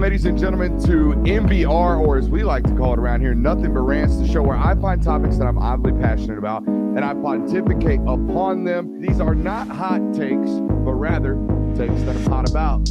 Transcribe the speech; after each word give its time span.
ladies 0.00 0.24
and 0.24 0.38
gentlemen, 0.38 0.80
to 0.82 1.14
NBR, 1.24 2.00
or 2.00 2.18
as 2.18 2.28
we 2.28 2.42
like 2.42 2.64
to 2.64 2.74
call 2.74 2.94
it 2.94 2.98
around 2.98 3.20
here, 3.20 3.34
Nothing 3.34 3.74
But 3.74 3.80
Rants, 3.80 4.16
the 4.16 4.26
show 4.26 4.42
where 4.42 4.56
I 4.56 4.74
find 4.74 5.02
topics 5.02 5.36
that 5.36 5.46
I'm 5.46 5.58
oddly 5.58 5.92
passionate 5.92 6.38
about 6.38 6.66
and 6.66 7.04
I 7.04 7.14
pontificate 7.14 8.00
upon 8.00 8.64
them. 8.64 9.00
These 9.00 9.20
are 9.20 9.34
not 9.34 9.68
hot 9.68 10.00
takes, 10.14 10.50
but 10.50 10.94
rather 10.94 11.34
takes 11.76 12.02
that 12.02 12.16
I'm 12.16 12.24
hot 12.24 12.48
about. 12.48 12.88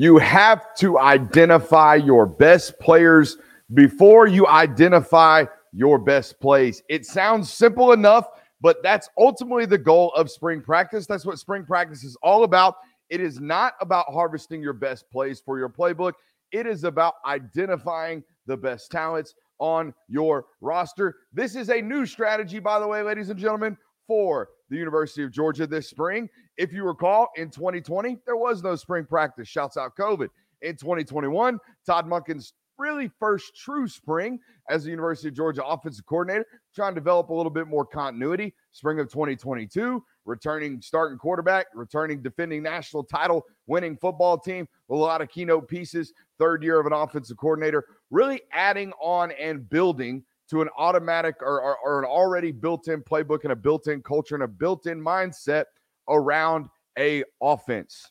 You 0.00 0.16
have 0.16 0.74
to 0.76 0.98
identify 0.98 1.96
your 1.96 2.24
best 2.24 2.78
players 2.78 3.36
before 3.74 4.26
you 4.26 4.46
identify 4.46 5.44
your 5.74 5.98
best 5.98 6.40
plays. 6.40 6.82
It 6.88 7.04
sounds 7.04 7.52
simple 7.52 7.92
enough, 7.92 8.26
but 8.62 8.82
that's 8.82 9.10
ultimately 9.18 9.66
the 9.66 9.76
goal 9.76 10.10
of 10.12 10.30
spring 10.30 10.62
practice. 10.62 11.06
That's 11.06 11.26
what 11.26 11.38
spring 11.38 11.66
practice 11.66 12.02
is 12.02 12.16
all 12.22 12.44
about. 12.44 12.76
It 13.10 13.20
is 13.20 13.40
not 13.40 13.74
about 13.82 14.06
harvesting 14.10 14.62
your 14.62 14.72
best 14.72 15.04
plays 15.10 15.38
for 15.38 15.58
your 15.58 15.68
playbook, 15.68 16.14
it 16.50 16.66
is 16.66 16.84
about 16.84 17.16
identifying 17.26 18.24
the 18.46 18.56
best 18.56 18.90
talents 18.90 19.34
on 19.58 19.92
your 20.08 20.46
roster. 20.62 21.14
This 21.34 21.54
is 21.54 21.68
a 21.68 21.82
new 21.82 22.06
strategy, 22.06 22.58
by 22.58 22.80
the 22.80 22.86
way, 22.88 23.02
ladies 23.02 23.28
and 23.28 23.38
gentlemen, 23.38 23.76
for 24.06 24.48
the 24.70 24.76
University 24.76 25.22
of 25.22 25.32
Georgia 25.32 25.66
this 25.66 25.88
spring. 25.88 26.28
If 26.56 26.72
you 26.72 26.84
recall, 26.84 27.28
in 27.36 27.50
2020, 27.50 28.18
there 28.24 28.36
was 28.36 28.62
no 28.62 28.76
spring 28.76 29.04
practice. 29.04 29.48
Shouts 29.48 29.76
out 29.76 29.96
COVID. 29.96 30.28
In 30.62 30.76
2021, 30.76 31.58
Todd 31.86 32.06
Monken's 32.06 32.54
really 32.78 33.10
first 33.20 33.54
true 33.54 33.86
spring 33.86 34.38
as 34.70 34.84
the 34.84 34.90
University 34.90 35.28
of 35.28 35.34
Georgia 35.34 35.64
offensive 35.64 36.06
coordinator, 36.06 36.46
trying 36.74 36.94
to 36.94 37.00
develop 37.00 37.28
a 37.28 37.34
little 37.34 37.50
bit 37.50 37.66
more 37.66 37.84
continuity. 37.84 38.54
Spring 38.72 38.98
of 39.00 39.08
2022, 39.10 40.02
returning 40.24 40.80
starting 40.80 41.18
quarterback, 41.18 41.66
returning 41.74 42.22
defending 42.22 42.62
national 42.62 43.04
title 43.04 43.44
winning 43.66 43.96
football 43.96 44.38
team 44.38 44.66
a 44.90 44.94
lot 44.94 45.20
of 45.20 45.28
keynote 45.28 45.68
pieces. 45.68 46.12
Third 46.38 46.62
year 46.62 46.80
of 46.80 46.86
an 46.86 46.92
offensive 46.92 47.36
coordinator, 47.36 47.84
really 48.10 48.40
adding 48.52 48.92
on 49.00 49.30
and 49.32 49.68
building 49.68 50.24
to 50.50 50.62
an 50.62 50.68
automatic 50.76 51.36
or, 51.40 51.60
or, 51.60 51.78
or 51.84 51.98
an 52.00 52.04
already 52.04 52.52
built-in 52.52 53.02
playbook 53.02 53.44
and 53.44 53.52
a 53.52 53.56
built-in 53.56 54.02
culture 54.02 54.34
and 54.34 54.44
a 54.44 54.48
built-in 54.48 55.00
mindset 55.00 55.64
around 56.08 56.66
a 56.98 57.22
offense. 57.40 58.10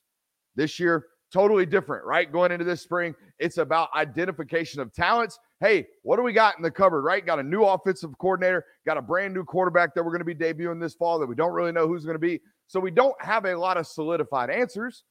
This 0.55 0.79
year, 0.79 1.07
totally 1.31 1.65
different, 1.65 2.05
right? 2.05 2.31
Going 2.31 2.51
into 2.51 2.65
this 2.65 2.81
spring, 2.81 3.13
it's 3.37 3.57
about 3.57 3.89
identification 3.93 4.81
of 4.81 4.93
talents. 4.93 5.37
Hey, 5.59 5.87
what 6.03 6.15
do 6.15 6.23
we 6.23 6.33
got 6.33 6.57
in 6.57 6.63
the 6.63 6.71
cupboard, 6.71 7.01
right? 7.01 7.25
Got 7.25 7.39
a 7.39 7.43
new 7.43 7.63
offensive 7.63 8.17
coordinator, 8.17 8.65
got 8.85 8.97
a 8.97 9.01
brand 9.01 9.33
new 9.33 9.43
quarterback 9.43 9.93
that 9.93 10.03
we're 10.03 10.17
going 10.17 10.25
to 10.25 10.25
be 10.25 10.35
debuting 10.35 10.79
this 10.79 10.95
fall 10.95 11.19
that 11.19 11.27
we 11.27 11.35
don't 11.35 11.53
really 11.53 11.71
know 11.71 11.87
who's 11.87 12.05
going 12.05 12.15
to 12.15 12.19
be. 12.19 12.39
So 12.67 12.79
we 12.79 12.91
don't 12.91 13.15
have 13.21 13.45
a 13.45 13.55
lot 13.55 13.77
of 13.77 13.85
solidified 13.85 14.49
answers. 14.49 15.03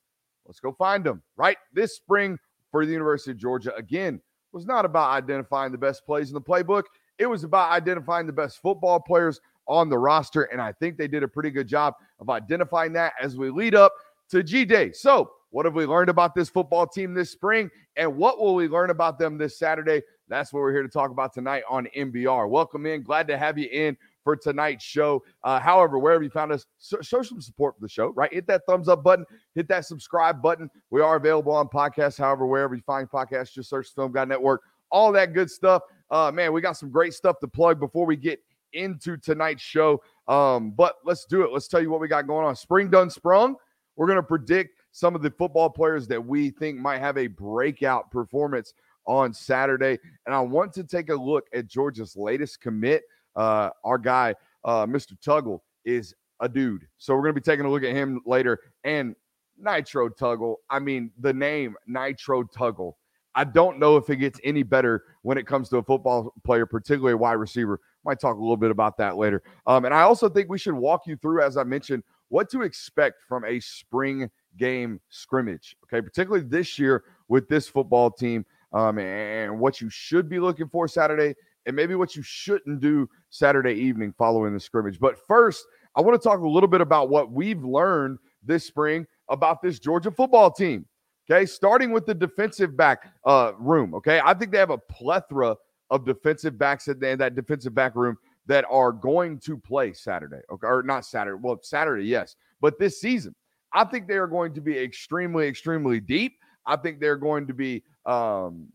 Let's 0.47 0.61
go 0.61 0.73
find 0.73 1.05
them, 1.05 1.23
right? 1.37 1.59
This 1.75 1.95
spring 1.95 2.39
for 2.71 2.87
the 2.87 2.93
University 2.93 3.33
of 3.33 3.37
Georgia, 3.37 3.75
again, 3.77 4.21
was 4.53 4.65
not 4.65 4.85
about 4.85 5.11
identifying 5.11 5.73
the 5.73 5.79
best 5.79 6.07
plays 6.07 6.29
in 6.29 6.35
the 6.35 6.41
playbook. 6.41 6.85
It 7.19 7.27
was 7.27 7.45
about 7.45 7.71
identifying 7.73 8.27
the 8.27 8.33
best 8.33 8.61
football 8.63 9.01
players 9.01 9.41
on 9.67 9.89
the 9.89 9.99
roster. 9.99 10.45
And 10.45 10.61
I 10.61 10.73
think 10.73 10.97
they 10.97 11.09
did 11.09 11.23
a 11.23 11.29
pretty 11.29 11.51
good 11.51 11.69
job 11.69 11.95
of 12.21 12.31
identifying 12.31 12.93
that 12.95 13.13
as 13.21 13.37
we 13.37 13.51
lead 13.51 13.75
up 13.75 13.93
to 14.31 14.43
G 14.43 14.65
Day. 14.65 14.93
So, 14.93 15.33
what 15.51 15.65
have 15.65 15.75
we 15.75 15.87
learned 15.87 16.11
about 16.11 16.35
this 16.35 16.51
football 16.51 16.87
team 16.87 17.15
this 17.15 17.31
spring? 17.31 17.71
And 17.97 18.17
what 18.17 18.39
will 18.39 18.55
we 18.55 18.69
learn 18.69 18.91
about 18.91 19.19
them 19.19 19.39
this 19.39 19.59
Saturday? 19.59 20.03
That's 20.29 20.53
what 20.53 20.61
we're 20.61 20.73
here 20.73 20.83
to 20.83 20.89
talk 20.89 21.11
about 21.11 21.33
tonight 21.33 21.63
on 21.71 21.89
NBR. 21.97 22.49
Welcome 22.51 22.85
in. 22.85 23.03
Glad 23.03 23.27
to 23.29 23.39
have 23.39 23.57
you 23.57 23.69
in 23.73 23.97
for 24.25 24.37
tonight's 24.37 24.85
show. 24.85 25.25
Uh, 25.43 25.59
however, 25.59 25.99
wherever 25.99 26.23
you 26.23 26.29
found 26.29 26.53
us, 26.53 26.67
so, 26.77 26.99
show 27.01 27.23
some 27.23 27.41
support 27.41 27.77
for 27.77 27.81
the 27.81 27.89
show, 27.89 28.09
right? 28.09 28.33
Hit 28.33 28.47
that 28.49 28.67
thumbs 28.67 28.89
up 28.89 29.03
button, 29.03 29.25
hit 29.55 29.69
that 29.69 29.87
subscribe 29.87 30.43
button. 30.43 30.71
We 30.91 31.01
are 31.01 31.17
available 31.17 31.53
on 31.53 31.69
podcasts. 31.69 32.19
However, 32.19 32.47
wherever 32.47 32.75
you 32.75 32.83
find 32.83 33.09
podcasts, 33.11 33.55
just 33.55 33.71
search 33.71 33.89
Film 33.95 34.13
Guy 34.13 34.27
Network, 34.27 34.61
all 34.91 35.13
that 35.13 35.33
good 35.33 35.51
stuff. 35.51 35.83
Uh, 36.11 36.31
man, 36.33 36.53
we 36.53 36.61
got 36.61 36.77
some 36.77 36.91
great 36.91 37.15
stuff 37.15 37.39
to 37.41 37.49
plug 37.49 37.81
before 37.81 38.07
we 38.07 38.17
get 38.17 38.41
into 38.73 39.17
tonight's 39.17 39.63
show. 39.63 40.03
Um, 40.27 40.71
but 40.71 40.97
let's 41.05 41.25
do 41.25 41.43
it. 41.43 41.53
Let's 41.53 41.69
tell 41.69 41.81
you 41.81 41.91
what 41.91 42.01
we 42.01 42.09
got 42.09 42.27
going 42.27 42.47
on. 42.47 42.57
Spring 42.57 42.91
done 42.91 43.11
sprung. 43.11 43.57
We're 43.97 44.07
going 44.07 44.17
to 44.17 44.23
predict 44.23 44.79
some 44.93 45.15
of 45.15 45.23
the 45.23 45.31
football 45.31 45.71
players 45.71 46.07
that 46.09 46.25
we 46.25 46.51
think 46.51 46.79
might 46.79 46.99
have 46.99 47.19
a 47.19 47.27
breakout 47.27 48.11
performance 48.11 48.75
on 49.07 49.33
Saturday. 49.33 49.99
And 50.27 50.35
I 50.35 50.41
want 50.41 50.73
to 50.75 50.85
take 50.85 51.11
a 51.11 51.15
look 51.15 51.47
at 51.53 51.67
Georgia's 51.67 52.17
latest 52.17 52.61
commit. 52.61 53.03
Uh, 53.35 53.71
our 53.85 53.99
guy, 53.99 54.35
uh, 54.65 54.87
Mr. 54.87 55.19
Tuggle, 55.19 55.61
is 55.85 56.15
a 56.41 56.49
dude. 56.49 56.87
So 56.99 57.15
we're 57.15 57.23
going 57.23 57.35
to 57.35 57.41
be 57.41 57.45
taking 57.45 57.67
a 57.67 57.71
look 57.71 57.83
at 57.83 57.95
him 57.95 58.21
later. 58.27 58.61
And 58.85 59.17
Nitro 59.59 60.09
Tuggle, 60.09 60.57
I 60.71 60.79
mean, 60.79 61.11
the 61.19 61.33
name 61.33 61.75
Nitro 61.87 62.45
Tuggle 62.45 62.93
I 63.39 63.45
don't 63.45 63.79
know 63.79 63.97
if 63.97 64.11
it 64.11 64.17
gets 64.17 64.41
any 64.43 64.65
better 64.65 65.05
when 65.23 65.39
it 65.39 65.47
comes 65.47 65.69
to 65.69 65.77
a 65.77 65.83
football 65.85 66.35
player, 66.43 66.67
particularly 66.67 67.13
a 67.13 67.17
wide 67.17 67.35
receiver. 67.35 67.79
Might 68.05 68.19
talk 68.19 68.35
a 68.35 68.41
little 68.41 68.57
bit 68.57 68.73
about 68.73 68.97
that 68.97 69.17
later. 69.17 69.45
Um, 69.65 69.85
and 69.85 69.95
I 69.95 70.03
also 70.03 70.29
think 70.29 70.49
we 70.49 70.59
should 70.59 70.75
walk 70.75 71.07
you 71.07 71.17
through, 71.17 71.43
as 71.43 71.57
I 71.57 71.63
mentioned, 71.63 72.03
what 72.31 72.51
to 72.51 72.63
expect 72.63 73.23
from 73.29 73.45
a 73.45 73.61
spring 73.61 74.29
game 74.57 74.99
scrimmage. 75.09 75.77
Okay, 75.85 76.03
particularly 76.03 76.49
this 76.49 76.81
year 76.81 77.05
with 77.29 77.49
this 77.49 77.69
football 77.69 78.11
team, 78.11 78.45
um, 78.73 78.99
and 78.99 79.61
what 79.61 79.81
you 79.81 79.89
should 79.89 80.29
be 80.29 80.41
looking 80.41 80.69
for 80.69 80.89
Saturday, 80.89 81.37
and 81.65 81.77
maybe 81.77 81.95
what 81.95 82.17
you 82.17 82.23
shouldn't 82.23 82.81
do 82.81 83.09
Saturday 83.31 83.75
evening 83.75 84.13
following 84.19 84.53
the 84.53 84.59
scrimmage. 84.59 84.99
But 84.99 85.17
first, 85.29 85.65
I 85.95 86.01
want 86.01 86.21
to 86.21 86.29
talk 86.29 86.41
a 86.41 86.49
little 86.49 86.69
bit 86.69 86.81
about 86.81 87.09
what 87.09 87.31
we've 87.31 87.63
learned 87.63 88.19
this 88.43 88.65
spring 88.67 89.07
about 89.29 89.63
this 89.63 89.79
Georgia 89.79 90.11
football 90.11 90.51
team. 90.51 90.87
Okay, 91.31 91.45
starting 91.45 91.93
with 91.93 92.07
the 92.07 92.15
defensive 92.15 92.77
back 92.77 93.13
uh, 93.27 93.53
room. 93.59 93.95
Okay, 93.95 94.21
I 94.25 94.33
think 94.33 94.51
they 94.51 94.59
have 94.59 94.71
a 94.71 94.79
plethora 94.79 95.57
of 95.91 96.05
defensive 96.07 96.59
backs 96.59 96.89
in 96.89 96.99
that 97.01 97.35
defensive 97.35 97.75
back 97.75 97.95
room 97.95 98.17
that 98.47 98.65
are 98.71 98.93
going 98.93 99.39
to 99.41 99.59
play 99.59 99.93
Saturday. 99.93 100.41
Okay, 100.51 100.67
or 100.67 100.83
not 100.83 101.05
Saturday. 101.05 101.39
Well, 101.41 101.59
Saturday, 101.63 102.07
yes, 102.07 102.35
but 102.61 102.79
this 102.79 103.01
season, 103.01 103.35
I 103.75 103.85
think 103.85 104.09
they 104.09 104.17
are 104.17 104.27
going 104.27 104.55
to 104.55 104.63
be 104.63 104.79
extremely, 104.79 105.47
extremely 105.47 106.01
deep. 106.01 106.39
I 106.65 106.77
think 106.77 106.99
they're 106.99 107.17
going 107.17 107.47
to 107.47 107.55
be. 107.55 107.83
Um, 108.07 108.69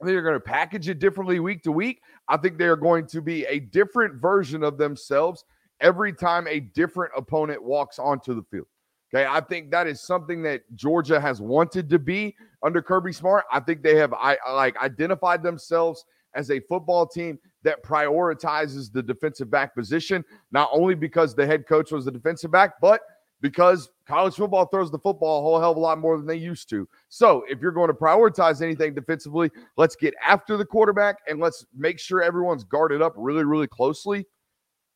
I 0.00 0.06
think 0.06 0.14
they're 0.14 0.22
going 0.22 0.34
to 0.34 0.40
package 0.40 0.88
it 0.88 0.98
differently 0.98 1.40
week 1.40 1.62
to 1.64 1.72
week. 1.72 2.00
I 2.26 2.38
think 2.38 2.56
they 2.56 2.66
are 2.66 2.76
going 2.76 3.06
to 3.08 3.20
be 3.20 3.44
a 3.44 3.58
different 3.58 4.14
version 4.14 4.62
of 4.62 4.78
themselves 4.78 5.44
every 5.80 6.12
time 6.12 6.46
a 6.46 6.60
different 6.60 7.12
opponent 7.16 7.62
walks 7.62 7.98
onto 7.98 8.34
the 8.34 8.42
field. 8.50 8.66
Okay, 9.12 9.26
I 9.28 9.40
think 9.40 9.70
that 9.72 9.88
is 9.88 10.00
something 10.00 10.40
that 10.42 10.62
Georgia 10.76 11.20
has 11.20 11.40
wanted 11.40 11.90
to 11.90 11.98
be 11.98 12.36
under 12.62 12.80
Kirby 12.80 13.12
Smart. 13.12 13.44
I 13.50 13.58
think 13.58 13.82
they 13.82 13.96
have 13.96 14.14
I 14.14 14.36
like 14.52 14.76
identified 14.76 15.42
themselves 15.42 16.04
as 16.34 16.50
a 16.50 16.60
football 16.60 17.06
team 17.06 17.38
that 17.64 17.82
prioritizes 17.82 18.92
the 18.92 19.02
defensive 19.02 19.50
back 19.50 19.74
position, 19.74 20.24
not 20.52 20.68
only 20.72 20.94
because 20.94 21.34
the 21.34 21.44
head 21.44 21.66
coach 21.66 21.90
was 21.90 22.04
the 22.04 22.12
defensive 22.12 22.52
back, 22.52 22.74
but 22.80 23.00
because 23.40 23.90
college 24.06 24.34
football 24.34 24.66
throws 24.66 24.90
the 24.90 24.98
football 24.98 25.40
a 25.40 25.42
whole 25.42 25.58
hell 25.58 25.72
of 25.72 25.76
a 25.76 25.80
lot 25.80 25.98
more 25.98 26.16
than 26.16 26.26
they 26.26 26.36
used 26.36 26.68
to. 26.70 26.88
So, 27.08 27.44
if 27.48 27.60
you're 27.60 27.72
going 27.72 27.88
to 27.88 27.94
prioritize 27.94 28.62
anything 28.62 28.94
defensively, 28.94 29.50
let's 29.76 29.96
get 29.96 30.14
after 30.24 30.56
the 30.56 30.64
quarterback 30.64 31.16
and 31.26 31.40
let's 31.40 31.66
make 31.76 31.98
sure 31.98 32.22
everyone's 32.22 32.64
guarded 32.64 33.02
up 33.02 33.14
really, 33.16 33.44
really 33.44 33.66
closely. 33.66 34.26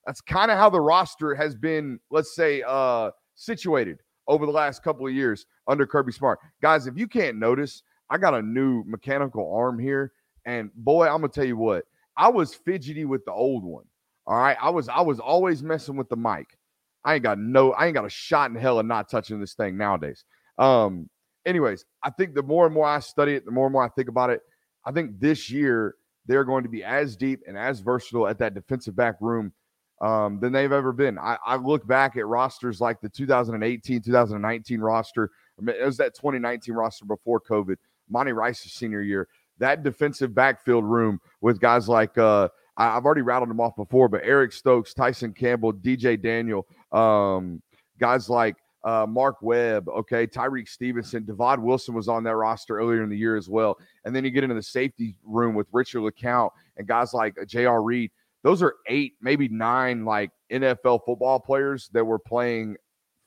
That's 0.06 0.20
kind 0.20 0.50
of 0.50 0.58
how 0.58 0.68
the 0.70 0.80
roster 0.80 1.34
has 1.34 1.54
been, 1.54 1.98
let's 2.10 2.34
say, 2.36 2.62
uh, 2.66 3.10
situated 3.34 3.98
over 4.26 4.46
the 4.46 4.52
last 4.52 4.82
couple 4.82 5.06
of 5.06 5.12
years 5.12 5.46
under 5.66 5.86
Kirby 5.86 6.12
Smart. 6.12 6.38
Guys, 6.62 6.86
if 6.86 6.96
you 6.96 7.06
can't 7.06 7.36
notice, 7.36 7.82
I 8.10 8.18
got 8.18 8.34
a 8.34 8.42
new 8.42 8.84
mechanical 8.84 9.54
arm 9.54 9.78
here. 9.78 10.12
And 10.46 10.70
boy, 10.74 11.06
I'm 11.06 11.20
gonna 11.20 11.28
tell 11.28 11.44
you 11.44 11.56
what, 11.56 11.84
I 12.16 12.28
was 12.28 12.54
fidgety 12.54 13.04
with 13.04 13.24
the 13.24 13.32
old 13.32 13.64
one. 13.64 13.84
All 14.26 14.36
right. 14.36 14.56
I 14.60 14.70
was 14.70 14.88
I 14.88 15.00
was 15.00 15.20
always 15.20 15.62
messing 15.62 15.96
with 15.96 16.08
the 16.08 16.16
mic. 16.16 16.58
I 17.04 17.14
ain't 17.14 17.22
got 17.22 17.38
no, 17.38 17.72
I 17.72 17.86
ain't 17.86 17.94
got 17.94 18.06
a 18.06 18.10
shot 18.10 18.50
in 18.50 18.56
hell 18.56 18.78
of 18.78 18.86
not 18.86 19.10
touching 19.10 19.38
this 19.38 19.54
thing 19.54 19.76
nowadays. 19.76 20.24
Um, 20.58 21.10
anyways, 21.44 21.84
I 22.02 22.10
think 22.10 22.34
the 22.34 22.42
more 22.42 22.64
and 22.64 22.74
more 22.74 22.86
I 22.86 23.00
study 23.00 23.34
it, 23.34 23.44
the 23.44 23.50
more 23.50 23.66
and 23.66 23.72
more 23.72 23.84
I 23.84 23.90
think 23.90 24.08
about 24.08 24.30
it, 24.30 24.40
I 24.86 24.92
think 24.92 25.20
this 25.20 25.50
year 25.50 25.96
they're 26.26 26.44
going 26.44 26.62
to 26.62 26.70
be 26.70 26.82
as 26.82 27.16
deep 27.16 27.40
and 27.46 27.58
as 27.58 27.80
versatile 27.80 28.26
at 28.26 28.38
that 28.38 28.54
defensive 28.54 28.96
back 28.96 29.16
room 29.20 29.52
um, 30.00 30.40
than 30.40 30.52
they've 30.52 30.72
ever 30.72 30.92
been. 30.92 31.18
I, 31.18 31.38
I, 31.44 31.56
look 31.56 31.86
back 31.86 32.16
at 32.16 32.26
rosters 32.26 32.80
like 32.80 33.00
the 33.00 33.08
2018, 33.08 34.02
2019 34.02 34.80
roster. 34.80 35.30
I 35.58 35.62
mean, 35.62 35.76
it 35.80 35.84
was 35.84 35.96
that 35.98 36.14
2019 36.14 36.74
roster 36.74 37.04
before 37.04 37.40
COVID. 37.40 37.76
Monty 38.10 38.32
Rice's 38.32 38.72
senior 38.72 39.00
year. 39.00 39.28
That 39.58 39.82
defensive 39.82 40.34
backfield 40.34 40.84
room 40.84 41.20
with 41.40 41.60
guys 41.60 41.88
like 41.88 42.18
uh, 42.18 42.48
I, 42.76 42.94
have 42.94 43.04
already 43.04 43.22
rattled 43.22 43.50
them 43.50 43.60
off 43.60 43.76
before, 43.76 44.08
but 44.08 44.22
Eric 44.24 44.52
Stokes, 44.52 44.94
Tyson 44.94 45.32
Campbell, 45.32 45.72
DJ 45.72 46.20
Daniel, 46.20 46.66
um, 46.92 47.62
guys 47.98 48.28
like 48.28 48.56
uh, 48.84 49.06
Mark 49.08 49.36
Webb, 49.40 49.88
okay, 49.88 50.26
Tyrique 50.26 50.68
Stevenson, 50.68 51.24
Divaad 51.24 51.58
Wilson 51.58 51.94
was 51.94 52.08
on 52.08 52.24
that 52.24 52.36
roster 52.36 52.78
earlier 52.78 53.02
in 53.02 53.08
the 53.08 53.16
year 53.16 53.36
as 53.36 53.48
well. 53.48 53.78
And 54.04 54.14
then 54.14 54.24
you 54.24 54.30
get 54.30 54.44
into 54.44 54.56
the 54.56 54.62
safety 54.62 55.16
room 55.24 55.54
with 55.54 55.68
Richard 55.72 56.00
LeCounte 56.00 56.50
and 56.76 56.86
guys 56.86 57.14
like 57.14 57.36
J.R. 57.46 57.82
Reed. 57.82 58.10
Those 58.44 58.62
are 58.62 58.76
eight, 58.86 59.14
maybe 59.20 59.48
nine, 59.48 60.04
like 60.04 60.30
NFL 60.52 61.00
football 61.04 61.40
players 61.40 61.90
that 61.92 62.04
were 62.04 62.20
playing 62.20 62.76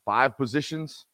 five 0.05 0.37
positions, 0.37 1.05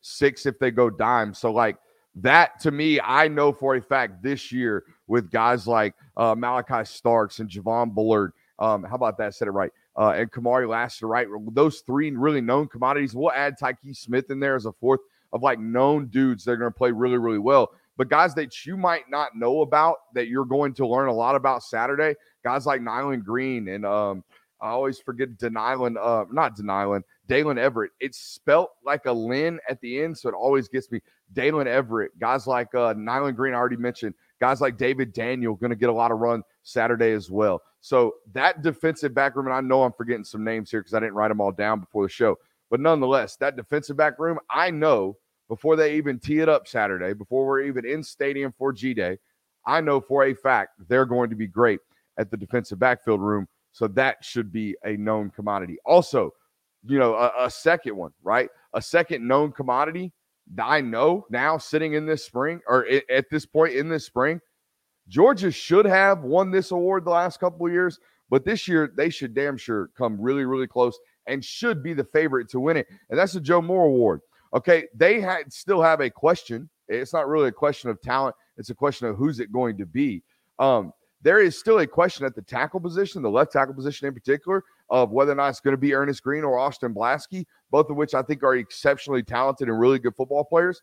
six 0.00 0.46
if 0.46 0.58
they 0.58 0.72
go 0.72 0.90
dime. 0.90 1.32
So, 1.32 1.52
like, 1.52 1.76
that 2.16 2.58
to 2.60 2.72
me, 2.72 3.00
I 3.00 3.28
know 3.28 3.52
for 3.52 3.76
a 3.76 3.80
fact 3.80 4.20
this 4.24 4.50
year 4.50 4.82
with 5.06 5.30
guys 5.30 5.68
like 5.68 5.94
uh, 6.16 6.34
Malaki 6.34 6.84
Starks 6.88 7.38
and 7.38 7.48
Javon 7.48 7.94
Bullard. 7.94 8.32
Um, 8.58 8.82
how 8.82 8.96
about 8.96 9.16
that? 9.18 9.36
Said 9.36 9.46
it 9.46 9.52
right 9.52 9.70
uh, 9.96 10.14
and 10.16 10.30
Kamari 10.30 10.68
Lassiter, 10.68 11.06
right? 11.06 11.26
Those 11.52 11.80
three 11.80 12.10
really 12.10 12.40
known 12.40 12.68
commodities. 12.68 13.14
We'll 13.14 13.32
add 13.32 13.58
Tykee 13.58 13.96
Smith 13.96 14.30
in 14.30 14.40
there 14.40 14.56
as 14.56 14.66
a 14.66 14.72
fourth 14.72 15.00
of 15.32 15.42
like 15.42 15.58
known 15.58 16.06
dudes 16.06 16.44
that 16.44 16.52
are 16.52 16.56
going 16.56 16.72
to 16.72 16.76
play 16.76 16.90
really, 16.90 17.18
really 17.18 17.38
well. 17.38 17.70
But 18.00 18.08
guys 18.08 18.34
that 18.36 18.64
you 18.64 18.78
might 18.78 19.10
not 19.10 19.36
know 19.36 19.60
about 19.60 19.96
that 20.14 20.26
you're 20.26 20.46
going 20.46 20.72
to 20.72 20.86
learn 20.86 21.08
a 21.08 21.12
lot 21.12 21.36
about 21.36 21.62
Saturday, 21.62 22.14
guys 22.42 22.64
like 22.64 22.80
Nyland 22.80 23.26
Green 23.26 23.68
and 23.68 23.84
um, 23.84 24.24
I 24.58 24.70
always 24.70 24.98
forget 24.98 25.36
Denylan, 25.36 25.98
uh, 26.00 26.24
not 26.32 26.56
Denylan, 26.56 27.02
Daylen 27.28 27.58
Everett. 27.58 27.90
It's 28.00 28.18
spelt 28.18 28.70
like 28.86 29.04
a 29.04 29.12
Lynn 29.12 29.60
at 29.68 29.82
the 29.82 30.00
end, 30.00 30.16
so 30.16 30.30
it 30.30 30.34
always 30.34 30.66
gets 30.66 30.90
me. 30.90 31.02
Daylen 31.34 31.66
Everett, 31.66 32.18
guys 32.18 32.46
like 32.46 32.74
uh, 32.74 32.94
Nyland 32.96 33.36
Green, 33.36 33.52
I 33.52 33.58
already 33.58 33.76
mentioned. 33.76 34.14
Guys 34.40 34.62
like 34.62 34.78
David 34.78 35.12
Daniel 35.12 35.54
going 35.54 35.68
to 35.68 35.76
get 35.76 35.90
a 35.90 35.92
lot 35.92 36.10
of 36.10 36.20
run 36.20 36.42
Saturday 36.62 37.12
as 37.12 37.30
well. 37.30 37.60
So 37.82 38.14
that 38.32 38.62
defensive 38.62 39.12
back 39.12 39.36
room, 39.36 39.44
and 39.46 39.54
I 39.54 39.60
know 39.60 39.82
I'm 39.82 39.92
forgetting 39.92 40.24
some 40.24 40.42
names 40.42 40.70
here 40.70 40.80
because 40.80 40.94
I 40.94 41.00
didn't 41.00 41.16
write 41.16 41.28
them 41.28 41.42
all 41.42 41.52
down 41.52 41.80
before 41.80 42.04
the 42.04 42.08
show. 42.08 42.38
But 42.70 42.80
nonetheless, 42.80 43.36
that 43.36 43.56
defensive 43.56 43.98
back 43.98 44.18
room, 44.18 44.38
I 44.48 44.70
know 44.70 45.18
before 45.50 45.76
they 45.76 45.96
even 45.96 46.18
tee 46.18 46.38
it 46.38 46.48
up 46.48 46.66
Saturday, 46.66 47.12
before 47.12 47.46
we're 47.46 47.60
even 47.60 47.84
in 47.84 48.02
stadium 48.02 48.54
for 48.56 48.72
G 48.72 48.94
Day, 48.94 49.18
I 49.66 49.82
know 49.82 50.00
for 50.00 50.24
a 50.24 50.34
fact 50.34 50.76
they're 50.88 51.04
going 51.04 51.28
to 51.28 51.36
be 51.36 51.46
great 51.46 51.80
at 52.16 52.30
the 52.30 52.36
defensive 52.38 52.78
backfield 52.78 53.20
room. 53.20 53.46
So 53.72 53.86
that 53.88 54.24
should 54.24 54.50
be 54.50 54.76
a 54.84 54.96
known 54.96 55.30
commodity. 55.30 55.76
Also, 55.84 56.30
you 56.86 56.98
know, 56.98 57.14
a, 57.14 57.32
a 57.44 57.50
second 57.50 57.96
one, 57.96 58.12
right? 58.22 58.48
A 58.72 58.80
second 58.80 59.28
known 59.28 59.52
commodity 59.52 60.12
I 60.58 60.80
know 60.80 61.26
now 61.30 61.58
sitting 61.58 61.92
in 61.92 62.06
this 62.06 62.24
spring 62.24 62.60
or 62.66 62.86
at 63.10 63.26
this 63.30 63.46
point 63.46 63.74
in 63.74 63.88
this 63.88 64.04
spring 64.04 64.40
Georgia 65.08 65.50
should 65.50 65.86
have 65.86 66.22
won 66.22 66.50
this 66.50 66.70
award 66.70 67.04
the 67.04 67.10
last 67.10 67.40
couple 67.40 67.66
of 67.66 67.72
years, 67.72 67.98
but 68.30 68.44
this 68.44 68.68
year 68.68 68.92
they 68.96 69.10
should 69.10 69.34
damn 69.34 69.56
sure 69.56 69.90
come 69.98 70.20
really, 70.20 70.44
really 70.44 70.68
close 70.68 70.98
and 71.26 71.44
should 71.44 71.82
be 71.82 71.92
the 71.92 72.04
favorite 72.04 72.48
to 72.50 72.60
win 72.60 72.76
it. 72.76 72.86
And 73.10 73.18
that's 73.18 73.32
the 73.32 73.40
Joe 73.40 73.60
Moore 73.60 73.86
Award. 73.86 74.20
Okay, 74.54 74.88
they 74.94 75.20
had 75.20 75.52
still 75.52 75.80
have 75.80 76.00
a 76.00 76.10
question. 76.10 76.68
It's 76.88 77.12
not 77.12 77.28
really 77.28 77.48
a 77.48 77.52
question 77.52 77.90
of 77.90 78.00
talent; 78.00 78.34
it's 78.56 78.70
a 78.70 78.74
question 78.74 79.06
of 79.06 79.16
who's 79.16 79.40
it 79.40 79.52
going 79.52 79.78
to 79.78 79.86
be. 79.86 80.22
Um, 80.58 80.92
there 81.22 81.40
is 81.40 81.58
still 81.58 81.80
a 81.80 81.86
question 81.86 82.24
at 82.24 82.34
the 82.34 82.42
tackle 82.42 82.80
position, 82.80 83.22
the 83.22 83.30
left 83.30 83.52
tackle 83.52 83.74
position 83.74 84.08
in 84.08 84.14
particular, 84.14 84.64
of 84.88 85.10
whether 85.10 85.32
or 85.32 85.34
not 85.34 85.48
it's 85.48 85.60
going 85.60 85.74
to 85.74 85.80
be 85.80 85.94
Ernest 85.94 86.22
Green 86.22 86.44
or 86.44 86.58
Austin 86.58 86.94
Blaske, 86.94 87.44
both 87.70 87.90
of 87.90 87.96
which 87.96 88.14
I 88.14 88.22
think 88.22 88.42
are 88.42 88.56
exceptionally 88.56 89.22
talented 89.22 89.68
and 89.68 89.78
really 89.78 89.98
good 89.98 90.16
football 90.16 90.44
players. 90.44 90.82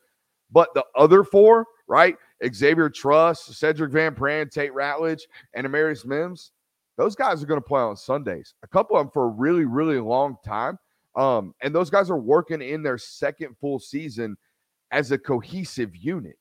But 0.52 0.74
the 0.74 0.86
other 0.96 1.24
four, 1.24 1.66
right? 1.88 2.16
Xavier 2.54 2.90
Truss, 2.90 3.50
Sedrick 3.50 3.92
Van 3.92 4.14
Pran, 4.14 4.50
Tate 4.50 4.74
Ratledge, 4.74 5.24
and 5.56 5.66
Amarius 5.66 6.06
Mims, 6.06 6.52
those 6.98 7.16
guys 7.16 7.44
are 7.44 7.48
going 7.48 7.62
to 7.62 7.68
play 7.68 7.82
on 7.82 7.96
Sundays. 7.96 8.54
A 8.64 8.68
couple 8.68 8.96
of 8.96 9.06
them 9.06 9.12
for 9.12 9.26
a 9.26 9.30
really, 9.30 9.66
really 9.66 10.00
long 10.00 10.38
time. 10.46 10.78
Um, 11.18 11.56
and 11.62 11.74
those 11.74 11.90
guys 11.90 12.10
are 12.10 12.18
working 12.18 12.62
in 12.62 12.84
their 12.84 12.98
second 12.98 13.58
full 13.60 13.80
season 13.80 14.38
as 14.92 15.12
a 15.12 15.18
cohesive 15.18 15.96
unit. 15.96 16.38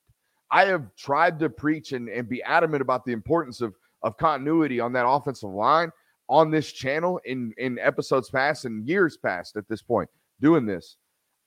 I 0.51 0.65
have 0.65 0.95
tried 0.95 1.39
to 1.39 1.49
preach 1.49 1.91
and, 1.91 2.07
and 2.07 2.29
be 2.29 2.41
adamant 2.43 2.81
about 2.81 3.03
the 3.03 3.11
importance 3.11 3.59
of, 3.59 3.73
of 4.03 4.17
continuity 4.17 4.79
on 4.79 4.93
that 4.93 5.07
offensive 5.07 5.49
line 5.49 5.91
on 6.29 6.51
this 6.51 6.71
channel 6.71 7.19
in, 7.25 7.53
in 7.57 7.79
episodes 7.79 8.29
past 8.29 8.65
and 8.65 8.87
years 8.87 9.17
past 9.17 9.57
at 9.57 9.67
this 9.67 9.81
point 9.81 10.09
doing 10.39 10.65
this. 10.65 10.97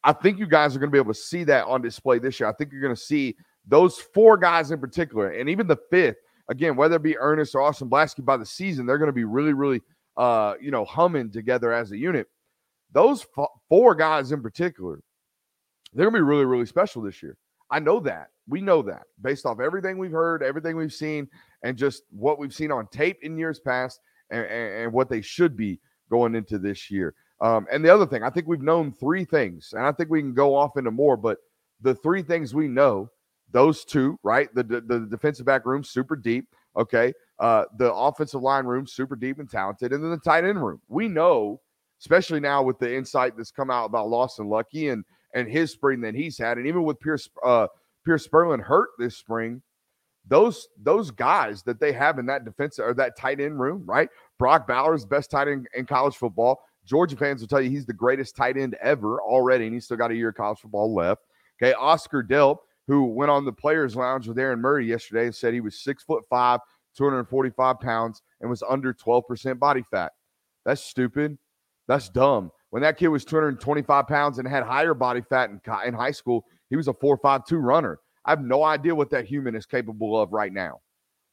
I 0.03 0.13
think 0.13 0.39
you 0.39 0.47
guys 0.47 0.75
are 0.75 0.79
going 0.79 0.91
to 0.91 0.93
be 0.93 0.99
able 0.99 1.13
to 1.13 1.21
see 1.21 1.45
that 1.45 1.67
on 1.67 1.83
display 1.83 2.19
this 2.19 2.41
year. 2.41 2.49
I 2.49 2.53
think 2.53 2.73
you're 2.73 2.83
going 2.83 2.95
to 2.95 3.01
see 3.01 3.37
those 3.67 3.99
four 3.99 4.37
guys 4.37 4.71
in 4.71 4.81
particular, 4.81 5.31
and 5.31 5.49
even 5.49 5.67
the 5.67 5.79
fifth, 5.91 6.17
again, 6.49 6.75
whether 6.75 6.97
it 6.97 7.03
be 7.03 7.19
Ernest 7.19 7.55
or 7.55 7.61
Austin 7.61 7.89
Blaske 7.89 8.25
by 8.25 8.37
the 8.37 8.47
season, 8.47 8.87
they're 8.87 8.99
going 8.99 9.09
to 9.09 9.13
be 9.13 9.25
really, 9.25 9.53
really, 9.53 9.83
uh, 10.17 10.55
you 10.61 10.71
know, 10.71 10.85
humming 10.85 11.31
together 11.31 11.73
as 11.73 11.93
a 11.93 11.97
unit. 11.97 12.27
Those 12.93 13.27
four 13.69 13.95
guys 13.95 14.33
in 14.33 14.43
particular, 14.43 15.01
they're 15.93 16.07
going 16.07 16.15
to 16.15 16.19
be 16.19 16.29
really, 16.29 16.45
really 16.45 16.67
special 16.67 17.03
this 17.03 17.23
year. 17.23 17.37
I 17.71 17.79
know 17.79 18.01
that. 18.01 18.29
We 18.49 18.61
know 18.61 18.83
that 18.83 19.03
based 19.23 19.47
off 19.47 19.61
everything 19.61 19.97
we've 19.97 20.11
heard, 20.11 20.43
everything 20.43 20.77
we've 20.77 20.93
seen, 20.93 21.29
and 21.63 21.77
just 21.77 22.03
what 22.11 22.39
we've 22.39 22.55
seen 22.55 22.73
on 22.73 22.89
tape 22.89 23.19
in 23.23 23.39
years 23.39 23.61
past 23.61 24.01
and, 24.31 24.45
and, 24.45 24.75
and 24.85 24.93
what 24.93 25.09
they 25.09 25.21
should 25.21 25.57
be 25.57 25.79
going 26.11 26.35
into 26.35 26.59
this 26.59 26.91
year. 26.91 27.15
Um, 27.41 27.67
and 27.71 27.85
the 27.85 27.95
other 27.95 28.07
thing, 28.07 28.23
I 28.23 28.31
think 28.31 28.49
we've 28.49 28.61
known 28.61 28.93
three 28.93 29.25
things, 29.25 29.73
and 29.77 29.87
I 29.87 29.93
think 29.93 30.11
we 30.11 30.21
can 30.21 30.35
go 30.35 30.55
off 30.55 30.77
into 30.77 30.91
more, 30.91 31.17
but 31.17 31.39
the 31.81 31.95
three 31.95 32.23
things 32.23 32.55
we 32.55 32.69
know, 32.69 33.09
those 33.53 33.85
two, 33.85 34.19
right? 34.23 34.53
The, 34.55 34.63
the, 34.63 34.81
the 34.81 35.01
defensive 35.11 35.47
back 35.47 35.65
room, 35.65 35.83
super 35.83 36.17
deep. 36.17 36.47
Okay. 36.77 37.13
Uh, 37.39 37.65
the 37.79 37.93
offensive 37.93 38.43
line 38.43 38.65
room, 38.65 38.87
super 38.87 39.17
deep 39.17 39.39
and 39.39 39.51
talented. 39.51 39.93
And 39.93 40.05
then 40.05 40.11
the 40.11 40.19
tight 40.19 40.45
end 40.45 40.65
room. 40.65 40.81
We 40.89 41.09
know, 41.09 41.61
especially 42.01 42.41
now 42.41 42.63
with 42.63 42.79
the 42.79 42.95
insight 42.95 43.37
that's 43.37 43.51
come 43.51 43.71
out 43.71 43.85
about 43.85 44.09
Lawson 44.09 44.49
Luckie 44.49 44.89
and 44.89 45.05
and 45.35 45.49
his 45.49 45.71
spring 45.71 46.01
that 46.01 46.15
he's 46.15 46.37
had, 46.37 46.59
and 46.59 46.67
even 46.67 46.83
with 46.83 46.99
Pierce 47.01 47.29
uh 47.45 47.69
Pearce 48.05 48.27
Spurlin 48.27 48.61
hurt 48.61 48.89
this 48.99 49.17
spring, 49.17 49.63
those 50.27 50.69
those 50.83 51.11
guys 51.11 51.63
that 51.65 51.81
they 51.81 51.93
have 51.93 52.19
in 52.19 52.27
that 52.27 52.45
defense 52.45 52.79
or 52.79 52.95
that 52.95 53.17
tight 53.17 53.41
end 53.41 53.61
room, 53.61 53.85
right? 53.87 54.09
Brock 54.39 54.67
Bowers, 54.67 55.05
best 55.05 55.31
tight 55.31 55.49
end 55.49 55.67
in 55.75 55.87
college 55.87 56.17
football. 56.17 56.61
Georgia 56.87 57.17
fans 57.17 57.41
will 57.41 57.49
tell 57.49 57.61
you 57.61 57.71
he's 57.71 57.87
the 57.87 57.93
greatest 57.93 58.35
tight 58.35 58.57
end 58.57 58.77
ever 58.81 59.21
already, 59.21 59.67
and 59.67 59.75
he's 59.75 59.85
still 59.85 59.97
got 59.97 60.11
a 60.11 60.15
year 60.15 60.31
of 60.31 60.35
college 60.35 60.59
football 60.59 60.95
left. 60.95 61.23
Okay, 61.63 61.75
Oscar 61.75 62.23
Delp, 62.23 62.59
who 62.87 63.05
went 63.05 63.31
on 63.31 63.45
the 63.45 63.53
Players 63.53 63.95
Lounge 63.95 64.27
with 64.27 64.39
Aaron 64.39 64.61
Murray 64.61 64.87
yesterday 64.87 65.27
and 65.27 65.35
said 65.35 65.53
he 65.53 65.61
was 65.61 65.79
six 65.79 66.03
foot 66.03 66.25
five, 66.31 66.61
245 66.97 67.79
pounds, 67.81 68.23
and 68.41 68.49
was 68.49 68.63
under 68.69 68.95
12% 68.95 69.59
body 69.59 69.85
fat. 69.91 70.13
That's 70.65 70.81
stupid. 70.81 71.39
That's 71.91 72.09
dumb. 72.09 72.53
When 72.71 72.83
that 72.83 72.99
kid 72.99 73.09
was 73.09 73.25
225 73.25 74.07
pounds 74.07 74.39
and 74.39 74.47
had 74.47 74.63
higher 74.63 74.95
body 74.95 75.23
fat 75.23 75.51
in, 75.51 75.61
in 75.85 75.93
high 75.93 76.13
school, 76.13 76.47
he 76.69 76.77
was 76.77 76.87
a 76.87 76.93
4.52 76.93 77.61
runner. 77.61 77.99
I 78.25 78.31
have 78.31 78.43
no 78.43 78.63
idea 78.63 78.95
what 78.95 79.11
that 79.11 79.25
human 79.25 79.57
is 79.57 79.67
capable 79.67 80.17
of 80.17 80.33
right 80.33 80.53
now. 80.53 80.83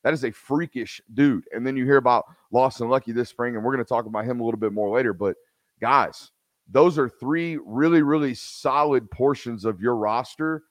That 0.04 0.16
is 0.16 0.24
a 0.24 0.32
freakish 0.32 1.00
dude. 1.14 1.44
And 1.54 1.66
then 1.66 1.78
you 1.78 1.86
hear 1.86 1.98
about 1.98 2.26
Lawson 2.52 2.90
Luckie 2.90 3.12
this 3.12 3.30
spring, 3.30 3.56
and 3.56 3.64
we're 3.64 3.72
going 3.72 3.86
to 3.86 3.88
talk 3.88 4.08
about 4.08 4.26
him 4.26 4.40
a 4.40 4.44
little 4.44 4.60
bit 4.60 4.74
more 4.74 4.90
later. 4.90 5.14
But 5.14 5.36
guys, 5.80 6.32
those 6.68 6.98
are 6.98 7.08
three 7.08 7.60
really, 7.64 8.02
really 8.02 8.34
solid 8.34 9.12
portions 9.12 9.64
of 9.64 9.80
your 9.80 9.96
roster. 9.96 10.64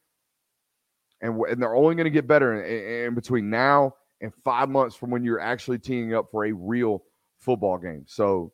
And, 1.21 1.41
and 1.43 1.63
they're 1.63 1.77
only 1.77 1.95
going 1.95 2.07
to 2.07 2.11
get 2.11 2.27
better 2.27 2.61
in, 2.61 3.07
in 3.07 3.15
between 3.15 3.51
now 3.51 3.95
and 4.21 4.35
five 4.43 4.69
months 4.69 4.97
from 4.97 5.11
when 5.11 5.23
you're 5.23 5.39
actually 5.39 5.79
teeing 5.79 6.13
up 6.13 6.27
for 6.33 6.47
a 6.47 6.51
real 6.53 7.05
football 7.39 7.79
game. 7.79 8.03
So 8.09 8.53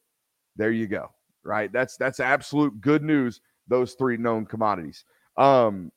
there 0.56 0.72
you 0.72 0.86
go. 0.86 1.08
Right. 1.44 1.72
That's 1.72 1.96
that's 1.96 2.20
absolute 2.20 2.80
good 2.80 3.02
news. 3.02 3.40
Those 3.68 3.94
three 3.94 4.16
known 4.16 4.46
commodities. 4.46 5.04
Um, 5.36 5.90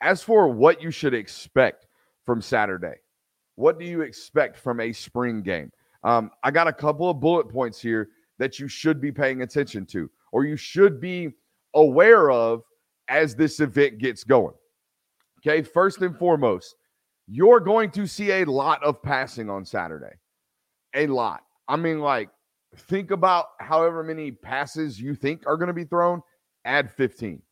as 0.00 0.22
for 0.22 0.48
what 0.48 0.82
you 0.82 0.90
should 0.90 1.14
expect 1.14 1.86
from 2.24 2.42
Saturday, 2.42 2.96
what 3.54 3.78
do 3.78 3.84
you 3.84 4.02
expect 4.02 4.58
from 4.58 4.80
a 4.80 4.92
spring 4.92 5.42
game? 5.42 5.70
Um, 6.04 6.30
I 6.42 6.50
got 6.50 6.66
a 6.66 6.72
couple 6.72 7.08
of 7.08 7.20
bullet 7.20 7.48
points 7.48 7.80
here 7.80 8.08
that 8.38 8.58
you 8.58 8.66
should 8.66 9.00
be 9.00 9.12
paying 9.12 9.42
attention 9.42 9.86
to 9.86 10.10
or 10.32 10.44
you 10.44 10.56
should 10.56 11.00
be 11.00 11.30
aware 11.74 12.30
of 12.30 12.62
as 13.08 13.34
this 13.34 13.60
event 13.60 13.98
gets 13.98 14.24
going. 14.24 14.54
Okay, 15.40 15.62
first 15.62 16.02
and 16.02 16.16
foremost, 16.16 16.76
you're 17.28 17.60
going 17.60 17.90
to 17.90 18.06
see 18.06 18.30
a 18.32 18.44
lot 18.44 18.82
of 18.82 19.02
passing 19.02 19.48
on 19.50 19.64
Saturday. 19.64 20.16
A 20.94 21.06
lot. 21.06 21.42
I 21.68 21.76
mean, 21.76 22.00
like, 22.00 22.30
think 22.76 23.10
about 23.10 23.46
however 23.60 24.02
many 24.02 24.30
passes 24.30 25.00
you 25.00 25.14
think 25.14 25.46
are 25.46 25.56
going 25.56 25.68
to 25.68 25.74
be 25.74 25.84
thrown, 25.84 26.22
add 26.64 26.90
15. 26.90 27.42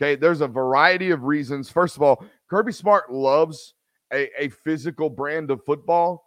Okay, 0.00 0.16
there's 0.16 0.40
a 0.40 0.48
variety 0.48 1.10
of 1.10 1.24
reasons. 1.24 1.70
First 1.70 1.96
of 1.96 2.02
all, 2.02 2.24
Kirby 2.50 2.72
Smart 2.72 3.12
loves 3.12 3.74
a, 4.12 4.28
a 4.42 4.48
physical 4.48 5.08
brand 5.08 5.50
of 5.50 5.64
football, 5.64 6.24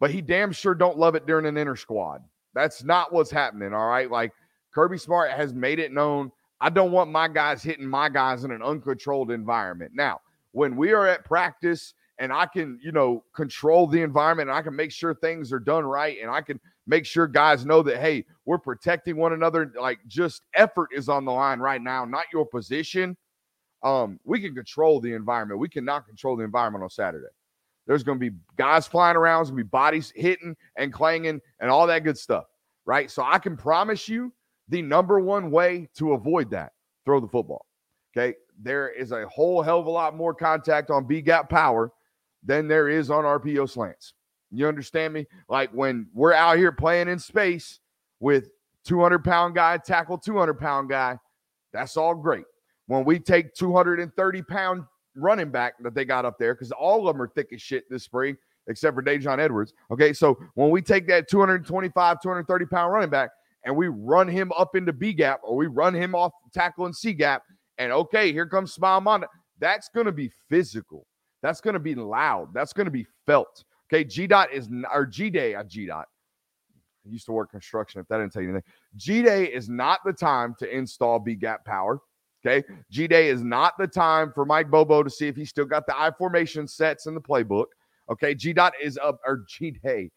but 0.00 0.10
he 0.10 0.20
damn 0.20 0.52
sure 0.52 0.74
don't 0.74 0.98
love 0.98 1.14
it 1.14 1.26
during 1.26 1.46
an 1.46 1.56
inner 1.56 1.76
squad. 1.76 2.22
That's 2.54 2.84
not 2.84 3.12
what's 3.12 3.30
happening. 3.30 3.72
All 3.72 3.88
right. 3.88 4.10
Like 4.10 4.32
Kirby 4.74 4.98
Smart 4.98 5.30
has 5.30 5.54
made 5.54 5.78
it 5.78 5.92
known 5.92 6.30
I 6.60 6.70
don't 6.70 6.92
want 6.92 7.10
my 7.10 7.28
guys 7.28 7.62
hitting 7.62 7.86
my 7.86 8.08
guys 8.08 8.44
in 8.44 8.50
an 8.50 8.62
uncontrolled 8.62 9.30
environment. 9.30 9.92
Now, 9.94 10.20
when 10.52 10.76
we 10.76 10.92
are 10.92 11.06
at 11.06 11.24
practice 11.24 11.92
and 12.18 12.32
I 12.32 12.46
can, 12.46 12.78
you 12.82 12.92
know, 12.92 13.24
control 13.34 13.86
the 13.86 14.00
environment 14.00 14.48
and 14.48 14.56
I 14.56 14.62
can 14.62 14.74
make 14.74 14.90
sure 14.90 15.14
things 15.14 15.52
are 15.52 15.58
done 15.58 15.84
right 15.84 16.16
and 16.20 16.30
I 16.30 16.40
can 16.40 16.58
make 16.86 17.04
sure 17.04 17.26
guys 17.26 17.66
know 17.66 17.82
that, 17.82 17.98
hey, 17.98 18.24
we're 18.44 18.58
protecting 18.58 19.16
one 19.16 19.32
another. 19.32 19.72
Like 19.80 19.98
just 20.06 20.42
effort 20.54 20.90
is 20.94 21.08
on 21.08 21.24
the 21.24 21.32
line 21.32 21.58
right 21.58 21.82
now, 21.82 22.04
not 22.04 22.26
your 22.32 22.46
position. 22.46 23.16
um, 23.82 24.18
we 24.24 24.40
can 24.40 24.54
control 24.54 25.00
the 25.00 25.12
environment. 25.12 25.60
We 25.60 25.68
cannot 25.68 26.06
control 26.06 26.36
the 26.36 26.44
environment 26.44 26.82
on 26.82 26.90
Saturday. 26.90 27.26
There's 27.86 28.02
going 28.02 28.18
to 28.18 28.30
be 28.30 28.36
guys 28.56 28.86
flying 28.86 29.16
around, 29.16 29.40
there's 29.40 29.50
going 29.50 29.58
to 29.58 29.64
be 29.64 29.68
bodies 29.68 30.12
hitting 30.16 30.56
and 30.76 30.92
clanging 30.92 31.40
and 31.60 31.70
all 31.70 31.86
that 31.86 32.02
good 32.02 32.18
stuff, 32.18 32.44
right? 32.84 33.10
So 33.10 33.22
I 33.22 33.38
can 33.38 33.56
promise 33.56 34.08
you 34.08 34.32
the 34.68 34.82
number 34.82 35.20
one 35.20 35.50
way 35.52 35.88
to 35.96 36.14
avoid 36.14 36.50
that 36.50 36.72
throw 37.04 37.20
the 37.20 37.28
football. 37.28 37.66
Okay. 38.16 38.34
There 38.60 38.88
is 38.88 39.12
a 39.12 39.28
whole 39.28 39.62
hell 39.62 39.78
of 39.80 39.86
a 39.86 39.90
lot 39.90 40.16
more 40.16 40.34
contact 40.34 40.90
on 40.90 41.06
B 41.06 41.20
gap 41.20 41.48
power 41.48 41.92
than 42.42 42.66
there 42.66 42.88
is 42.88 43.10
on 43.10 43.24
RPO 43.24 43.70
slants. 43.70 44.14
You 44.50 44.68
understand 44.68 45.12
me? 45.12 45.26
Like 45.48 45.70
when 45.70 46.06
we're 46.14 46.32
out 46.32 46.56
here 46.56 46.72
playing 46.72 47.08
in 47.08 47.18
space 47.18 47.80
with 48.20 48.50
200 48.84 49.24
pound 49.24 49.54
guy, 49.54 49.78
tackle 49.78 50.18
200 50.18 50.54
pound 50.54 50.88
guy, 50.88 51.18
that's 51.72 51.96
all 51.96 52.14
great. 52.14 52.44
When 52.86 53.04
we 53.04 53.18
take 53.18 53.54
230 53.54 54.42
pound 54.42 54.84
running 55.16 55.50
back 55.50 55.74
that 55.80 55.94
they 55.94 56.04
got 56.04 56.24
up 56.24 56.38
there, 56.38 56.54
because 56.54 56.72
all 56.72 57.08
of 57.08 57.14
them 57.14 57.22
are 57.22 57.28
thick 57.28 57.48
as 57.52 57.60
shit 57.60 57.84
this 57.90 58.04
spring, 58.04 58.36
except 58.68 58.94
for 58.94 59.02
Daijun 59.02 59.38
Edwards. 59.38 59.72
Okay. 59.90 60.12
So 60.12 60.38
when 60.54 60.70
we 60.70 60.80
take 60.80 61.06
that 61.08 61.28
225, 61.28 62.20
230 62.22 62.66
pound 62.66 62.92
running 62.92 63.10
back 63.10 63.30
and 63.64 63.76
we 63.76 63.88
run 63.88 64.28
him 64.28 64.52
up 64.56 64.76
into 64.76 64.92
B 64.92 65.12
gap 65.12 65.40
or 65.42 65.56
we 65.56 65.66
run 65.66 65.94
him 65.94 66.14
off 66.14 66.32
tackle 66.54 66.86
and 66.86 66.94
C 66.94 67.12
gap, 67.12 67.42
and 67.78 67.92
okay, 67.92 68.32
here 68.32 68.46
comes 68.46 68.76
Smael 68.76 69.02
Mondon, 69.02 69.26
that's 69.58 69.88
going 69.88 70.06
to 70.06 70.12
be 70.12 70.30
physical. 70.48 71.06
That's 71.42 71.60
going 71.60 71.74
to 71.74 71.80
be 71.80 71.94
loud. 71.94 72.54
That's 72.54 72.72
going 72.72 72.86
to 72.86 72.90
be 72.90 73.06
felt. 73.26 73.64
Okay, 73.92 74.04
G 74.04 74.26
dot 74.26 74.52
is 74.52 74.68
or 74.92 75.06
G 75.06 75.30
day, 75.30 75.54
uh, 75.54 75.64
G 75.64 75.86
dot. 75.86 76.08
I 77.06 77.10
used 77.10 77.26
to 77.26 77.32
work 77.32 77.50
construction. 77.50 78.00
If 78.00 78.08
that 78.08 78.18
didn't 78.18 78.32
tell 78.32 78.42
you 78.42 78.50
anything, 78.50 78.70
G 78.96 79.22
day 79.22 79.44
is 79.44 79.68
not 79.68 80.00
the 80.04 80.12
time 80.12 80.54
to 80.58 80.76
install 80.76 81.18
B 81.18 81.34
gap 81.34 81.64
power. 81.64 82.00
Okay, 82.44 82.66
G 82.90 83.06
day 83.06 83.28
is 83.28 83.42
not 83.42 83.74
the 83.78 83.86
time 83.86 84.32
for 84.32 84.44
Mike 84.44 84.70
Bobo 84.70 85.02
to 85.02 85.10
see 85.10 85.28
if 85.28 85.36
he's 85.36 85.48
still 85.48 85.64
got 85.64 85.86
the 85.86 85.98
I 85.98 86.10
formation 86.10 86.66
sets 86.68 87.06
in 87.06 87.14
the 87.14 87.20
playbook. 87.20 87.66
Okay, 88.10 88.34
G 88.34 88.52
dot 88.52 88.72
is 88.82 88.98
up 89.02 89.20
or 89.26 89.44
G 89.48 89.72
day. 89.82 90.10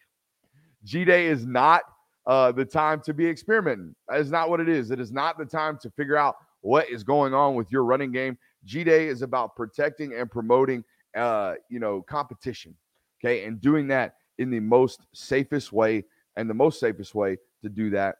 G 0.84 1.06
day 1.06 1.28
is 1.28 1.46
not 1.46 1.82
uh, 2.26 2.52
the 2.52 2.66
time 2.66 3.02
to 3.02 3.14
be 3.14 3.28
experimenting. 3.28 3.96
That 4.08 4.20
is 4.20 4.32
not 4.32 4.50
what 4.50 4.60
it 4.60 4.70
is. 4.70 4.92
It 4.92 5.00
is 5.00 5.12
not 5.12 5.38
the 5.38 5.46
time 5.46 5.78
to 5.82 5.90
figure 5.92 6.18
out 6.18 6.36
what 6.62 6.90
is 6.90 7.04
going 7.04 7.34
on 7.34 7.56
with 7.56 7.72
your 7.72 7.84
running 7.84 8.12
game. 8.12 8.38
G 8.66 8.84
day 8.84 9.08
is 9.08 9.22
about 9.22 9.56
protecting 9.56 10.14
and 10.14 10.30
promoting, 10.30 10.84
uh, 11.16 11.56
you 11.70 11.80
know, 11.80 12.02
competition. 12.04 12.76
Okay. 13.20 13.46
And 13.46 13.60
doing 13.60 13.88
that 13.88 14.16
in 14.38 14.50
the 14.50 14.60
most 14.60 15.02
safest 15.14 15.72
way. 15.72 16.06
And 16.36 16.50
the 16.50 16.54
most 16.54 16.80
safest 16.80 17.14
way 17.16 17.38
to 17.64 17.70
do 17.70 17.90
that 17.92 18.16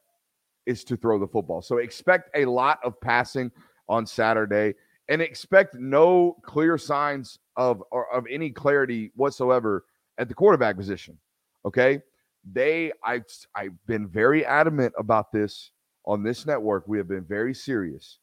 is 0.66 0.84
to 0.84 0.96
throw 0.96 1.18
the 1.18 1.26
football. 1.26 1.62
So 1.62 1.78
expect 1.78 2.30
a 2.34 2.44
lot 2.44 2.78
of 2.84 3.00
passing 3.00 3.50
on 3.88 4.06
Saturday 4.06 4.74
and 5.08 5.20
expect 5.20 5.74
no 5.74 6.36
clear 6.42 6.78
signs 6.78 7.38
of 7.56 7.82
of 8.12 8.24
any 8.30 8.50
clarity 8.50 9.10
whatsoever 9.16 9.84
at 10.18 10.28
the 10.28 10.34
quarterback 10.34 10.76
position. 10.76 11.18
Okay. 11.64 12.02
They 12.50 12.92
I 13.04 13.22
I've 13.54 13.86
been 13.86 14.06
very 14.06 14.44
adamant 14.44 14.94
about 14.98 15.32
this 15.32 15.72
on 16.04 16.22
this 16.22 16.46
network. 16.46 16.86
We 16.86 16.98
have 16.98 17.08
been 17.08 17.24
very 17.24 17.54
serious 17.54 18.18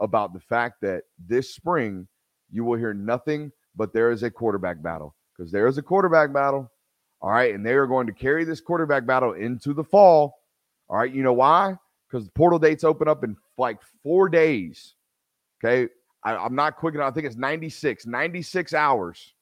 about 0.00 0.32
the 0.32 0.40
fact 0.40 0.80
that 0.82 1.02
this 1.18 1.54
spring 1.54 2.06
you 2.50 2.64
will 2.64 2.78
hear 2.78 2.94
nothing 2.94 3.52
but 3.76 3.92
there 3.92 4.10
is 4.10 4.22
a 4.22 4.30
quarterback 4.30 4.82
battle 4.82 5.14
because 5.40 5.50
there 5.50 5.66
is 5.66 5.78
a 5.78 5.82
quarterback 5.82 6.34
battle. 6.34 6.70
All 7.22 7.30
right. 7.30 7.54
And 7.54 7.64
they 7.64 7.72
are 7.72 7.86
going 7.86 8.06
to 8.06 8.12
carry 8.12 8.44
this 8.44 8.60
quarterback 8.60 9.06
battle 9.06 9.32
into 9.32 9.72
the 9.72 9.82
fall. 9.82 10.34
All 10.90 10.98
right. 10.98 11.10
You 11.10 11.22
know 11.22 11.32
why? 11.32 11.76
Because 12.06 12.26
the 12.26 12.32
portal 12.32 12.58
dates 12.58 12.84
open 12.84 13.08
up 13.08 13.24
in 13.24 13.34
like 13.56 13.78
four 14.02 14.28
days. 14.28 14.96
Okay. 15.64 15.90
I, 16.24 16.44
am 16.44 16.54
not 16.54 16.76
quick 16.76 16.94
enough. 16.94 17.10
I 17.10 17.14
think 17.14 17.26
it's 17.26 17.36
96, 17.36 18.04
96 18.04 18.74
hours 18.74 19.32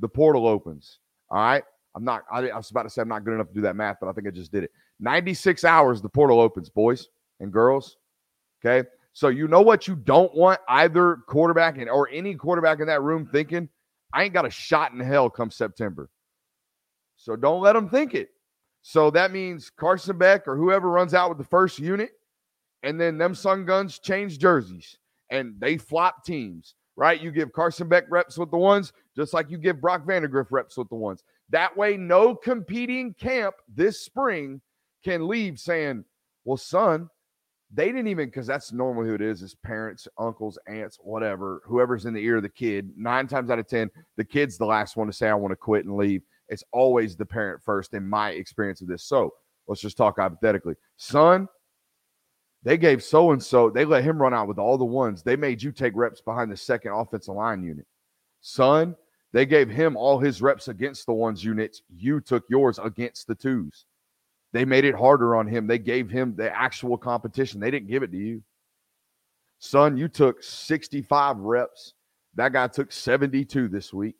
the 0.00 0.08
portal 0.08 0.48
opens. 0.48 0.98
All 1.30 1.38
right. 1.38 1.62
I'm 1.94 2.02
not, 2.02 2.24
I, 2.32 2.48
I 2.48 2.56
was 2.56 2.72
about 2.72 2.82
to 2.82 2.90
say 2.90 3.02
I'm 3.02 3.08
not 3.08 3.24
good 3.24 3.34
enough 3.34 3.46
to 3.48 3.54
do 3.54 3.60
that 3.60 3.76
math, 3.76 3.98
but 4.00 4.08
I 4.08 4.12
think 4.12 4.26
I 4.26 4.32
just 4.32 4.50
did 4.50 4.64
it. 4.64 4.72
96 4.98 5.62
hours 5.62 6.02
the 6.02 6.08
portal 6.08 6.40
opens, 6.40 6.68
boys 6.68 7.06
and 7.38 7.52
girls. 7.52 7.96
Okay. 8.64 8.88
So 9.12 9.28
you 9.28 9.46
know 9.46 9.60
what 9.60 9.86
you 9.86 9.94
don't 9.94 10.34
want 10.34 10.58
either 10.66 11.18
quarterback 11.28 11.78
and 11.78 11.88
or 11.88 12.08
any 12.10 12.34
quarterback 12.34 12.80
in 12.80 12.88
that 12.88 13.02
room 13.02 13.28
thinking, 13.30 13.68
I 14.14 14.22
ain't 14.22 14.32
got 14.32 14.46
a 14.46 14.50
shot 14.50 14.92
in 14.92 15.00
hell 15.00 15.28
come 15.28 15.50
September. 15.50 16.08
So 17.16 17.34
don't 17.34 17.60
let 17.60 17.72
them 17.72 17.88
think 17.88 18.14
it. 18.14 18.28
So 18.82 19.10
that 19.10 19.32
means 19.32 19.70
Carson 19.70 20.16
Beck 20.16 20.46
or 20.46 20.56
whoever 20.56 20.88
runs 20.90 21.14
out 21.14 21.30
with 21.30 21.38
the 21.38 21.44
first 21.44 21.78
unit, 21.78 22.12
and 22.82 23.00
then 23.00 23.18
them 23.18 23.34
Sun 23.34 23.64
Guns 23.64 23.98
change 23.98 24.38
jerseys 24.38 24.98
and 25.30 25.54
they 25.58 25.76
flop 25.76 26.24
teams, 26.24 26.74
right? 26.96 27.20
You 27.20 27.32
give 27.32 27.52
Carson 27.52 27.88
Beck 27.88 28.04
reps 28.08 28.38
with 28.38 28.50
the 28.50 28.58
ones, 28.58 28.92
just 29.16 29.32
like 29.32 29.50
you 29.50 29.58
give 29.58 29.80
Brock 29.80 30.04
Vandagriff 30.06 30.46
reps 30.50 30.76
with 30.76 30.88
the 30.90 30.94
ones. 30.94 31.24
That 31.48 31.76
way, 31.76 31.96
no 31.96 32.36
competing 32.36 33.14
camp 33.14 33.56
this 33.74 34.00
spring 34.00 34.60
can 35.02 35.26
leave 35.26 35.58
saying, 35.58 36.04
well, 36.44 36.56
son, 36.56 37.08
they 37.72 37.86
didn't 37.86 38.08
even 38.08 38.26
because 38.26 38.46
that's 38.46 38.72
normally 38.72 39.08
who 39.08 39.14
it 39.14 39.22
is 39.22 39.42
is 39.42 39.54
parents 39.54 40.06
uncles 40.18 40.58
aunts 40.68 40.98
whatever 41.00 41.62
whoever's 41.64 42.06
in 42.06 42.14
the 42.14 42.22
ear 42.22 42.36
of 42.36 42.42
the 42.42 42.48
kid. 42.48 42.90
Nine 42.96 43.26
times 43.26 43.50
out 43.50 43.58
of 43.58 43.68
ten 43.68 43.90
the 44.16 44.24
kid's 44.24 44.58
the 44.58 44.66
last 44.66 44.96
one 44.96 45.06
to 45.06 45.12
say 45.12 45.28
i 45.28 45.34
want 45.34 45.52
to 45.52 45.56
quit 45.56 45.84
and 45.84 45.96
leave. 45.96 46.22
It's 46.48 46.64
always 46.72 47.16
the 47.16 47.26
parent 47.26 47.62
first 47.62 47.94
in 47.94 48.08
my 48.08 48.30
experience 48.30 48.82
of 48.82 48.88
this. 48.88 49.04
So 49.04 49.32
let's 49.66 49.80
just 49.80 49.96
talk 49.96 50.16
hypothetically. 50.18 50.74
Son 50.96 51.48
they 52.62 52.78
gave 52.78 53.02
so 53.02 53.32
and 53.32 53.42
so 53.42 53.68
they 53.68 53.84
let 53.84 54.04
him 54.04 54.20
run 54.20 54.32
out 54.32 54.48
with 54.48 54.58
all 54.58 54.78
the 54.78 54.84
ones. 54.84 55.22
They 55.22 55.36
made 55.36 55.62
you 55.62 55.72
take 55.72 55.94
reps 55.94 56.20
behind 56.20 56.50
the 56.50 56.56
second 56.56 56.92
offensive 56.92 57.34
line 57.34 57.62
unit. 57.62 57.86
Son 58.40 58.94
they 59.32 59.46
gave 59.46 59.68
him 59.68 59.96
all 59.96 60.20
his 60.20 60.40
reps 60.40 60.68
against 60.68 61.06
the 61.06 61.12
ones 61.12 61.44
units. 61.44 61.82
You 61.88 62.20
took 62.20 62.44
yours 62.48 62.78
against 62.78 63.26
the 63.26 63.34
twos 63.34 63.86
they 64.54 64.64
made 64.64 64.84
it 64.84 64.94
harder 64.94 65.34
on 65.34 65.48
him. 65.48 65.66
They 65.66 65.80
gave 65.80 66.08
him 66.08 66.36
the 66.36 66.48
actual 66.56 66.96
competition. 66.96 67.58
They 67.58 67.72
didn't 67.72 67.88
give 67.88 68.04
it 68.04 68.12
to 68.12 68.16
you. 68.16 68.40
Son, 69.58 69.96
you 69.96 70.06
took 70.06 70.44
65 70.44 71.38
reps. 71.38 71.94
That 72.36 72.52
guy 72.52 72.68
took 72.68 72.92
72 72.92 73.66
this 73.66 73.92
week. 73.92 74.14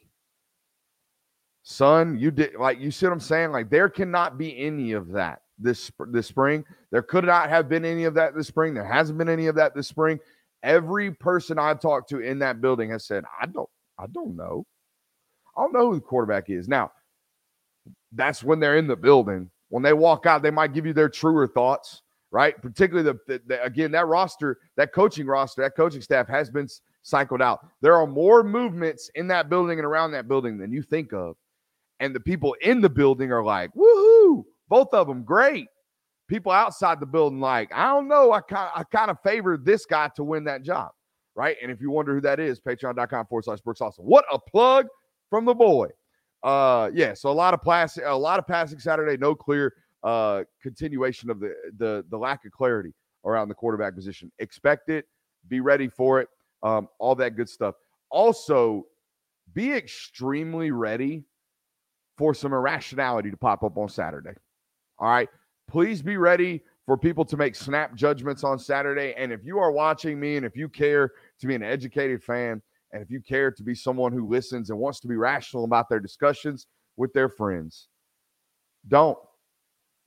Son, 1.62 2.18
you 2.18 2.32
did 2.32 2.56
like 2.56 2.80
you 2.80 2.90
see 2.90 3.06
what 3.06 3.12
I'm 3.12 3.20
saying? 3.20 3.52
Like 3.52 3.70
there 3.70 3.88
cannot 3.88 4.36
be 4.36 4.58
any 4.58 4.92
of 4.92 5.12
that 5.12 5.42
this 5.56 5.90
this 6.10 6.26
spring. 6.26 6.64
There 6.90 7.02
could 7.02 7.24
not 7.24 7.48
have 7.48 7.68
been 7.68 7.84
any 7.84 8.02
of 8.04 8.14
that 8.14 8.34
this 8.34 8.48
spring. 8.48 8.74
There 8.74 8.84
hasn't 8.84 9.18
been 9.18 9.28
any 9.28 9.46
of 9.46 9.54
that 9.54 9.74
this 9.74 9.86
spring. 9.86 10.18
Every 10.64 11.12
person 11.12 11.60
I've 11.60 11.80
talked 11.80 12.10
to 12.10 12.18
in 12.18 12.40
that 12.40 12.60
building 12.60 12.90
has 12.90 13.06
said, 13.06 13.24
I 13.40 13.46
don't, 13.46 13.68
I 13.98 14.06
don't 14.08 14.34
know. 14.34 14.66
I 15.56 15.62
don't 15.62 15.72
know 15.72 15.90
who 15.90 15.94
the 15.94 16.00
quarterback 16.00 16.50
is. 16.50 16.68
Now, 16.68 16.90
that's 18.12 18.42
when 18.42 18.60
they're 18.60 18.76
in 18.76 18.88
the 18.88 18.96
building 18.96 19.50
when 19.74 19.82
they 19.82 19.92
walk 19.92 20.24
out, 20.24 20.40
they 20.40 20.52
might 20.52 20.72
give 20.72 20.86
you 20.86 20.92
their 20.92 21.08
truer 21.08 21.48
thoughts, 21.48 22.02
right? 22.30 22.54
Particularly 22.62 23.10
the, 23.10 23.18
the, 23.26 23.42
the, 23.48 23.64
again 23.64 23.90
that 23.90 24.06
roster, 24.06 24.58
that 24.76 24.92
coaching 24.92 25.26
roster, 25.26 25.62
that 25.62 25.74
coaching 25.74 26.00
staff 26.00 26.28
has 26.28 26.48
been 26.48 26.68
cycled 27.02 27.42
out. 27.42 27.66
There 27.80 27.96
are 27.96 28.06
more 28.06 28.44
movements 28.44 29.10
in 29.16 29.26
that 29.26 29.50
building 29.50 29.80
and 29.80 29.84
around 29.84 30.12
that 30.12 30.28
building 30.28 30.58
than 30.58 30.70
you 30.70 30.80
think 30.80 31.12
of, 31.12 31.34
and 31.98 32.14
the 32.14 32.20
people 32.20 32.54
in 32.62 32.82
the 32.82 32.88
building 32.88 33.32
are 33.32 33.42
like, 33.42 33.74
"Woohoo!" 33.74 34.44
Both 34.68 34.94
of 34.94 35.08
them 35.08 35.24
great. 35.24 35.66
People 36.28 36.52
outside 36.52 37.00
the 37.00 37.06
building 37.06 37.40
like, 37.40 37.72
I 37.74 37.88
don't 37.88 38.06
know, 38.06 38.30
I 38.30 38.42
kind 38.42 38.70
I 38.76 38.84
kind 38.84 39.10
of 39.10 39.18
favor 39.24 39.56
this 39.56 39.86
guy 39.86 40.08
to 40.14 40.22
win 40.22 40.44
that 40.44 40.62
job, 40.62 40.92
right? 41.34 41.56
And 41.60 41.72
if 41.72 41.80
you 41.80 41.90
wonder 41.90 42.14
who 42.14 42.20
that 42.20 42.38
is, 42.38 42.60
Patreon.com 42.60 43.26
forward 43.26 43.44
slash 43.44 43.60
Brooks 43.60 43.80
Austin. 43.80 44.04
What 44.04 44.24
a 44.32 44.38
plug 44.38 44.86
from 45.30 45.44
the 45.44 45.54
boy. 45.54 45.88
Uh, 46.44 46.90
yeah, 46.94 47.14
so 47.14 47.30
a 47.30 47.32
lot 47.32 47.54
of 47.54 47.62
plastic, 47.62 48.04
a 48.06 48.14
lot 48.14 48.38
of 48.38 48.46
passing 48.46 48.78
Saturday, 48.78 49.16
no 49.16 49.34
clear 49.34 49.74
uh 50.02 50.44
continuation 50.62 51.30
of 51.30 51.40
the 51.40 51.54
the 51.78 52.04
the 52.10 52.18
lack 52.18 52.44
of 52.44 52.52
clarity 52.52 52.92
around 53.24 53.48
the 53.48 53.54
quarterback 53.54 53.94
position. 53.94 54.30
Expect 54.38 54.90
it, 54.90 55.06
be 55.48 55.60
ready 55.60 55.88
for 55.88 56.20
it, 56.20 56.28
um, 56.62 56.88
all 56.98 57.14
that 57.14 57.36
good 57.36 57.48
stuff. 57.48 57.74
Also, 58.10 58.84
be 59.54 59.72
extremely 59.72 60.70
ready 60.70 61.24
for 62.16 62.34
some 62.34 62.52
irrationality 62.52 63.30
to 63.30 63.36
pop 63.36 63.62
up 63.62 63.76
on 63.76 63.88
Saturday. 63.88 64.34
All 64.98 65.08
right. 65.08 65.28
Please 65.68 66.02
be 66.02 66.16
ready 66.16 66.62
for 66.86 66.96
people 66.96 67.24
to 67.24 67.36
make 67.36 67.54
snap 67.54 67.94
judgments 67.94 68.44
on 68.44 68.58
Saturday. 68.58 69.14
And 69.16 69.32
if 69.32 69.44
you 69.44 69.58
are 69.58 69.72
watching 69.72 70.20
me 70.20 70.36
and 70.36 70.44
if 70.44 70.56
you 70.56 70.68
care 70.68 71.12
to 71.40 71.46
be 71.46 71.54
an 71.54 71.62
educated 71.62 72.22
fan, 72.22 72.62
and 72.94 73.02
if 73.02 73.10
you 73.10 73.20
care 73.20 73.50
to 73.50 73.62
be 73.64 73.74
someone 73.74 74.12
who 74.12 74.26
listens 74.26 74.70
and 74.70 74.78
wants 74.78 75.00
to 75.00 75.08
be 75.08 75.16
rational 75.16 75.64
about 75.64 75.88
their 75.88 75.98
discussions 75.98 76.68
with 76.96 77.12
their 77.12 77.28
friends, 77.28 77.88
don't 78.88 79.18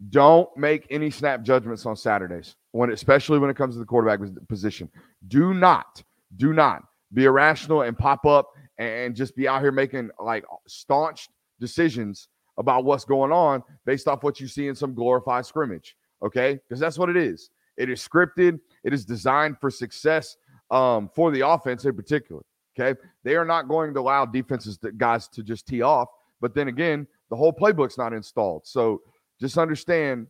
don't 0.09 0.47
make 0.55 0.85
any 0.89 1.09
snap 1.09 1.43
judgments 1.43 1.85
on 1.85 1.95
Saturdays 1.95 2.55
when 2.71 2.91
especially 2.91 3.39
when 3.39 3.49
it 3.49 3.57
comes 3.57 3.75
to 3.75 3.79
the 3.79 3.85
quarterback 3.85 4.19
position. 4.47 4.89
Do 5.27 5.53
not 5.53 6.01
do 6.37 6.53
not 6.53 6.83
be 7.13 7.25
irrational 7.25 7.81
and 7.81 7.97
pop 7.97 8.25
up 8.25 8.51
and 8.77 9.15
just 9.15 9.35
be 9.35 9.47
out 9.49 9.61
here 9.61 9.71
making 9.71 10.09
like 10.19 10.45
staunch 10.67 11.27
decisions 11.59 12.29
about 12.57 12.85
what's 12.85 13.03
going 13.03 13.33
on 13.33 13.63
based 13.85 14.07
off 14.07 14.23
what 14.23 14.39
you 14.39 14.47
see 14.47 14.69
in 14.69 14.75
some 14.75 14.93
glorified 14.93 15.45
scrimmage. 15.45 15.95
Okay, 16.23 16.57
because 16.67 16.79
that's 16.79 16.97
what 16.97 17.09
it 17.09 17.17
is. 17.17 17.49
It 17.75 17.89
is 17.89 18.07
scripted. 18.07 18.59
It 18.85 18.93
is 18.93 19.03
designed 19.03 19.59
for 19.59 19.69
success 19.69 20.37
um, 20.71 21.09
for 21.13 21.31
the 21.31 21.47
offense 21.47 21.83
in 21.83 21.95
particular. 21.95 22.41
Okay. 22.79 22.99
They 23.23 23.35
are 23.35 23.45
not 23.45 23.67
going 23.67 23.93
to 23.93 23.99
allow 23.99 24.25
defenses 24.25 24.77
to, 24.79 24.91
guys 24.91 25.27
to 25.29 25.43
just 25.43 25.67
tee 25.67 25.81
off. 25.81 26.09
But 26.39 26.53
then 26.53 26.67
again, 26.67 27.07
the 27.29 27.35
whole 27.35 27.51
playbook's 27.51 27.97
not 27.97 28.13
installed. 28.13 28.67
So 28.67 29.01
just 29.39 29.57
understand 29.57 30.27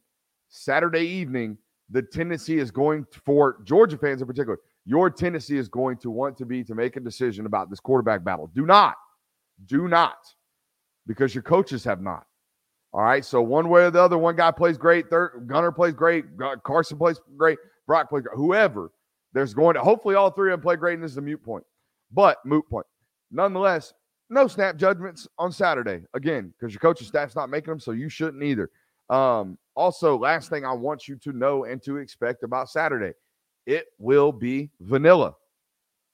Saturday 0.50 1.06
evening, 1.06 1.58
the 1.90 2.02
tendency 2.02 2.60
is 2.60 2.72
going 2.72 3.06
for 3.26 3.60
Georgia 3.64 3.98
fans 3.98 4.22
in 4.22 4.28
particular, 4.28 4.60
your 4.86 5.10
tendency 5.10 5.58
is 5.58 5.68
going 5.68 5.98
to 5.98 6.10
want 6.10 6.38
to 6.38 6.46
be 6.46 6.64
to 6.64 6.76
make 6.76 6.96
a 6.96 7.00
decision 7.02 7.46
about 7.46 7.70
this 7.70 7.80
quarterback 7.80 8.24
battle. 8.24 8.50
Do 8.56 8.66
not, 8.66 8.96
do 9.66 9.88
not, 9.88 10.18
because 11.06 11.36
your 11.36 11.42
coaches 11.42 11.84
have 11.84 12.02
not. 12.02 12.26
All 12.94 13.02
right. 13.02 13.24
So 13.24 13.42
one 13.42 13.68
way 13.68 13.84
or 13.84 13.92
the 13.92 14.02
other, 14.02 14.18
one 14.18 14.38
guy 14.38 14.52
plays 14.52 14.78
great, 14.78 15.10
third 15.10 15.46
Gunner 15.48 15.72
plays 15.72 15.94
great, 15.94 16.26
Carson 16.64 16.98
plays 16.98 17.20
great, 17.36 17.60
Brock 17.86 18.10
plays 18.10 18.24
great, 18.24 18.38
whoever. 18.38 18.92
There's 19.34 19.54
going 19.54 19.76
to 19.76 19.82
hopefully 19.82 20.16
all 20.16 20.32
three 20.32 20.52
of 20.52 20.60
them 20.60 20.64
play 20.64 20.78
great, 20.78 20.96
and 20.96 21.04
this 21.04 21.12
is 21.12 21.18
a 21.18 21.22
mute 21.22 21.44
point. 21.44 21.66
But 22.12 22.38
moot 22.46 22.68
point. 22.70 22.88
Nonetheless, 23.32 23.94
no 24.30 24.48
snap 24.48 24.78
judgments 24.78 25.28
on 25.38 25.52
Saturday 25.52 26.02
again 26.14 26.54
because 26.58 26.74
your 26.74 26.80
coaching 26.80 27.08
staff's 27.08 27.36
not 27.36 27.50
making 27.50 27.72
them, 27.72 27.80
so 27.80 27.92
you 27.92 28.10
shouldn't 28.10 28.44
either. 28.44 28.70
Um, 29.10 29.58
also, 29.76 30.18
last 30.18 30.50
thing 30.50 30.66
I 30.66 30.74
want 30.74 31.08
you 31.08 31.16
to 31.18 31.32
know 31.32 31.66
and 31.66 31.82
to 31.84 31.98
expect 31.98 32.44
about 32.44 32.70
Saturday, 32.70 33.14
it 33.66 33.88
will 34.00 34.32
be 34.32 34.70
vanilla. 34.82 35.36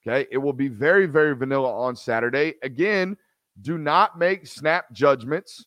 Okay, 0.06 0.28
it 0.32 0.38
will 0.38 0.54
be 0.54 0.68
very, 0.68 1.06
very 1.06 1.34
vanilla 1.34 1.72
on 1.72 1.96
Saturday. 1.96 2.56
Again, 2.62 3.16
do 3.62 3.78
not 3.78 4.18
make 4.18 4.46
snap 4.46 4.92
judgments 4.92 5.66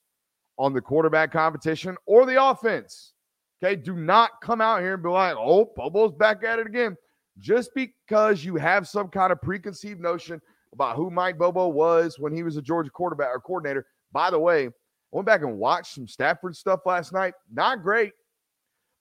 on 0.58 0.72
the 0.72 0.80
quarterback 0.80 1.32
competition 1.32 1.96
or 2.06 2.26
the 2.26 2.42
offense. 2.42 3.14
Okay, 3.62 3.76
do 3.76 3.94
not 3.94 4.40
come 4.42 4.60
out 4.60 4.80
here 4.80 4.94
and 4.94 5.02
be 5.02 5.08
like, 5.08 5.34
oh, 5.38 5.72
Bobo's 5.76 6.12
back 6.12 6.44
at 6.44 6.58
it 6.58 6.66
again. 6.66 6.96
Just 7.38 7.70
because 7.74 8.44
you 8.44 8.56
have 8.56 8.88
some 8.88 9.08
kind 9.08 9.32
of 9.32 9.40
preconceived 9.42 10.00
notion 10.00 10.40
about 10.72 10.96
who 10.96 11.10
Mike 11.10 11.38
Bobo 11.38 11.68
was 11.68 12.18
when 12.18 12.34
he 12.34 12.42
was 12.42 12.56
a 12.56 12.62
Georgia 12.62 12.90
quarterback 12.90 13.28
or 13.28 13.40
coordinator. 13.40 13.86
By 14.12 14.30
the 14.30 14.38
way, 14.38 14.66
I 14.66 14.70
went 15.10 15.26
back 15.26 15.42
and 15.42 15.58
watched 15.58 15.94
some 15.94 16.08
Stafford 16.08 16.56
stuff 16.56 16.80
last 16.86 17.12
night. 17.12 17.34
Not 17.52 17.82
great, 17.82 18.12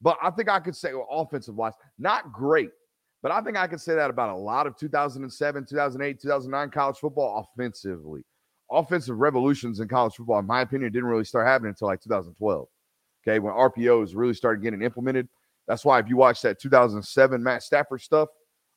but 0.02 0.18
I 0.22 0.30
think 0.32 0.50
I 0.50 0.60
could 0.60 0.76
say 0.76 0.94
well, 0.94 1.08
offensive 1.10 1.56
wise, 1.56 1.74
not 1.98 2.32
great. 2.32 2.70
But 3.22 3.32
I 3.32 3.42
think 3.42 3.58
I 3.58 3.66
could 3.66 3.82
say 3.82 3.96
that 3.96 4.12
about 4.12 4.30
a 4.30 4.38
lot 4.38 4.68
of 4.68 4.78
2007, 4.78 5.66
2008, 5.66 6.22
2009 6.22 6.70
college 6.70 6.98
football 6.98 7.50
offensively. 7.58 8.24
Offensive 8.72 9.18
revolutions 9.18 9.80
in 9.80 9.88
college 9.88 10.14
football, 10.16 10.40
in 10.40 10.46
my 10.46 10.62
opinion, 10.62 10.92
didn't 10.92 11.10
really 11.10 11.26
start 11.26 11.48
happening 11.48 11.70
until 11.70 11.88
like 11.88 12.02
2012. 12.02 12.68
Okay, 13.28 13.40
when 13.40 13.54
RPOs 13.54 14.12
really 14.14 14.36
started 14.36 14.62
getting 14.62 14.84
implemented. 14.84 15.28
That's 15.68 15.84
why 15.84 16.00
if 16.00 16.08
you 16.08 16.18
watch 16.18 16.42
that 16.42 16.60
2007 16.60 17.42
Matt 17.42 17.64
Stafford 17.64 18.02
stuff, 18.02 18.30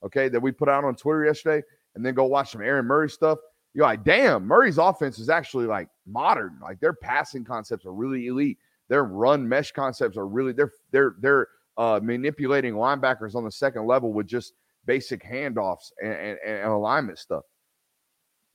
okay, 0.04 0.28
that 0.28 0.40
we 0.40 0.52
put 0.52 0.68
out 0.68 0.84
on 0.84 0.94
Twitter 0.96 1.24
yesterday, 1.24 1.64
and 1.94 2.04
then 2.04 2.14
go 2.14 2.24
watch 2.24 2.52
some 2.52 2.62
Aaron 2.62 2.86
Murray 2.86 3.10
stuff, 3.10 3.38
you're 3.74 3.86
like, 3.86 4.04
damn, 4.04 4.46
Murray's 4.46 4.78
offense 4.78 5.18
is 5.18 5.28
actually 5.28 5.66
like 5.66 5.88
modern. 6.06 6.58
Like 6.62 6.80
their 6.80 6.94
passing 6.94 7.44
concepts 7.44 7.84
are 7.86 7.92
really 7.92 8.26
elite. 8.26 8.58
Their 8.88 9.04
run 9.04 9.48
mesh 9.48 9.72
concepts 9.72 10.16
are 10.16 10.26
really 10.26 10.52
they're 10.52 10.72
they're 10.90 11.14
they're 11.20 11.48
uh, 11.76 12.00
manipulating 12.02 12.74
linebackers 12.74 13.34
on 13.34 13.44
the 13.44 13.52
second 13.52 13.86
level 13.86 14.12
with 14.12 14.26
just 14.26 14.54
basic 14.86 15.22
handoffs 15.22 15.92
and, 16.02 16.12
and, 16.12 16.38
and 16.44 16.72
alignment 16.72 17.18
stuff. 17.18 17.44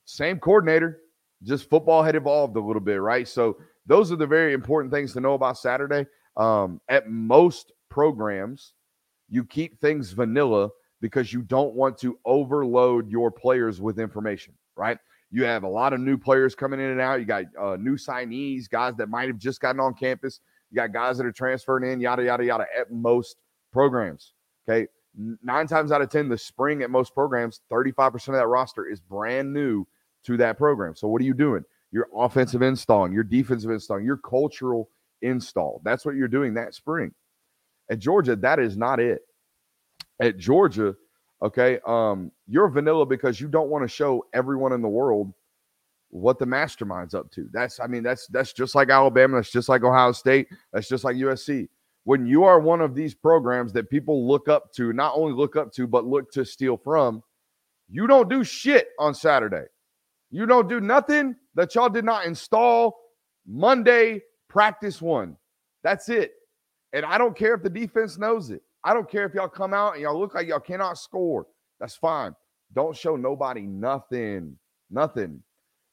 Same 0.05 0.39
coordinator, 0.39 0.99
just 1.43 1.69
football 1.69 2.03
had 2.03 2.15
evolved 2.15 2.57
a 2.57 2.59
little 2.59 2.81
bit, 2.81 2.99
right? 2.99 3.27
So 3.27 3.57
those 3.85 4.11
are 4.11 4.15
the 4.15 4.27
very 4.27 4.53
important 4.53 4.91
things 4.91 5.13
to 5.13 5.19
know 5.19 5.33
about 5.33 5.57
Saturday. 5.57 6.05
Um, 6.35 6.81
at 6.89 7.09
most 7.09 7.72
programs, 7.93 8.73
you 9.29 9.45
keep 9.45 9.79
things 9.79 10.13
vanilla 10.13 10.69
because 10.99 11.31
you 11.31 11.43
don't 11.43 11.75
want 11.75 11.95
to 11.99 12.17
overload 12.25 13.07
your 13.07 13.29
players 13.29 13.79
with 13.79 13.99
information, 13.99 14.55
right? 14.75 14.97
You 15.29 15.43
have 15.43 15.61
a 15.61 15.67
lot 15.67 15.93
of 15.93 15.99
new 15.99 16.17
players 16.17 16.55
coming 16.55 16.79
in 16.79 16.87
and 16.87 16.99
out. 16.99 17.19
You 17.19 17.25
got 17.25 17.45
uh, 17.59 17.77
new 17.79 17.95
signees, 17.95 18.67
guys 18.67 18.95
that 18.95 19.09
might 19.09 19.27
have 19.27 19.37
just 19.37 19.61
gotten 19.61 19.79
on 19.79 19.93
campus. 19.93 20.39
You 20.71 20.75
got 20.77 20.91
guys 20.91 21.17
that 21.17 21.25
are 21.27 21.31
transferring 21.31 21.91
in, 21.91 21.99
yada, 21.99 22.23
yada, 22.23 22.43
yada, 22.43 22.65
at 22.75 22.91
most 22.91 23.35
programs. 23.71 24.33
Okay. 24.67 24.87
Nine 25.43 25.67
times 25.67 25.91
out 25.91 26.01
of 26.01 26.09
10, 26.09 26.29
the 26.29 26.37
spring 26.37 26.81
at 26.81 26.89
most 26.89 27.13
programs, 27.13 27.61
35% 27.71 28.29
of 28.29 28.33
that 28.33 28.47
roster 28.47 28.89
is 28.89 28.99
brand 28.99 29.53
new 29.53 29.85
to 30.25 30.35
that 30.37 30.57
program. 30.57 30.95
So, 30.95 31.07
what 31.07 31.21
are 31.21 31.25
you 31.25 31.35
doing? 31.35 31.63
Your 31.91 32.07
offensive 32.15 32.63
installing, 32.63 33.13
your 33.13 33.23
defensive 33.23 33.69
installing, 33.69 34.03
your 34.03 34.17
cultural 34.17 34.89
install. 35.21 35.79
That's 35.83 36.05
what 36.05 36.15
you're 36.15 36.27
doing 36.27 36.55
that 36.55 36.73
spring. 36.73 37.13
At 37.93 37.99
Georgia, 37.99 38.35
that 38.35 38.59
is 38.59 38.75
not 38.75 38.99
it 38.99 39.21
at 40.19 40.37
Georgia, 40.37 40.95
okay, 41.41 41.79
um, 41.85 42.31
you're 42.47 42.69
vanilla 42.69 43.05
because 43.05 43.39
you 43.39 43.47
don't 43.47 43.69
want 43.69 43.83
to 43.83 43.87
show 43.87 44.25
everyone 44.33 44.73
in 44.73 44.81
the 44.81 44.87
world 44.87 45.33
what 46.09 46.39
the 46.39 46.45
mastermind's 46.45 47.13
up 47.13 47.29
to. 47.31 47.49
That's, 47.51 47.79
I 47.79 47.87
mean, 47.87 48.03
that's 48.03 48.27
that's 48.27 48.53
just 48.53 48.75
like 48.75 48.89
Alabama. 48.89 49.37
That's 49.37 49.51
just 49.51 49.69
like 49.69 49.83
Ohio 49.83 50.11
State. 50.11 50.47
That's 50.71 50.87
just 50.87 51.03
like 51.03 51.15
USC. 51.17 51.67
When 52.05 52.25
you 52.25 52.43
are 52.43 52.59
one 52.59 52.81
of 52.81 52.95
these 52.95 53.13
programs 53.13 53.73
that 53.73 53.89
people 53.89 54.27
look 54.27 54.47
up 54.47 54.73
to, 54.73 54.93
not 54.93 55.13
only 55.15 55.33
look 55.33 55.55
up 55.55 55.71
to, 55.73 55.87
but 55.87 56.05
look 56.05 56.31
to 56.31 56.45
steal 56.45 56.77
from, 56.77 57.23
you 57.89 58.07
don't 58.07 58.29
do 58.29 58.43
shit 58.43 58.89
on 58.99 59.13
Saturday. 59.13 59.65
You 60.31 60.45
don't 60.45 60.67
do 60.67 60.81
nothing 60.81 61.35
that 61.55 61.75
y'all 61.75 61.89
did 61.89 62.05
not 62.05 62.25
install 62.25 62.97
Monday 63.47 64.21
practice 64.49 65.01
one. 65.01 65.37
That's 65.83 66.09
it. 66.09 66.33
And 66.93 67.05
I 67.05 67.17
don't 67.17 67.35
care 67.35 67.55
if 67.55 67.63
the 67.63 67.69
defense 67.69 68.17
knows 68.17 68.51
it. 68.51 68.61
I 68.83 68.93
don't 68.93 69.09
care 69.09 69.25
if 69.25 69.33
y'all 69.33 69.47
come 69.47 69.73
out 69.73 69.93
and 69.93 70.01
y'all 70.03 70.19
look 70.19 70.35
like 70.35 70.47
y'all 70.47 70.59
cannot 70.59 70.97
score. 70.97 71.47
That's 71.79 71.95
fine. 71.95 72.35
Don't 72.73 72.95
show 72.95 73.15
nobody 73.15 73.61
nothing, 73.61 74.57
nothing. 74.89 75.41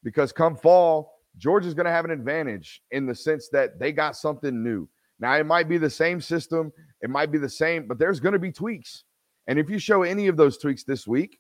Because 0.02 0.32
come 0.32 0.56
fall, 0.56 1.14
Georgia's 1.38 1.74
going 1.74 1.86
to 1.86 1.92
have 1.92 2.04
an 2.04 2.10
advantage 2.10 2.82
in 2.90 3.06
the 3.06 3.14
sense 3.14 3.48
that 3.52 3.78
they 3.78 3.92
got 3.92 4.16
something 4.16 4.62
new. 4.62 4.88
Now, 5.18 5.36
it 5.36 5.46
might 5.46 5.68
be 5.68 5.78
the 5.78 5.90
same 5.90 6.20
system, 6.20 6.72
it 7.02 7.10
might 7.10 7.30
be 7.30 7.38
the 7.38 7.48
same, 7.48 7.86
but 7.86 7.98
there's 7.98 8.20
going 8.20 8.32
to 8.32 8.38
be 8.38 8.52
tweaks. 8.52 9.04
And 9.46 9.58
if 9.58 9.68
you 9.68 9.78
show 9.78 10.02
any 10.02 10.28
of 10.28 10.36
those 10.36 10.58
tweaks 10.58 10.84
this 10.84 11.06
week, 11.06 11.38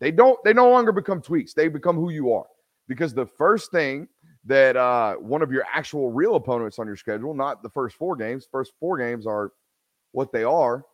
they 0.00 0.10
don't, 0.12 0.38
they 0.44 0.52
no 0.52 0.70
longer 0.70 0.92
become 0.92 1.20
tweaks. 1.20 1.54
They 1.54 1.68
become 1.68 1.96
who 1.96 2.10
you 2.10 2.32
are. 2.32 2.46
Because 2.86 3.12
the 3.12 3.26
first 3.26 3.70
thing 3.72 4.08
that 4.48 4.76
uh, 4.76 5.14
one 5.16 5.42
of 5.42 5.52
your 5.52 5.64
actual 5.72 6.10
real 6.10 6.34
opponents 6.34 6.78
on 6.78 6.86
your 6.86 6.96
schedule, 6.96 7.34
not 7.34 7.62
the 7.62 7.68
first 7.68 7.96
four 7.96 8.16
games, 8.16 8.48
first 8.50 8.72
four 8.80 8.96
games 8.96 9.26
are 9.26 9.52
what 10.12 10.32
they 10.32 10.42
are, 10.42 10.84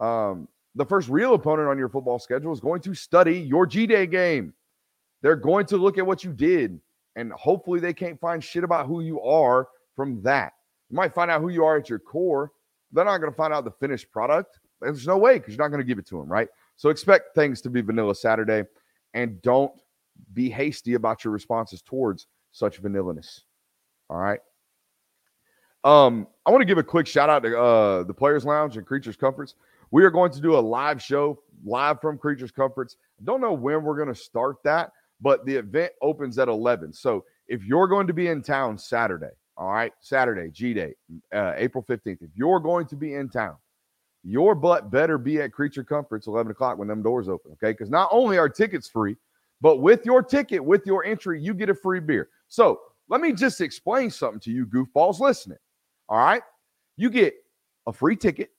um, 0.00 0.46
the 0.74 0.84
first 0.84 1.08
real 1.08 1.34
opponent 1.34 1.68
on 1.68 1.78
your 1.78 1.88
football 1.88 2.18
schedule 2.18 2.52
is 2.52 2.60
going 2.60 2.82
to 2.82 2.94
study 2.94 3.40
your 3.40 3.64
G 3.64 3.86
Day 3.86 4.06
game. 4.06 4.52
They're 5.22 5.34
going 5.34 5.64
to 5.66 5.78
look 5.78 5.96
at 5.96 6.06
what 6.06 6.24
you 6.24 6.32
did, 6.32 6.78
and 7.16 7.32
hopefully, 7.32 7.80
they 7.80 7.94
can't 7.94 8.20
find 8.20 8.44
shit 8.44 8.64
about 8.64 8.86
who 8.86 9.00
you 9.00 9.20
are 9.22 9.68
from 9.96 10.20
that. 10.22 10.52
You 10.90 10.96
might 10.96 11.14
find 11.14 11.30
out 11.30 11.40
who 11.40 11.48
you 11.48 11.64
are 11.64 11.78
at 11.78 11.88
your 11.88 11.98
core. 11.98 12.52
They're 12.92 13.06
not 13.06 13.18
going 13.18 13.32
to 13.32 13.36
find 13.36 13.54
out 13.54 13.64
the 13.64 13.70
finished 13.70 14.10
product. 14.12 14.58
There's 14.82 15.06
no 15.06 15.16
way 15.16 15.38
because 15.38 15.54
you're 15.54 15.64
not 15.64 15.70
going 15.70 15.80
to 15.80 15.86
give 15.86 15.98
it 15.98 16.06
to 16.08 16.18
them, 16.18 16.28
right? 16.28 16.48
So 16.76 16.90
expect 16.90 17.34
things 17.34 17.62
to 17.62 17.70
be 17.70 17.80
vanilla 17.80 18.14
Saturday, 18.14 18.64
and 19.14 19.40
don't 19.40 19.72
be 20.34 20.50
hasty 20.50 20.94
about 20.94 21.24
your 21.24 21.32
responses 21.32 21.80
towards 21.80 22.26
such 22.54 22.80
vanillaness. 22.80 23.40
All 24.08 24.16
right. 24.16 24.40
Um, 25.82 26.26
I 26.46 26.50
want 26.50 26.62
to 26.62 26.66
give 26.66 26.78
a 26.78 26.82
quick 26.82 27.06
shout 27.06 27.28
out 27.28 27.42
to 27.42 27.60
uh, 27.60 28.02
the 28.04 28.14
Players 28.14 28.46
Lounge 28.46 28.78
and 28.78 28.86
Creatures 28.86 29.16
Comforts. 29.16 29.54
We 29.90 30.04
are 30.04 30.10
going 30.10 30.32
to 30.32 30.40
do 30.40 30.56
a 30.56 30.60
live 30.60 31.02
show 31.02 31.42
live 31.64 32.00
from 32.00 32.16
Creatures 32.16 32.50
Comforts. 32.50 32.96
Don't 33.24 33.40
know 33.40 33.52
when 33.52 33.82
we're 33.82 33.96
going 33.96 34.08
to 34.08 34.14
start 34.14 34.56
that, 34.64 34.92
but 35.20 35.44
the 35.44 35.56
event 35.56 35.92
opens 36.00 36.38
at 36.38 36.48
11. 36.48 36.92
So 36.92 37.24
if 37.48 37.64
you're 37.64 37.88
going 37.88 38.06
to 38.06 38.14
be 38.14 38.28
in 38.28 38.40
town 38.40 38.78
Saturday, 38.78 39.30
all 39.56 39.72
right, 39.72 39.92
Saturday, 40.00 40.50
G 40.50 40.74
Day, 40.74 40.94
uh, 41.34 41.52
April 41.56 41.84
15th, 41.88 42.22
if 42.22 42.30
you're 42.34 42.60
going 42.60 42.86
to 42.86 42.96
be 42.96 43.14
in 43.14 43.28
town, 43.28 43.56
your 44.22 44.54
butt 44.54 44.90
better 44.90 45.18
be 45.18 45.40
at 45.42 45.52
Creature 45.52 45.84
Comforts 45.84 46.28
11 46.28 46.52
o'clock 46.52 46.78
when 46.78 46.88
them 46.88 47.02
doors 47.02 47.28
open, 47.28 47.52
okay? 47.52 47.72
Because 47.72 47.90
not 47.90 48.08
only 48.10 48.38
are 48.38 48.48
tickets 48.48 48.88
free, 48.88 49.16
but 49.60 49.78
with 49.78 50.04
your 50.04 50.22
ticket, 50.22 50.64
with 50.64 50.86
your 50.86 51.04
entry, 51.04 51.40
you 51.40 51.54
get 51.54 51.68
a 51.68 51.74
free 51.74 52.00
beer. 52.00 52.28
So 52.54 52.78
let 53.08 53.20
me 53.20 53.32
just 53.32 53.60
explain 53.60 54.10
something 54.10 54.38
to 54.42 54.52
you 54.52 54.64
goofballs 54.64 55.18
listening. 55.18 55.58
All 56.08 56.18
right. 56.18 56.42
You 56.96 57.10
get 57.10 57.34
a 57.88 57.92
free 57.92 58.14
ticket, 58.14 58.50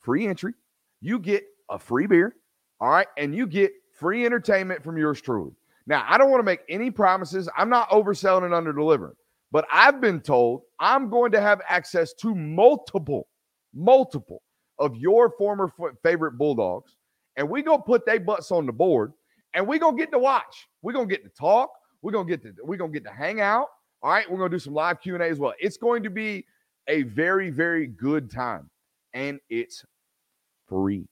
free 0.00 0.26
entry. 0.26 0.54
You 1.00 1.20
get 1.20 1.44
a 1.70 1.78
free 1.78 2.08
beer. 2.08 2.34
All 2.80 2.90
right. 2.90 3.06
And 3.16 3.32
you 3.32 3.46
get 3.46 3.70
free 3.92 4.26
entertainment 4.26 4.82
from 4.82 4.98
yours 4.98 5.20
truly. 5.20 5.52
Now, 5.86 6.04
I 6.08 6.18
don't 6.18 6.32
want 6.32 6.40
to 6.40 6.44
make 6.44 6.62
any 6.68 6.90
promises. 6.90 7.48
I'm 7.56 7.68
not 7.68 7.88
overselling 7.90 8.44
and 8.44 8.54
under 8.54 8.72
delivering, 8.72 9.14
but 9.52 9.64
I've 9.72 10.00
been 10.00 10.20
told 10.20 10.62
I'm 10.80 11.08
going 11.08 11.30
to 11.30 11.40
have 11.40 11.60
access 11.68 12.12
to 12.14 12.34
multiple, 12.34 13.28
multiple 13.72 14.42
of 14.80 14.96
your 14.96 15.30
former 15.38 15.70
favorite 16.02 16.38
Bulldogs. 16.38 16.96
And 17.36 17.48
we 17.48 17.62
going 17.62 17.78
to 17.78 17.84
put 17.84 18.04
their 18.04 18.18
butts 18.18 18.50
on 18.50 18.66
the 18.66 18.72
board 18.72 19.12
and 19.54 19.64
we 19.64 19.78
going 19.78 19.96
to 19.96 20.02
get 20.02 20.10
to 20.10 20.18
watch. 20.18 20.66
We're 20.82 20.92
going 20.92 21.08
to 21.08 21.14
get 21.14 21.22
to 21.22 21.30
talk. 21.30 21.70
We're 22.04 22.12
to 22.12 22.24
get 22.24 22.42
to, 22.42 22.52
we're 22.62 22.76
to 22.76 22.88
get 22.88 23.04
to 23.04 23.10
hang 23.10 23.40
out. 23.40 23.68
All 24.02 24.10
right. 24.10 24.30
We're 24.30 24.46
to 24.46 24.54
do 24.54 24.58
some 24.58 24.74
live 24.74 25.00
Q&A 25.00 25.18
as 25.20 25.38
well. 25.38 25.54
It's 25.58 25.78
going 25.78 26.02
to 26.02 26.10
be 26.10 26.44
a 26.86 27.04
very, 27.04 27.48
very 27.48 27.86
good 27.86 28.30
time. 28.30 28.68
And 29.14 29.40
it's 29.48 29.86
free. 30.68 31.06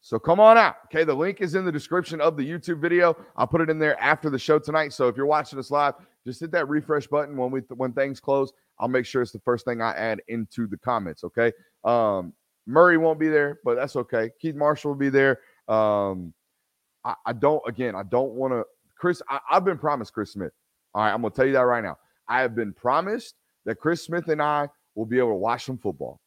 So 0.00 0.18
come 0.18 0.40
on 0.40 0.58
out. 0.58 0.74
Okay. 0.86 1.04
The 1.04 1.14
link 1.14 1.40
is 1.40 1.54
in 1.54 1.64
the 1.64 1.70
description 1.70 2.20
of 2.20 2.36
the 2.36 2.42
YouTube 2.42 2.80
video. 2.80 3.16
I'll 3.36 3.46
put 3.46 3.60
it 3.60 3.70
in 3.70 3.78
there 3.78 3.98
after 4.02 4.28
the 4.28 4.40
show 4.40 4.58
tonight. 4.58 4.92
So 4.92 5.06
if 5.06 5.16
you're 5.16 5.24
watching 5.24 5.56
us 5.60 5.70
live, 5.70 5.94
just 6.26 6.40
hit 6.40 6.50
that 6.50 6.68
refresh 6.68 7.06
button 7.06 7.36
when 7.36 7.52
we 7.52 7.60
when 7.76 7.92
things 7.92 8.18
close. 8.18 8.52
I'll 8.80 8.88
make 8.88 9.06
sure 9.06 9.22
it's 9.22 9.30
the 9.30 9.38
first 9.38 9.64
thing 9.64 9.80
I 9.80 9.92
add 9.92 10.20
into 10.26 10.66
the 10.66 10.78
comments. 10.78 11.22
Okay. 11.22 11.52
Um, 11.84 12.32
Murray 12.66 12.96
won't 12.96 13.20
be 13.20 13.28
there, 13.28 13.60
but 13.64 13.76
that's 13.76 13.94
okay. 13.94 14.30
Keith 14.40 14.56
Marshall 14.56 14.90
will 14.90 14.98
be 14.98 15.10
there. 15.10 15.38
Um, 15.68 16.34
I, 17.04 17.14
I 17.26 17.32
don't 17.34 17.62
again, 17.68 17.94
I 17.94 18.02
don't 18.02 18.32
want 18.32 18.52
to 18.52 18.64
Chris. 18.96 19.22
I, 19.28 19.38
I've 19.50 19.64
been 19.64 19.78
promised 19.78 20.12
Chris 20.12 20.32
Smith. 20.32 20.52
All 20.94 21.02
right, 21.02 21.12
I'm 21.12 21.22
gonna 21.22 21.34
tell 21.34 21.46
you 21.46 21.52
that 21.52 21.60
right 21.60 21.82
now. 21.82 21.98
I 22.28 22.40
have 22.40 22.54
been 22.54 22.72
promised 22.72 23.34
that 23.64 23.76
Chris 23.76 24.02
Smith 24.02 24.28
and 24.28 24.42
I 24.42 24.68
will 24.94 25.06
be 25.06 25.18
able 25.18 25.30
to 25.30 25.34
watch 25.34 25.64
some 25.64 25.78
football. 25.78 26.20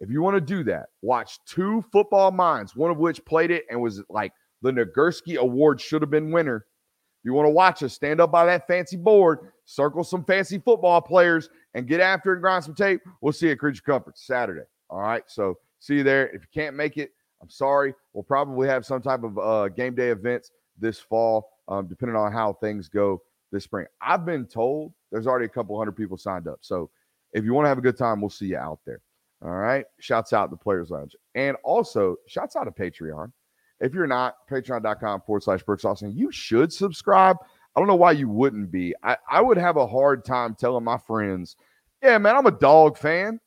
If 0.00 0.10
you 0.10 0.22
want 0.22 0.36
to 0.36 0.40
do 0.40 0.64
that, 0.64 0.86
watch 1.02 1.38
two 1.46 1.84
football 1.92 2.30
minds, 2.30 2.74
one 2.74 2.90
of 2.90 2.98
which 2.98 3.24
played 3.24 3.50
it 3.50 3.64
and 3.70 3.80
was 3.80 4.02
like 4.08 4.32
the 4.62 4.72
Nagurski 4.72 5.36
Award 5.36 5.80
should 5.80 6.02
have 6.02 6.10
been 6.10 6.30
winner. 6.30 6.56
If 6.56 7.24
you 7.24 7.32
want 7.32 7.46
to 7.46 7.50
watch 7.50 7.82
us 7.82 7.94
stand 7.94 8.20
up 8.20 8.30
by 8.30 8.44
that 8.46 8.66
fancy 8.66 8.96
board, 8.96 9.52
circle 9.64 10.04
some 10.04 10.24
fancy 10.24 10.58
football 10.58 11.00
players, 11.00 11.48
and 11.74 11.86
get 11.86 12.00
after 12.00 12.32
and 12.32 12.42
grind 12.42 12.64
some 12.64 12.74
tape, 12.74 13.00
we'll 13.20 13.32
see 13.32 13.46
you 13.46 13.52
at 13.52 13.58
Creature 13.58 13.82
Comforts 13.86 14.26
Saturday. 14.26 14.66
All 14.90 15.00
right. 15.00 15.22
So 15.26 15.58
see 15.80 15.96
you 15.96 16.02
there. 16.02 16.28
If 16.28 16.42
you 16.42 16.48
can't 16.52 16.76
make 16.76 16.98
it, 16.98 17.12
I'm 17.40 17.50
sorry. 17.50 17.94
We'll 18.12 18.24
probably 18.24 18.68
have 18.68 18.84
some 18.84 19.02
type 19.02 19.22
of 19.22 19.38
uh, 19.38 19.68
game 19.68 19.94
day 19.94 20.10
events 20.10 20.50
this 20.78 20.98
fall, 20.98 21.50
um, 21.68 21.86
depending 21.86 22.16
on 22.16 22.32
how 22.32 22.54
things 22.54 22.88
go 22.88 23.22
this 23.52 23.64
spring. 23.64 23.86
I've 24.00 24.24
been 24.24 24.46
told 24.46 24.92
there's 25.10 25.26
already 25.26 25.46
a 25.46 25.50
couple 25.50 25.78
hundred 25.78 25.96
people 25.96 26.16
signed 26.16 26.48
up. 26.48 26.58
So 26.60 26.90
if 27.32 27.44
you 27.44 27.54
want 27.54 27.64
to 27.64 27.68
have 27.68 27.78
a 27.78 27.82
good 27.82 27.98
time, 27.98 28.20
we'll 28.20 28.30
see 28.30 28.46
you 28.46 28.58
out 28.58 28.80
there. 28.86 29.00
All 29.42 29.50
right. 29.50 29.84
Shouts 30.00 30.32
out 30.32 30.50
the 30.50 30.56
Players 30.56 30.90
Lounge. 30.90 31.14
And 31.34 31.56
also, 31.64 32.16
shouts 32.26 32.56
out 32.56 32.64
to 32.64 32.70
Patreon. 32.70 33.32
If 33.80 33.92
you're 33.92 34.06
not, 34.06 34.34
patreon.com 34.50 35.22
forward 35.26 35.42
slash 35.42 35.62
Brooks 35.62 35.84
Austin, 35.84 36.16
you 36.16 36.30
should 36.32 36.72
subscribe. 36.72 37.36
I 37.76 37.80
don't 37.80 37.88
know 37.88 37.96
why 37.96 38.12
you 38.12 38.28
wouldn't 38.28 38.70
be. 38.70 38.94
I, 39.02 39.16
I 39.28 39.40
would 39.40 39.58
have 39.58 39.76
a 39.76 39.86
hard 39.86 40.24
time 40.24 40.54
telling 40.54 40.84
my 40.84 40.96
friends, 40.96 41.56
yeah, 42.02 42.18
man, 42.18 42.36
I'm 42.36 42.46
a 42.46 42.52
dog 42.52 42.96
fan 42.96 43.40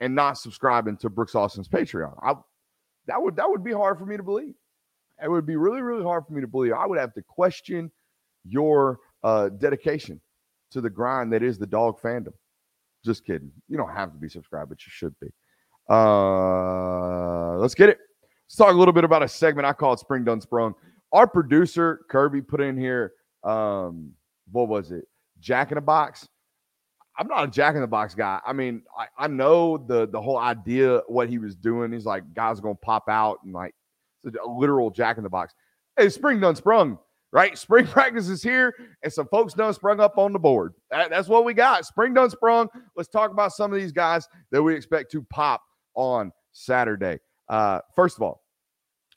and 0.00 0.14
not 0.14 0.38
subscribing 0.38 0.96
to 0.98 1.10
Brooks 1.10 1.34
Austin's 1.34 1.68
Patreon. 1.68 2.18
I, 2.22 2.34
that 3.06 3.22
would 3.22 3.36
that 3.36 3.48
would 3.48 3.62
be 3.62 3.72
hard 3.72 3.98
for 3.98 4.06
me 4.06 4.16
to 4.16 4.22
believe. 4.22 4.54
It 5.22 5.30
would 5.30 5.46
be 5.46 5.56
really, 5.56 5.82
really 5.82 6.02
hard 6.02 6.26
for 6.26 6.32
me 6.32 6.40
to 6.40 6.46
believe. 6.46 6.72
I 6.72 6.86
would 6.86 6.98
have 6.98 7.14
to 7.14 7.22
question 7.22 7.90
your 8.44 8.98
uh, 9.22 9.50
dedication 9.50 10.20
to 10.70 10.80
the 10.80 10.90
grind 10.90 11.32
that 11.32 11.42
is 11.42 11.58
the 11.58 11.66
dog 11.66 12.00
fandom. 12.00 12.32
Just 13.04 13.24
kidding. 13.24 13.50
You 13.68 13.76
don't 13.76 13.94
have 13.94 14.12
to 14.12 14.18
be 14.18 14.28
subscribed, 14.28 14.68
but 14.70 14.78
you 14.86 14.90
should 14.90 15.14
be. 15.20 15.28
Uh, 15.88 17.56
let's 17.56 17.74
get 17.74 17.88
it. 17.88 17.98
Let's 18.46 18.56
talk 18.56 18.72
a 18.72 18.76
little 18.76 18.92
bit 18.92 19.04
about 19.04 19.22
a 19.22 19.28
segment 19.28 19.66
I 19.66 19.72
call 19.72 19.92
it 19.92 20.00
Spring 20.00 20.24
Done 20.24 20.40
Sprung. 20.40 20.74
Our 21.12 21.26
producer, 21.26 22.00
Kirby, 22.08 22.42
put 22.42 22.60
in 22.60 22.76
here, 22.76 23.12
um, 23.42 24.12
what 24.52 24.68
was 24.68 24.92
it? 24.92 25.06
Jack 25.40 25.72
in 25.72 25.78
a 25.78 25.82
box. 25.82 26.28
I'm 27.18 27.26
not 27.26 27.44
a 27.44 27.50
jack 27.50 27.74
in 27.74 27.80
the 27.80 27.86
box 27.86 28.14
guy. 28.14 28.40
I 28.46 28.52
mean, 28.52 28.82
I, 28.96 29.24
I 29.24 29.26
know 29.26 29.76
the 29.76 30.06
the 30.06 30.20
whole 30.20 30.38
idea 30.38 31.02
what 31.06 31.28
he 31.28 31.38
was 31.38 31.54
doing. 31.54 31.92
He's 31.92 32.06
like, 32.06 32.32
guys 32.34 32.60
gonna 32.60 32.74
pop 32.76 33.08
out 33.08 33.38
and 33.44 33.52
like 33.52 33.74
it's 34.24 34.36
a 34.44 34.48
literal 34.48 34.90
jack 34.90 35.16
in 35.16 35.22
the 35.22 35.30
box. 35.30 35.54
Hey, 35.96 36.08
spring 36.08 36.40
done 36.40 36.56
sprung 36.56 36.98
right? 37.32 37.56
Spring 37.56 37.86
practice 37.86 38.28
is 38.28 38.42
here, 38.42 38.74
and 39.02 39.12
some 39.12 39.26
folks 39.28 39.54
done 39.54 39.72
sprung 39.74 40.00
up 40.00 40.18
on 40.18 40.32
the 40.32 40.38
board. 40.38 40.74
That, 40.90 41.10
that's 41.10 41.28
what 41.28 41.44
we 41.44 41.54
got. 41.54 41.86
Spring 41.86 42.14
done 42.14 42.30
sprung. 42.30 42.68
Let's 42.96 43.08
talk 43.08 43.30
about 43.30 43.52
some 43.52 43.72
of 43.72 43.80
these 43.80 43.92
guys 43.92 44.28
that 44.50 44.62
we 44.62 44.74
expect 44.74 45.10
to 45.12 45.22
pop 45.22 45.62
on 45.94 46.32
Saturday. 46.52 47.18
Uh, 47.48 47.80
first 47.94 48.16
of 48.16 48.22
all, 48.22 48.42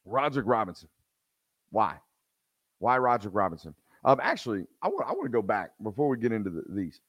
Roderick 0.05 0.45
Robinson. 0.47 0.89
Why? 1.69 1.97
Why 2.79 2.97
Roderick 2.97 3.33
Robinson? 3.33 3.73
Um, 4.05 4.19
actually, 4.21 4.65
I 4.81 4.89
want 4.89 5.07
I 5.07 5.13
want 5.13 5.23
to 5.25 5.29
go 5.29 5.41
back 5.41 5.71
before 5.81 6.09
we 6.09 6.17
get 6.17 6.33
into 6.33 6.49
the, 6.49 6.63
these. 6.69 6.99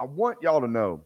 I 0.00 0.04
want 0.04 0.38
y'all 0.42 0.60
to 0.60 0.66
know 0.66 1.04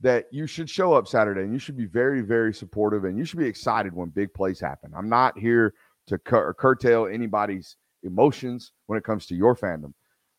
that 0.00 0.26
you 0.30 0.46
should 0.46 0.68
show 0.68 0.92
up 0.92 1.08
Saturday 1.08 1.42
and 1.42 1.52
you 1.52 1.58
should 1.58 1.76
be 1.76 1.86
very, 1.86 2.20
very 2.20 2.52
supportive 2.52 3.04
and 3.04 3.18
you 3.18 3.24
should 3.24 3.38
be 3.38 3.46
excited 3.46 3.94
when 3.94 4.10
big 4.10 4.32
plays 4.34 4.60
happen. 4.60 4.92
I'm 4.96 5.08
not 5.08 5.38
here 5.38 5.74
to 6.08 6.18
cur- 6.18 6.52
curtail 6.54 7.06
anybody's 7.06 7.76
emotions 8.02 8.72
when 8.86 8.98
it 8.98 9.04
comes 9.04 9.26
to 9.26 9.34
your 9.34 9.56
fandom. 9.56 9.92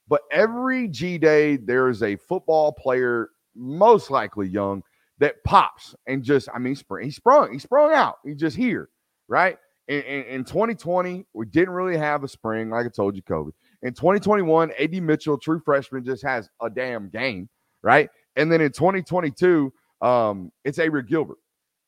But 0.08 0.22
every 0.32 0.88
G 0.88 1.18
Day, 1.18 1.58
there 1.58 1.90
is 1.90 2.02
a 2.02 2.16
football 2.16 2.72
player, 2.72 3.30
most 3.56 4.10
likely 4.10 4.48
young, 4.48 4.84
that 5.20 5.44
pops 5.44 5.96
and 6.06 6.24
just, 6.24 6.48
I 6.54 6.60
mean, 6.60 6.76
spring, 6.76 7.06
he 7.06 7.12
sprung, 7.12 7.52
he 7.52 7.60
sprung 7.60 7.94
out. 7.94 8.18
He's 8.24 8.38
just 8.38 8.56
here, 8.56 8.90
right? 9.28 9.58
In, 9.88 10.02
in, 10.02 10.24
in 10.24 10.44
2020, 10.44 11.26
we 11.34 11.46
didn't 11.46 11.74
really 11.74 11.98
have 11.98 12.24
a 12.24 12.28
spring, 12.28 12.70
like 12.70 12.86
I 12.86 12.90
told 12.90 13.16
you, 13.16 13.24
COVID. 13.24 13.52
In 13.82 13.94
2021, 13.94 14.72
AD 14.80 15.04
Mitchell, 15.04 15.38
true 15.38 15.60
freshman, 15.60 16.06
just 16.06 16.24
has 16.24 16.50
a 16.62 16.70
damn 16.70 17.10
game, 17.10 17.50
right? 17.82 18.10
And 18.38 18.52
then 18.52 18.62
in 18.62 18.72
2022, 18.72 19.74
um, 20.02 20.52
it's 20.64 20.80
Abraham 20.80 21.08
Gilbert. 21.08 21.38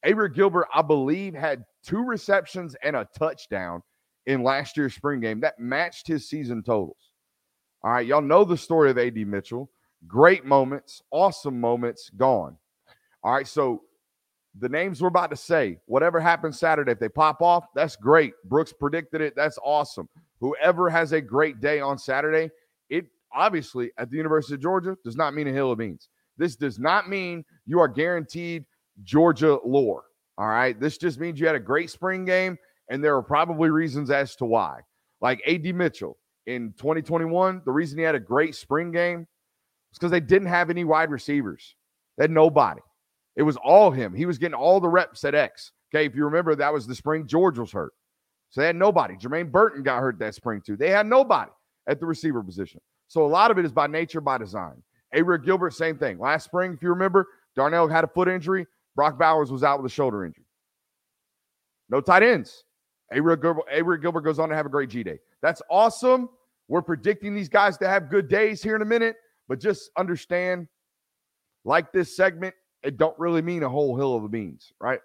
Abraham 0.04 0.34
Gilbert, 0.34 0.68
I 0.74 0.82
believe, 0.82 1.34
had 1.36 1.64
two 1.84 2.04
receptions 2.04 2.76
and 2.84 2.96
a 2.96 3.08
touchdown 3.18 3.84
in 4.26 4.44
last 4.44 4.76
year's 4.76 4.96
spring 4.96 5.20
game 5.20 5.40
that 5.42 5.60
matched 5.60 6.08
his 6.08 6.28
season 6.28 6.64
totals. 6.64 7.12
All 7.84 7.92
right, 7.92 8.06
y'all 8.06 8.22
know 8.22 8.44
the 8.44 8.58
story 8.58 8.90
of 8.90 8.98
AD 8.98 9.16
Mitchell. 9.16 9.70
Great 10.08 10.44
moments, 10.44 11.02
awesome 11.12 11.60
moments, 11.60 12.10
gone. 12.10 12.58
All 13.24 13.34
right, 13.34 13.48
so 13.48 13.84
the 14.58 14.70
names 14.70 15.02
we're 15.02 15.08
about 15.10 15.30
to 15.30 15.38
say, 15.38 15.78
whatever 15.86 16.20
happens 16.20 16.60
Saturday, 16.60 16.92
if 16.94 17.00
they 17.00 17.10
pop 17.10 17.42
off, 17.42 17.66
that's 17.76 17.96
great. 17.96 18.34
Brooks 18.46 18.74
predicted 18.74 19.22
it. 19.22 19.36
That's 19.36 19.60
awesome. 19.64 20.10
Whoever 20.40 20.90
has 20.90 21.12
a 21.12 21.22
great 21.22 21.62
day 21.62 21.80
on 21.80 21.98
Saturday, 21.98 22.50
it 22.90 23.06
obviously 23.34 23.92
at 23.98 24.10
the 24.10 24.18
University 24.18 24.56
of 24.56 24.62
Georgia 24.62 24.98
does 25.04 25.16
not 25.16 25.34
mean 25.34 25.48
a 25.48 25.52
hill 25.52 25.72
of 25.72 25.78
beans. 25.78 26.10
This 26.40 26.56
does 26.56 26.80
not 26.80 27.10
mean 27.10 27.46
you 27.66 27.80
are 27.80 27.88
guaranteed 27.88 28.66
Georgia 29.04 29.60
lore. 29.64 30.06
All 30.38 30.48
right. 30.48 30.80
This 30.80 30.98
just 30.98 31.20
means 31.20 31.40
you 31.40 31.46
had 31.46 31.56
a 31.56 31.60
great 31.60 31.92
spring 31.92 32.26
game 32.26 32.58
and 32.90 33.04
there 33.04 33.16
are 33.16 33.22
probably 33.22 33.70
reasons 33.70 34.10
as 34.10 34.36
to 34.38 34.46
why. 34.46 34.80
Like 35.22 35.42
AD 35.46 35.76
Mitchell 35.76 36.18
in 36.48 36.74
2021, 36.78 37.62
the 37.66 37.72
reason 37.72 37.98
he 38.00 38.04
had 38.04 38.16
a 38.16 38.20
great 38.20 38.56
spring 38.56 38.92
game 38.92 39.20
was 39.20 40.00
because 40.00 40.12
they 40.12 40.22
didn't 40.22 40.48
have 40.48 40.70
any 40.70 40.86
wide 40.86 41.12
receivers. 41.12 41.76
They 42.18 42.24
had 42.24 42.32
nobody. 42.32 42.82
It 43.36 43.44
was 43.44 43.58
all 43.58 43.92
him. 43.92 44.14
He 44.14 44.26
was 44.26 44.38
getting 44.38 44.56
all 44.56 44.80
the 44.80 44.88
reps 44.88 45.24
at 45.26 45.36
X. 45.36 45.74
Okay, 45.94 46.06
if 46.06 46.16
you 46.16 46.24
remember, 46.24 46.56
that 46.56 46.74
was 46.74 46.88
the 46.88 46.96
spring 46.96 47.28
George 47.28 47.60
was 47.60 47.72
hurt. 47.72 47.94
So 48.50 48.62
they 48.62 48.68
had 48.68 48.76
nobody. 48.76 49.16
Jermaine 49.16 49.52
Burton 49.52 49.84
got 49.84 50.00
hurt 50.00 50.20
that 50.20 50.36
spring 50.36 50.62
too. 50.66 50.78
They 50.78 50.90
had 50.90 51.06
nobody 51.06 51.52
at 51.88 52.00
the 52.00 52.06
receiver 52.06 52.42
position. 52.42 52.80
So 53.08 53.26
a 53.26 53.28
lot 53.28 53.52
of 53.52 53.58
it 53.58 53.66
is 53.66 53.72
by 53.72 53.88
nature, 53.88 54.22
by 54.22 54.38
design. 54.38 54.82
Abraham 55.14 55.46
Gilbert, 55.46 55.74
same 55.74 55.98
thing. 55.98 56.20
Last 56.20 56.46
spring, 56.46 56.74
if 56.74 56.82
you 56.82 56.90
remember, 56.90 57.28
Darnell 57.56 57.88
had 57.88 58.04
a 58.04 58.08
foot 58.08 58.28
injury. 58.28 58.68
Brock 58.96 59.18
Bowers 59.18 59.52
was 59.52 59.64
out 59.64 59.82
with 59.82 59.92
a 59.92 59.94
shoulder 59.94 60.26
injury. 60.26 60.46
No 61.90 62.02
tight 62.02 62.24
ends. 62.24 62.64
Abraham 63.12 63.42
Gilbert, 63.42 64.02
Gilbert 64.02 64.22
goes 64.22 64.40
on 64.40 64.50
to 64.50 64.56
have 64.56 64.66
a 64.66 64.70
great 64.70 64.90
G 64.90 65.04
Day. 65.04 65.20
That's 65.42 65.62
awesome. 65.70 66.30
We're 66.68 66.84
predicting 66.84 67.34
these 67.34 67.50
guys 67.50 67.78
to 67.80 67.88
have 67.88 68.10
good 68.10 68.28
days 68.28 68.62
here 68.62 68.76
in 68.76 68.84
a 68.84 68.86
minute, 68.86 69.16
but 69.48 69.60
just 69.60 69.90
understand, 69.98 70.68
like 71.66 71.92
this 71.92 72.16
segment, 72.16 72.54
it 72.84 72.98
don't 72.98 73.18
really 73.18 73.42
mean 73.42 73.64
a 73.64 73.70
whole 73.70 73.98
hill 73.98 74.16
of 74.16 74.30
beans, 74.30 74.72
right? 74.80 75.00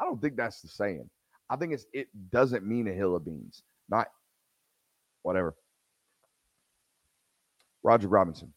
I 0.00 0.04
don't 0.04 0.20
think 0.20 0.36
that's 0.36 0.60
the 0.60 0.68
saying. 0.68 1.08
I 1.48 1.56
think 1.56 1.72
it's 1.72 1.86
it 1.92 2.08
doesn't 2.30 2.66
mean 2.66 2.88
a 2.88 2.92
hill 2.92 3.14
of 3.14 3.24
beans. 3.24 3.62
Not 3.88 4.08
whatever. 5.22 5.54
Roger 7.84 8.08
Robinson. 8.08 8.52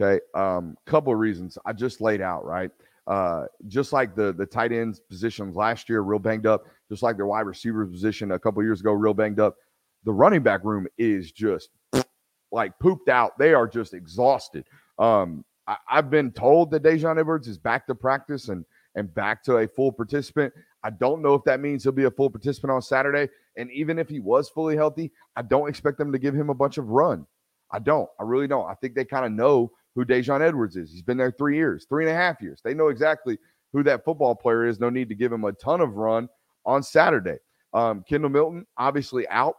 Okay. 0.00 0.20
Um, 0.34 0.76
couple 0.86 1.12
of 1.12 1.18
reasons 1.18 1.56
I 1.64 1.72
just 1.72 2.00
laid 2.00 2.20
out, 2.20 2.44
right? 2.44 2.70
Uh, 3.06 3.44
just 3.68 3.92
like 3.92 4.14
the 4.14 4.32
the 4.32 4.46
tight 4.46 4.72
ends 4.72 5.00
positions 5.00 5.56
last 5.56 5.88
year, 5.88 6.00
real 6.00 6.18
banged 6.18 6.46
up, 6.46 6.64
just 6.88 7.02
like 7.02 7.16
their 7.16 7.26
wide 7.26 7.46
receiver 7.46 7.86
position 7.86 8.32
a 8.32 8.38
couple 8.38 8.62
years 8.62 8.80
ago, 8.80 8.92
real 8.92 9.14
banged 9.14 9.40
up. 9.40 9.56
The 10.04 10.12
running 10.12 10.42
back 10.42 10.64
room 10.64 10.86
is 10.98 11.30
just 11.30 11.68
like 12.50 12.78
pooped 12.78 13.08
out. 13.08 13.38
They 13.38 13.52
are 13.52 13.66
just 13.66 13.94
exhausted. 13.94 14.64
Um, 14.98 15.44
I, 15.66 15.76
have 15.88 16.10
been 16.10 16.30
told 16.30 16.70
that 16.70 16.82
Daijun 16.82 17.18
Edwards 17.18 17.48
is 17.48 17.58
back 17.58 17.86
to 17.86 17.94
practice 17.94 18.48
and 18.48 18.64
and 18.94 19.12
back 19.14 19.42
to 19.44 19.58
a 19.58 19.68
full 19.68 19.92
participant. 19.92 20.52
I 20.82 20.90
don't 20.90 21.20
know 21.20 21.34
if 21.34 21.42
that 21.44 21.60
means 21.60 21.82
he'll 21.82 21.92
be 21.92 22.04
a 22.04 22.10
full 22.10 22.30
participant 22.30 22.70
on 22.70 22.82
Saturday. 22.82 23.28
And 23.56 23.70
even 23.72 23.98
if 23.98 24.08
he 24.08 24.20
was 24.20 24.48
fully 24.48 24.76
healthy, 24.76 25.10
I 25.36 25.42
don't 25.42 25.68
expect 25.68 25.98
them 25.98 26.12
to 26.12 26.18
give 26.18 26.34
him 26.34 26.50
a 26.50 26.54
bunch 26.54 26.78
of 26.78 26.88
run. 26.90 27.26
I 27.70 27.80
don't. 27.80 28.08
I 28.20 28.22
really 28.22 28.46
don't. 28.46 28.68
I 28.68 28.74
think 28.74 28.94
they 28.94 29.04
kind 29.04 29.24
of 29.24 29.32
know 29.32 29.72
who 29.94 30.04
Daijun 30.04 30.40
Edwards 30.40 30.76
is. 30.76 30.90
He's 30.90 31.02
been 31.02 31.16
there 31.16 31.30
three 31.30 31.56
years, 31.56 31.86
three 31.88 32.04
and 32.04 32.12
a 32.12 32.16
half 32.16 32.40
years. 32.40 32.60
They 32.64 32.74
know 32.74 32.88
exactly 32.88 33.38
who 33.72 33.82
that 33.84 34.04
football 34.04 34.34
player 34.34 34.66
is. 34.66 34.80
No 34.80 34.90
need 34.90 35.08
to 35.08 35.14
give 35.14 35.32
him 35.32 35.44
a 35.44 35.52
ton 35.52 35.80
of 35.80 35.96
run 35.96 36.28
on 36.64 36.82
Saturday. 36.82 37.38
Um, 37.72 38.04
Kendall 38.08 38.30
Milton, 38.30 38.66
obviously 38.76 39.28
out. 39.28 39.56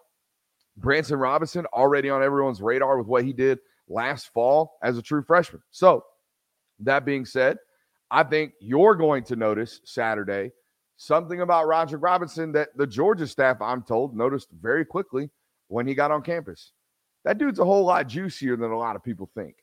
Branson 0.78 1.18
Robinson, 1.18 1.66
already 1.68 2.10
on 2.10 2.22
everyone's 2.22 2.62
radar 2.62 2.98
with 2.98 3.08
what 3.08 3.24
he 3.24 3.32
did 3.32 3.60
last 3.88 4.34
fall 4.34 4.78
as 4.84 4.98
a 4.98 5.02
true 5.02 5.24
freshman. 5.24 5.62
So, 5.72 6.04
that 6.80 7.06
being 7.06 7.26
said, 7.26 7.58
I 8.12 8.24
think 8.24 8.54
you're 8.60 8.96
going 8.96 9.24
to 9.26 9.38
notice 9.38 9.80
Saturday 9.86 10.52
something 10.98 11.42
about 11.42 11.68
Roger 11.68 11.98
Robinson 11.98 12.52
that 12.54 12.70
the 12.76 12.88
Georgia 12.88 13.28
staff, 13.28 13.62
I'm 13.62 13.84
told, 13.84 14.16
noticed 14.16 14.50
very 14.52 14.86
quickly 14.86 15.30
when 15.68 15.88
he 15.88 15.96
got 15.96 16.12
on 16.12 16.22
campus. 16.22 16.72
That 17.24 17.38
dude's 17.38 17.60
a 17.60 17.66
whole 17.66 17.86
lot 17.86 18.08
juicier 18.08 18.56
than 18.56 18.72
a 18.72 18.78
lot 18.78 18.96
of 18.96 19.04
people 19.04 19.30
think. 19.36 19.56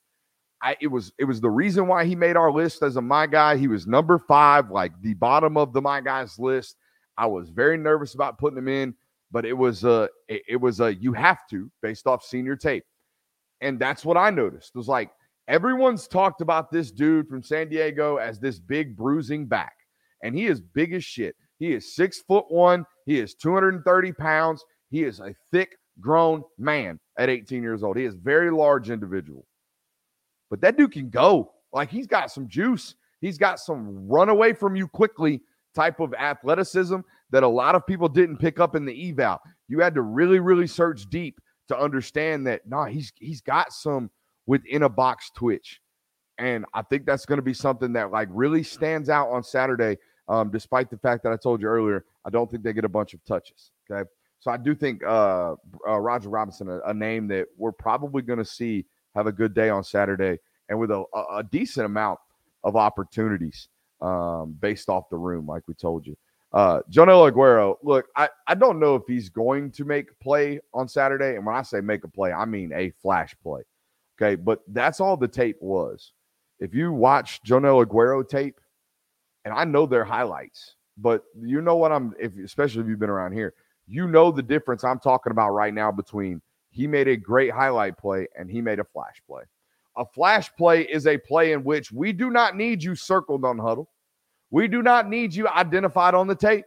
I, 0.63 0.77
it 0.81 0.87
was 0.87 1.13
it 1.19 1.25
was 1.25 1.41
the 1.41 1.51
reason 1.51 1.89
why 1.89 2.05
he 2.05 2.15
made 2.15 2.37
our 2.37 2.53
list 2.53 2.83
as 2.83 2.97
a 2.97 3.03
my 3.03 3.27
guy. 3.27 3.57
He 3.57 3.69
was 3.69 3.87
number 3.87 4.19
five, 4.19 4.71
like 4.71 4.93
the 5.03 5.15
bottom 5.15 5.57
of 5.57 5.73
the 5.73 5.83
my 5.83 6.01
guys 6.01 6.39
list. 6.39 6.77
I 7.19 7.27
was 7.27 7.51
very 7.51 7.77
nervous 7.77 8.15
about 8.15 8.39
putting 8.39 8.59
him 8.59 8.69
in, 8.69 8.95
but 9.33 9.45
it 9.45 9.53
was 9.55 9.83
a 9.83 10.09
it, 10.29 10.43
it 10.49 10.57
was 10.57 10.81
a 10.81 10.95
you 10.95 11.13
have 11.15 11.47
to 11.51 11.71
based 11.83 12.07
off 12.07 12.25
senior 12.25 12.55
tape, 12.55 12.85
and 13.61 13.79
that's 13.79 14.05
what 14.05 14.17
I 14.17 14.31
noticed. 14.31 14.71
It 14.75 14.79
was 14.79 14.89
like 14.89 15.11
everyone's 15.49 16.07
talked 16.07 16.41
about 16.41 16.71
this 16.71 16.93
dude 16.93 17.29
from 17.29 17.43
San 17.43 17.69
Diego 17.69 18.17
as 18.17 18.39
this 18.39 18.61
big 18.61 18.97
bruising 18.97 19.47
back, 19.47 19.75
and 20.23 20.35
he 20.37 20.47
is 20.47 20.61
big 20.61 20.93
as 20.93 21.05
shit. 21.05 21.35
He 21.59 21.73
is 21.73 21.97
six 21.97 22.21
foot 22.21 22.47
one. 22.49 22.85
He 23.05 23.19
is 23.19 23.35
230 23.35 24.13
pounds. 24.13 24.65
He 24.91 25.03
is 25.03 25.19
a 25.19 25.35
thick, 25.51 25.77
grown 26.01 26.45
man 26.57 27.01
at 27.19 27.29
18 27.29 27.63
years 27.63 27.83
old. 27.83 27.97
He 27.97 28.05
is 28.05 28.15
very 28.15 28.51
large 28.51 28.91
individual. 28.91 29.45
But 30.53 30.61
that 30.61 30.77
dude 30.77 30.93
can 30.93 31.09
go. 31.09 31.51
Like 31.73 31.89
he's 31.89 32.07
got 32.07 32.31
some 32.31 32.47
juice. 32.47 32.95
He's 33.23 33.39
got 33.39 33.59
some 33.59 34.07
run 34.07 34.29
away 34.29 34.53
from 34.53 34.77
you 34.77 34.87
quickly 34.87 35.41
type 35.75 35.99
of 35.99 36.13
athleticism 36.13 36.99
that 37.31 37.43
a 37.43 37.49
lot 37.49 37.75
of 37.75 37.87
people 37.87 38.07
didn't 38.07 38.37
pick 38.37 38.61
up 38.61 38.77
in 38.77 38.85
the 38.85 39.09
eval. 39.09 39.41
You 39.69 39.81
had 39.81 39.95
to 39.95 40.03
really, 40.03 40.41
really 40.41 40.67
search 40.67 41.09
deep 41.09 41.41
to 41.69 41.79
understand 41.79 42.47
that 42.49 42.69
nah, 42.69 42.85
he's 42.85 43.15
he's 43.17 43.41
got 43.41 43.73
some 43.73 44.11
within 44.45 44.83
a 44.83 44.91
box 44.91 45.31
twitch. 45.35 45.81
And 46.37 46.67
I 46.75 46.83
think 46.83 47.07
that's 47.07 47.25
going 47.25 47.39
to 47.39 47.43
be 47.43 47.55
something 47.55 47.95
that 47.95 48.11
like 48.11 48.29
really 48.31 48.63
stands 48.63 49.09
out 49.09 49.31
on 49.31 49.43
Saturday. 49.43 49.97
Um, 50.29 50.51
despite 50.51 50.91
the 50.91 50.99
fact 50.99 51.23
that 51.23 51.33
I 51.33 51.37
told 51.37 51.63
you 51.63 51.69
earlier, 51.69 52.05
I 52.27 52.31
don't 52.31 52.51
think 52.51 52.63
they 52.63 52.75
get 52.75 52.85
a 52.85 52.91
bunch 52.91 53.15
of 53.15 53.25
touches. 53.25 53.71
Okay. 53.91 54.07
So 54.41 54.51
I 54.51 54.59
do 54.59 54.75
think 54.75 55.03
uh, 55.03 55.55
uh, 55.89 55.99
Roger 55.99 56.29
Robinson, 56.29 56.69
a, 56.69 56.81
a, 56.81 56.93
name 56.93 57.27
that 57.29 57.47
we're 57.57 57.73
probably 57.73 58.23
going 58.23 58.39
to 58.39 58.45
see 58.45 58.85
have 59.15 59.27
a 59.27 59.33
good 59.33 59.55
day 59.55 59.69
on 59.69 59.85
Saturday 59.85 60.39
and 60.69 60.79
with 60.79 60.91
a, 60.91 61.05
a 61.33 61.43
decent 61.43 61.87
amount 61.87 62.19
of 62.65 62.77
opportunities 62.77 63.69
um, 64.01 64.57
based 64.61 64.89
off 64.89 65.09
the 65.11 65.17
room, 65.17 65.47
like 65.47 65.63
we 65.69 65.75
told 65.75 66.07
you. 66.07 66.17
Uh, 66.53 66.81
Joenel 66.91 67.31
Aguero, 67.31 67.77
look, 67.83 68.07
I, 68.17 68.29
I 68.47 68.55
don't 68.55 68.79
know 68.79 68.95
if 68.95 69.05
he's 69.07 69.31
going 69.31 69.71
to 69.73 69.85
make 69.85 70.19
play 70.21 70.61
on 70.75 70.87
Saturday. 70.87 71.37
And 71.37 71.47
when 71.47 71.55
I 71.55 71.63
say 71.63 71.81
make 71.81 72.05
a 72.05 72.09
play, 72.09 72.33
I 72.33 72.45
mean 72.45 72.73
a 72.75 72.91
flash 73.03 73.35
play. 73.43 73.63
Okay. 74.21 74.35
But 74.35 74.61
that's 74.69 75.01
all 75.01 75.17
the 75.17 75.29
tape 75.29 75.57
was. 75.61 76.13
If 76.61 76.75
you 76.75 76.93
watch 76.93 77.43
Joenel 77.43 77.85
Aguero 77.85 78.29
tape, 78.29 78.61
and 79.45 79.53
I 79.53 79.65
know 79.65 79.87
their 79.87 80.05
highlights, 80.05 80.77
but 80.97 81.25
you 81.41 81.61
know 81.61 81.77
what 81.77 81.91
I'm, 81.91 82.15
if 82.21 82.37
especially 82.39 82.83
if 82.83 82.89
you've 82.89 82.99
been 82.99 83.11
around 83.11 83.33
here, 83.33 83.55
you 83.89 84.07
know 84.07 84.31
the 84.31 84.43
difference 84.43 84.85
I'm 84.85 85.01
talking 85.01 85.33
about 85.33 85.51
right 85.51 85.75
now 85.75 85.91
between 85.91 86.41
he 86.73 86.87
made 86.87 87.07
a 87.07 87.17
great 87.17 87.53
highlight 87.53 87.99
play 87.99 88.27
and 88.37 88.51
he 88.51 88.61
made 88.61 88.81
a 88.81 88.85
flash 88.85 89.23
play. 89.27 89.43
A 89.97 90.07
flash 90.07 90.51
play 90.57 90.83
is 90.83 91.07
a 91.07 91.19
play 91.19 91.53
in 91.53 91.63
which 91.65 91.93
we 91.93 92.13
do 92.13 92.31
not 92.31 92.57
need 92.57 92.83
you 92.83 92.95
circled 92.95 93.45
on 93.45 93.59
huddle. 93.59 93.91
We 94.51 94.69
do 94.69 94.83
not 94.83 95.09
need 95.09 95.35
you 95.35 95.47
identified 95.49 96.15
on 96.15 96.27
the 96.27 96.35
tape. 96.35 96.65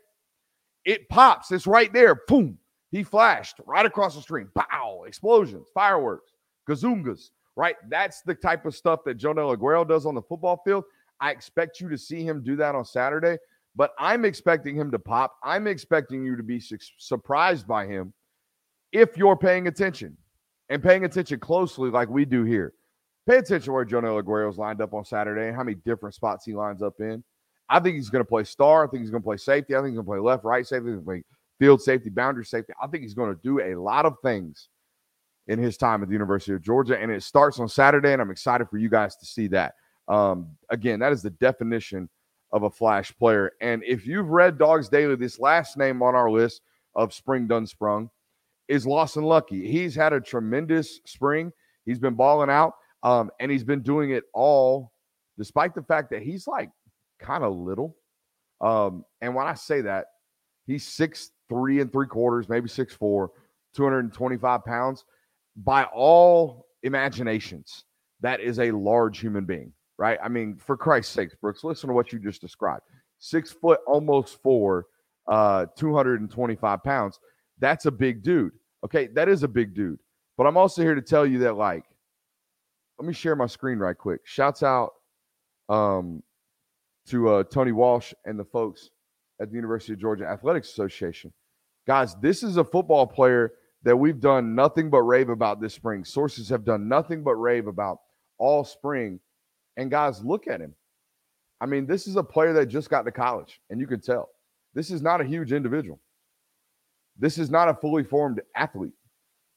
It 0.86 1.10
pops. 1.10 1.52
It's 1.52 1.66
right 1.66 1.92
there. 1.92 2.22
Boom. 2.28 2.60
He 2.92 3.04
flashed 3.04 3.58
right 3.66 3.86
across 3.86 4.16
the 4.16 4.22
screen. 4.22 4.48
Pow. 4.56 5.04
Explosions, 5.08 5.68
fireworks, 5.74 6.32
gazoongas, 6.70 7.32
right? 7.56 7.76
That's 7.90 8.22
the 8.22 8.36
type 8.36 8.66
of 8.66 8.76
stuff 8.76 9.04
that 9.06 9.16
Joenel 9.16 9.58
Aguero 9.58 9.88
does 9.88 10.06
on 10.06 10.14
the 10.14 10.22
football 10.22 10.62
field. 10.64 10.84
I 11.20 11.32
expect 11.32 11.82
you 11.82 11.90
to 11.90 11.98
see 11.98 12.24
him 12.24 12.44
do 12.44 12.56
that 12.58 12.76
on 12.76 12.86
Saturday, 12.86 13.38
but 13.76 13.92
I'm 13.98 14.24
expecting 14.24 14.76
him 14.76 14.92
to 14.92 15.00
pop. 15.00 15.38
I'm 15.44 15.66
expecting 15.66 16.24
you 16.24 16.36
to 16.36 16.44
be 16.44 16.60
su- 16.60 16.78
surprised 16.98 17.68
by 17.68 17.88
him 17.88 18.14
if 18.96 19.18
you're 19.18 19.36
paying 19.36 19.68
attention 19.68 20.16
and 20.70 20.82
paying 20.82 21.04
attention 21.04 21.38
closely 21.38 21.90
like 21.90 22.10
we 22.10 22.24
do 22.24 22.44
here. 22.44 22.74
Pay 23.28 23.38
attention 23.38 23.74
where 23.74 23.84
Joenel 23.84 24.18
Aguero's 24.18 24.58
lined 24.58 24.82
up 24.82 24.94
on 24.94 25.04
Saturday 25.04 25.48
and 25.48 25.56
how 25.56 25.64
many 25.64 25.76
different 25.84 26.16
spots 26.16 26.46
he 26.46 26.54
lines 26.54 26.82
up 26.82 26.94
in. 27.00 27.22
I 27.68 27.82
think 27.82 27.96
he's 27.96 28.10
going 28.10 28.24
to 28.24 28.28
play 28.28 28.46
star. 28.46 28.86
I 28.86 28.88
think 28.88 29.02
he's 29.02 29.10
going 29.10 29.22
to 29.22 29.26
play 29.26 29.38
safety. 29.38 29.76
I 29.76 29.80
think 29.80 29.90
he's 29.90 29.96
going 29.96 30.06
to 30.06 30.12
play 30.12 30.20
left, 30.20 30.46
right 30.46 30.66
safety. 30.66 30.96
Play 31.04 31.24
field 31.60 31.82
safety, 31.82 32.10
boundary 32.10 32.46
safety. 32.46 32.72
I 32.82 32.88
think 32.88 33.04
he's 33.04 33.14
going 33.14 33.36
to 33.36 33.42
do 33.44 33.60
a 33.60 33.76
lot 33.76 34.06
of 34.06 34.16
things 34.24 34.70
in 35.48 35.60
his 35.60 35.76
time 35.76 36.02
at 36.02 36.08
the 36.08 36.14
University 36.14 36.54
of 36.54 36.62
Georgia. 36.62 36.98
And 36.98 37.12
it 37.12 37.22
starts 37.22 37.60
on 37.60 37.68
Saturday, 37.68 38.14
and 38.14 38.22
I'm 38.22 38.32
excited 38.32 38.70
for 38.70 38.78
you 38.78 38.90
guys 38.90 39.18
to 39.18 39.26
see 39.26 39.48
that. 39.48 39.74
Um, 40.08 40.52
again, 40.70 41.00
that 41.00 41.12
is 41.12 41.22
the 41.22 41.32
definition 41.32 42.10
of 42.54 42.64
a 42.64 42.70
flash 42.70 43.14
player. 43.18 43.52
And 43.60 43.84
if 43.86 44.08
you've 44.08 44.30
read 44.30 44.58
Dawgs 44.58 44.88
Daily, 44.88 45.16
this 45.16 45.40
last 45.40 45.76
name 45.76 46.02
on 46.02 46.16
our 46.16 46.30
list 46.30 46.62
of 46.96 47.14
Spring 47.14 47.48
Done 47.48 47.66
Sprung 47.66 48.10
is 48.68 48.86
Lawson 48.86 49.24
Luckie. 49.24 49.68
He's 49.70 49.96
had 49.96 50.14
a 50.14 50.22
tremendous 50.22 51.00
spring. 51.06 51.52
He's 51.86 52.00
been 52.00 52.16
balling 52.16 52.50
out. 52.50 52.74
Um, 53.04 53.30
and 53.40 53.52
he's 53.52 53.64
been 53.64 53.82
doing 53.82 54.12
it 54.12 54.24
all 54.34 54.92
despite 55.38 55.76
the 55.76 55.84
fact 55.84 56.10
that 56.12 56.22
he's 56.22 56.48
like 56.48 56.70
kind 57.20 57.44
of 57.44 57.56
little. 57.56 57.96
Um, 58.62 59.06
and 59.22 59.36
when 59.36 59.46
I 59.46 59.54
say 59.54 59.82
that, 59.82 60.06
he's 60.66 60.86
six 60.86 61.32
three 61.50 61.82
and 61.82 61.92
three 61.92 62.08
quarters, 62.08 62.50
maybe 62.50 62.68
six 62.68 62.94
four, 62.94 63.32
225 63.76 64.66
pounds. 64.66 65.06
By 65.58 65.84
all 65.94 66.66
imaginations, 66.84 67.86
that 68.22 68.40
is 68.40 68.60
a 68.60 68.72
large 68.72 69.20
human 69.20 69.46
being, 69.46 69.72
right? 69.98 70.18
I 70.24 70.28
mean, 70.28 70.58
for 70.58 70.76
Christ's 70.76 71.14
sakes, 71.14 71.36
Brooks, 71.36 71.64
listen 71.64 71.88
to 71.90 71.94
what 71.94 72.12
you 72.12 72.20
just 72.20 72.42
described. 72.42 72.82
Six 73.20 73.52
foot, 73.52 73.80
almost 73.88 74.42
four, 74.42 74.88
uh, 75.28 75.68
225 75.78 76.84
pounds. 76.84 77.20
That's 77.60 77.86
a 77.86 77.92
big 77.92 78.24
dude. 78.24 78.54
Okay, 78.84 79.08
that 79.08 79.30
is 79.30 79.44
a 79.44 79.48
big 79.48 79.74
dude. 79.74 80.00
But 80.38 80.48
I'm 80.48 80.58
also 80.58 80.82
here 80.82 80.96
to 80.96 81.02
tell 81.02 81.26
you 81.26 81.40
that, 81.40 81.56
like, 81.56 81.86
let 83.00 83.08
me 83.08 83.14
share 83.14 83.36
my 83.36 83.48
screen 83.48 83.80
right 83.80 83.98
quick. 83.98 84.22
Shouts 84.26 84.64
out 84.64 84.94
um, 85.70 86.22
to 87.08 87.30
uh, 87.30 87.44
Tony 87.44 87.72
Walsh 87.72 88.14
and 88.26 88.38
the 88.40 88.46
folks 88.46 88.90
at 89.42 89.50
the 89.50 89.56
University 89.56 89.94
of 89.94 90.00
Georgia 90.00 90.26
Athletics 90.26 90.70
Association. 90.70 91.34
Guys, 91.88 92.16
this 92.22 92.44
is 92.44 92.58
a 92.58 92.64
football 92.64 93.06
player 93.06 93.54
that 93.84 93.96
we've 93.96 94.20
done 94.20 94.56
nothing 94.56 94.90
but 94.90 95.02
rave 95.02 95.30
about 95.30 95.62
this 95.62 95.74
spring. 95.74 96.04
Sources 96.04 96.50
have 96.50 96.66
done 96.66 96.88
nothing 96.88 97.24
but 97.24 97.36
rave 97.36 97.68
about 97.68 98.00
all 98.38 98.64
spring. 98.64 99.20
And 99.78 99.92
guys, 99.92 100.24
look 100.24 100.48
at 100.48 100.62
him. 100.62 100.74
I 101.62 101.66
mean, 101.66 101.86
this 101.86 102.08
is 102.08 102.16
a 102.16 102.24
player 102.24 102.54
that 102.54 102.66
just 102.68 102.90
got 102.90 103.04
to 103.04 103.12
college, 103.12 103.62
and 103.70 103.80
you 103.80 103.88
can 103.88 104.02
tell 104.02 104.30
this 104.74 104.92
is 104.92 105.02
not 105.02 105.22
a 105.22 105.26
huge 105.26 105.54
individual. 105.54 106.00
This 107.18 107.38
is 107.38 107.50
not 107.50 107.70
a 107.70 107.74
fully 107.74 108.04
formed 108.04 108.42
athlete. 108.56 108.94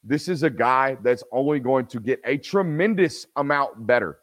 This 0.03 0.29
is 0.29 0.43
a 0.43 0.49
guy 0.49 0.97
that's 1.03 1.23
only 1.31 1.59
going 1.59 1.85
to 1.87 1.99
get 1.99 2.21
a 2.25 2.37
tremendous 2.37 3.25
amount 3.35 3.85
better 3.85 4.19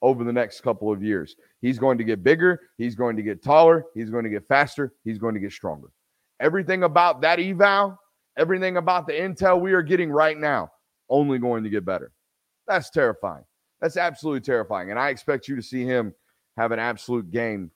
over 0.00 0.22
the 0.22 0.32
next 0.32 0.60
couple 0.60 0.92
of 0.92 1.02
years. 1.02 1.34
He's 1.60 1.78
going 1.78 1.98
to 1.98 2.04
get 2.04 2.22
bigger, 2.22 2.60
he's 2.76 2.94
going 2.94 3.16
to 3.16 3.22
get 3.22 3.42
taller, 3.42 3.84
he's 3.94 4.10
going 4.10 4.24
to 4.24 4.30
get 4.30 4.46
faster, 4.46 4.92
he's 5.04 5.18
going 5.18 5.34
to 5.34 5.40
get 5.40 5.52
stronger. 5.52 5.88
Everything 6.40 6.84
about 6.84 7.20
that 7.22 7.40
eval, 7.40 7.98
everything 8.36 8.76
about 8.76 9.08
the 9.08 9.12
intel 9.12 9.60
we 9.60 9.72
are 9.72 9.82
getting 9.82 10.10
right 10.10 10.38
now, 10.38 10.70
only 11.08 11.38
going 11.38 11.64
to 11.64 11.70
get 11.70 11.84
better. 11.84 12.12
That's 12.68 12.90
terrifying. 12.90 13.44
That's 13.80 13.96
absolutely 13.96 14.40
terrifying. 14.40 14.90
And 14.90 14.98
I 15.00 15.08
expect 15.08 15.48
you 15.48 15.56
to 15.56 15.62
see 15.62 15.84
him 15.84 16.14
have 16.56 16.70
an 16.70 16.78
absolute 16.78 17.30
game 17.30 17.72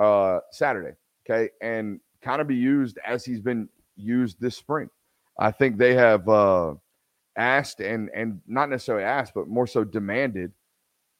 uh, 0.00 0.40
Saturday, 0.50 0.96
okay, 1.24 1.50
and 1.62 2.00
kind 2.22 2.40
of 2.40 2.48
be 2.48 2.56
used 2.56 2.98
as 3.06 3.24
he's 3.24 3.40
been 3.40 3.68
used 3.96 4.40
this 4.40 4.56
spring. 4.56 4.88
I 5.38 5.50
think 5.50 5.78
they 5.78 5.94
have 5.94 6.28
uh, 6.28 6.74
asked 7.36 7.80
and 7.80 8.10
and 8.14 8.40
not 8.46 8.68
necessarily 8.68 9.04
asked, 9.04 9.32
but 9.34 9.48
more 9.48 9.66
so 9.66 9.84
demanded 9.84 10.52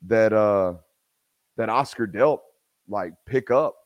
that 0.06 0.32
uh 0.32 0.74
that 1.56 1.68
Oscar 1.68 2.06
Delp 2.06 2.40
like 2.88 3.12
pick 3.26 3.50
up 3.50 3.76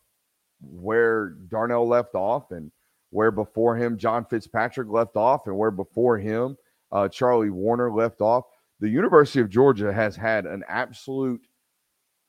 where 0.61 1.31
Darnell 1.49 1.87
left 1.87 2.15
off 2.15 2.51
and 2.51 2.71
where 3.11 3.31
before 3.31 3.77
him 3.77 3.97
John 3.99 4.25
Fitzpatrick 4.25 4.89
left 4.89 5.17
off 5.17 5.47
and 5.47 5.57
where 5.57 5.71
before 5.71 6.19
him 6.19 6.57
uh, 6.93 7.09
Charlie 7.09 7.51
Woerner 7.51 7.95
left 7.95 8.21
off. 8.21 8.45
The 8.81 8.89
University 8.89 9.41
of 9.41 9.51
Georgia 9.51 9.93
has 9.93 10.17
had 10.17 10.47
an 10.47 10.63
absolute 10.69 11.41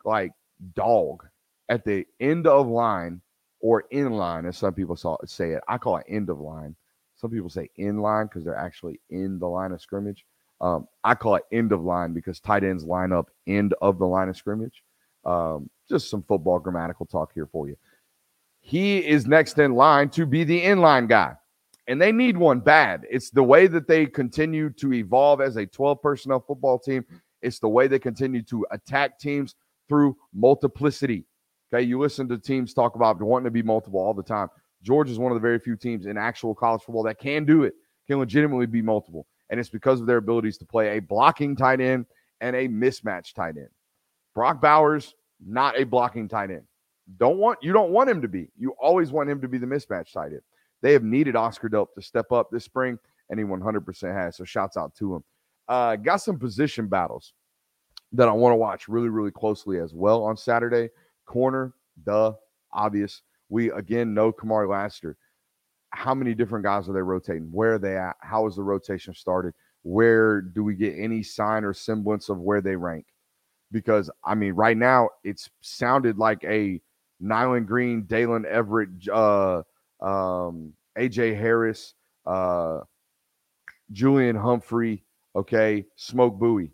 like 0.05 0.31
dog 0.75 1.25
at 1.69 1.83
the 1.83 2.05
end 2.19 2.47
of 2.47 2.67
line 2.67 3.21
or 3.59 3.85
in 3.91 4.11
line, 4.11 4.45
as 4.45 4.57
some 4.57 4.73
people 4.73 4.95
saw, 4.95 5.17
say 5.25 5.51
it. 5.51 5.63
I 5.67 5.77
call 5.77 5.97
it 5.97 6.05
end 6.09 6.29
of 6.29 6.39
line 6.39 6.75
some 7.17 7.31
people 7.31 7.49
say 7.49 7.69
in 7.75 7.97
line 7.97 8.27
because 8.27 8.43
they're 8.43 8.55
actually 8.55 8.99
in 9.09 9.39
the 9.39 9.47
line 9.47 9.71
of 9.71 9.81
scrimmage. 9.81 10.25
Um, 10.61 10.87
I 11.03 11.15
call 11.15 11.35
it 11.35 11.43
end 11.51 11.71
of 11.71 11.81
line 11.81 12.13
because 12.13 12.39
tight 12.39 12.63
ends 12.63 12.83
line 12.85 13.11
up 13.11 13.29
end 13.47 13.73
of 13.81 13.99
the 13.99 14.05
line 14.05 14.29
of 14.29 14.37
scrimmage. 14.37 14.83
Um, 15.25 15.69
just 15.89 16.09
some 16.09 16.23
football 16.23 16.59
grammatical 16.59 17.05
talk 17.05 17.33
here 17.33 17.47
for 17.47 17.67
you. 17.67 17.75
He 18.59 18.99
is 18.99 19.25
next 19.25 19.57
in 19.57 19.73
line 19.73 20.09
to 20.09 20.25
be 20.25 20.43
the 20.43 20.63
inline 20.63 21.07
guy, 21.07 21.33
and 21.87 22.01
they 22.01 22.11
need 22.11 22.37
one 22.37 22.59
bad. 22.59 23.05
It's 23.09 23.29
the 23.29 23.43
way 23.43 23.67
that 23.67 23.87
they 23.87 24.05
continue 24.05 24.69
to 24.71 24.93
evolve 24.93 25.41
as 25.41 25.55
a 25.55 25.65
12 25.65 26.01
personnel 26.01 26.43
football 26.45 26.77
team. 26.77 27.03
It's 27.41 27.59
the 27.59 27.69
way 27.69 27.87
they 27.87 27.99
continue 27.99 28.41
to 28.43 28.65
attack 28.71 29.19
teams 29.19 29.55
through 29.89 30.17
multiplicity. 30.33 31.25
Okay, 31.73 31.83
you 31.83 31.99
listen 31.99 32.29
to 32.29 32.37
teams 32.37 32.73
talk 32.73 32.95
about 32.95 33.21
wanting 33.21 33.45
to 33.45 33.51
be 33.51 33.61
multiple 33.61 33.99
all 33.99 34.13
the 34.13 34.23
time. 34.23 34.47
Georgia 34.83 35.11
is 35.11 35.19
one 35.19 35.31
of 35.31 35.35
the 35.35 35.41
very 35.41 35.59
few 35.59 35.75
teams 35.75 36.05
in 36.05 36.17
actual 36.17 36.55
college 36.55 36.81
football 36.81 37.03
that 37.03 37.19
can 37.19 37.45
do 37.45 37.63
it, 37.63 37.73
can 38.07 38.19
legitimately 38.19 38.67
be 38.67 38.81
multiple. 38.81 39.25
And 39.49 39.59
it's 39.59 39.69
because 39.69 39.99
of 39.99 40.07
their 40.07 40.17
abilities 40.17 40.57
to 40.59 40.65
play 40.65 40.97
a 40.97 41.01
blocking 41.01 41.55
tight 41.55 41.81
end 41.81 42.05
and 42.41 42.55
a 42.55 42.67
mismatch 42.67 43.33
tight 43.33 43.57
end. 43.57 43.69
Brock 44.33 44.61
Bowers, 44.61 45.15
not 45.45 45.79
a 45.79 45.83
blocking 45.83 46.27
tight 46.27 46.51
end. 46.51 46.63
Don't 47.17 47.37
want 47.37 47.59
you 47.61 47.73
don't 47.73 47.91
want 47.91 48.09
him 48.09 48.21
to 48.21 48.27
be. 48.27 48.49
You 48.57 48.73
always 48.79 49.11
want 49.11 49.29
him 49.29 49.41
to 49.41 49.47
be 49.47 49.57
the 49.57 49.65
mismatch 49.65 50.11
tight 50.11 50.31
end. 50.31 50.41
They 50.81 50.93
have 50.93 51.03
needed 51.03 51.35
Oscar 51.35 51.69
Delp 51.69 51.87
to 51.95 52.01
step 52.01 52.31
up 52.31 52.49
this 52.51 52.65
spring, 52.65 52.99
and 53.29 53.39
he 53.39 53.45
100% 53.45 54.13
has. 54.13 54.37
So 54.37 54.43
shouts 54.43 54.77
out 54.77 54.93
to 54.95 55.15
him. 55.15 55.23
Uh, 55.67 55.95
got 55.95 56.17
some 56.17 56.37
position 56.37 56.87
battles 56.87 57.33
that 58.13 58.27
I 58.27 58.31
want 58.31 58.53
to 58.53 58.57
watch 58.57 58.87
really, 58.87 59.09
really 59.09 59.31
closely 59.31 59.79
as 59.79 59.93
well 59.93 60.23
on 60.23 60.37
Saturday. 60.37 60.89
Corner, 61.27 61.73
the 62.05 62.35
obvious. 62.73 63.21
We 63.49 63.71
again 63.71 64.13
know 64.13 64.31
Kamari 64.33 64.69
Lassiter. 64.69 65.17
How 65.91 66.13
many 66.13 66.33
different 66.33 66.65
guys 66.65 66.89
are 66.89 66.93
they 66.93 67.01
rotating? 67.01 67.49
Where 67.51 67.75
are 67.75 67.79
they 67.79 67.97
at? 67.97 68.15
How 68.21 68.47
is 68.47 68.55
the 68.55 68.63
rotation 68.63 69.13
started? 69.13 69.53
Where 69.83 70.41
do 70.41 70.63
we 70.63 70.75
get 70.75 70.95
any 70.97 71.23
sign 71.23 71.63
or 71.63 71.73
semblance 71.73 72.29
of 72.29 72.39
where 72.39 72.61
they 72.61 72.75
rank? 72.75 73.05
Because 73.71 74.09
I 74.25 74.35
mean, 74.35 74.53
right 74.53 74.75
now 74.77 75.09
it's 75.23 75.49
sounded 75.61 76.17
like 76.17 76.43
a 76.43 76.81
Nyland 77.19 77.67
Green, 77.67 78.03
Daylen 78.03 78.45
Everett, 78.45 78.89
uh, 79.11 79.63
um, 80.01 80.73
AJ 80.97 81.39
Harris, 81.39 81.93
uh, 82.25 82.81
Julian 83.91 84.35
Humphrey, 84.35 85.03
okay, 85.35 85.85
Smoke 85.95 86.37
Bowie, 86.37 86.71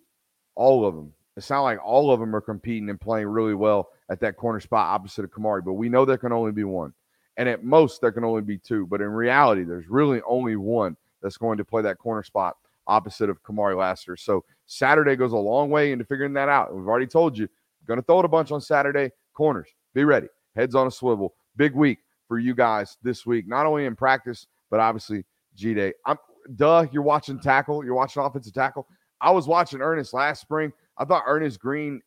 all 0.56 0.86
of 0.86 0.96
them. 0.96 1.14
It 1.38 1.44
sounds 1.44 1.64
like 1.64 1.80
all 1.84 2.12
of 2.12 2.20
them 2.20 2.36
are 2.36 2.42
competing 2.42 2.90
and 2.90 3.00
playing 3.00 3.28
really 3.28 3.56
well 3.56 3.90
at 4.14 4.20
that 4.20 4.38
corner 4.38 4.60
spot 4.60 4.88
opposite 4.88 5.26
of 5.26 5.32
Kamari, 5.32 5.66
but 5.66 5.74
we 5.74 5.90
know 5.90 6.06
there 6.06 6.18
can 6.18 6.32
only 6.32 6.52
be 6.52 6.64
one. 6.64 6.94
And 7.38 7.50
at 7.50 7.64
most, 7.64 8.00
there 8.00 8.12
can 8.12 8.24
only 8.24 8.44
be 8.44 8.60
two. 8.60 8.86
But 8.86 9.02
in 9.02 9.08
reality, 9.08 9.64
there's 9.64 9.88
really 9.90 10.22
only 10.28 10.56
one 10.56 10.96
that's 11.22 11.36
going 11.36 11.58
to 11.58 11.66
play 11.66 11.82
that 11.82 11.98
corner 11.98 12.22
spot 12.22 12.56
opposite 12.86 13.28
of 13.30 13.42
Kamari 13.42 13.76
Lassiter. 13.76 14.16
So 14.16 14.46
Saturday 14.68 15.16
goes 15.16 15.32
a 15.32 15.38
long 15.38 15.72
way 15.72 15.92
into 15.92 16.06
figuring 16.06 16.34
that 16.34 16.48
out. 16.48 16.76
We've 16.76 16.88
already 16.88 17.08
told 17.08 17.36
you, 17.36 17.50
going 17.88 18.00
to 18.00 18.06
throw 18.06 18.20
it 18.20 18.26
a 18.26 18.30
bunch 18.30 18.52
on 18.52 18.62
Saturday. 18.62 19.10
Corners, 19.34 19.70
be 19.96 20.04
ready. 20.04 20.28
Heads 20.56 20.76
on 20.76 20.86
a 20.86 20.92
swivel. 20.92 21.34
Big 21.56 21.74
week 21.74 21.98
for 22.28 22.38
you 22.38 22.54
guys 22.54 22.98
this 23.02 23.26
week, 23.26 23.48
not 23.48 23.66
only 23.66 23.86
in 23.86 23.96
practice, 23.96 24.46
but 24.70 24.80
obviously 24.80 25.26
G 25.56 25.74
Day. 25.74 25.94
I'm 26.06 26.18
duh, 26.56 26.86
you're 26.92 27.02
watching 27.02 27.40
tackle, 27.40 27.84
you're 27.84 27.96
watching 27.96 28.22
offensive 28.22 28.54
tackle. 28.54 28.88
I 29.22 29.32
was 29.32 29.48
watching 29.48 29.82
Earnest 29.82 30.14
last 30.14 30.42
spring. 30.42 30.72
I 31.00 31.06
thought 31.06 31.24
Earnest 31.26 31.60
Greene, 31.60 32.02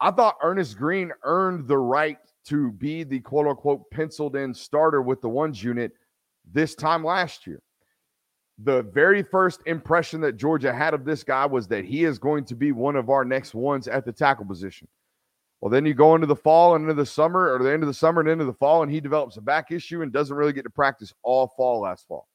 I 0.00 0.10
thought 0.10 0.36
Earnest 0.42 0.76
Greene 0.76 1.12
earned 1.22 1.66
the 1.66 1.78
right 1.78 2.18
to 2.46 2.72
be 2.72 3.02
the 3.02 3.20
quote 3.20 3.46
unquote 3.46 3.90
penciled 3.90 4.36
in 4.36 4.54
starter 4.54 5.02
with 5.02 5.20
the 5.20 5.28
ones 5.28 5.62
unit 5.62 5.92
this 6.52 6.74
time 6.74 7.04
last 7.04 7.46
year. 7.46 7.60
The 8.58 8.82
very 8.84 9.22
first 9.22 9.60
impression 9.66 10.20
that 10.22 10.36
Georgia 10.36 10.72
had 10.72 10.94
of 10.94 11.04
this 11.04 11.22
guy 11.22 11.44
was 11.44 11.68
that 11.68 11.84
he 11.84 12.04
is 12.04 12.18
going 12.18 12.44
to 12.46 12.54
be 12.54 12.72
one 12.72 12.96
of 12.96 13.10
our 13.10 13.24
next 13.24 13.54
ones 13.54 13.88
at 13.88 14.04
the 14.04 14.12
tackle 14.12 14.46
position. 14.46 14.88
Well, 15.60 15.70
then 15.70 15.86
you 15.86 15.94
go 15.94 16.14
into 16.14 16.26
the 16.26 16.36
fall 16.36 16.74
and 16.74 16.82
into 16.82 16.94
the 16.94 17.06
summer, 17.06 17.52
or 17.52 17.62
the 17.62 17.72
end 17.72 17.82
of 17.82 17.86
the 17.86 17.94
summer 17.94 18.20
and 18.20 18.30
into 18.30 18.44
the 18.44 18.54
fall, 18.54 18.82
and 18.82 18.92
he 18.92 19.00
develops 19.00 19.36
a 19.36 19.40
back 19.40 19.72
issue 19.72 20.02
and 20.02 20.12
doesn't 20.12 20.36
really 20.36 20.52
get 20.52 20.62
to 20.62 20.70
practice 20.70 21.12
all 21.22 21.48
fall 21.56 21.80
last 21.80 22.06
fall. 22.06 22.28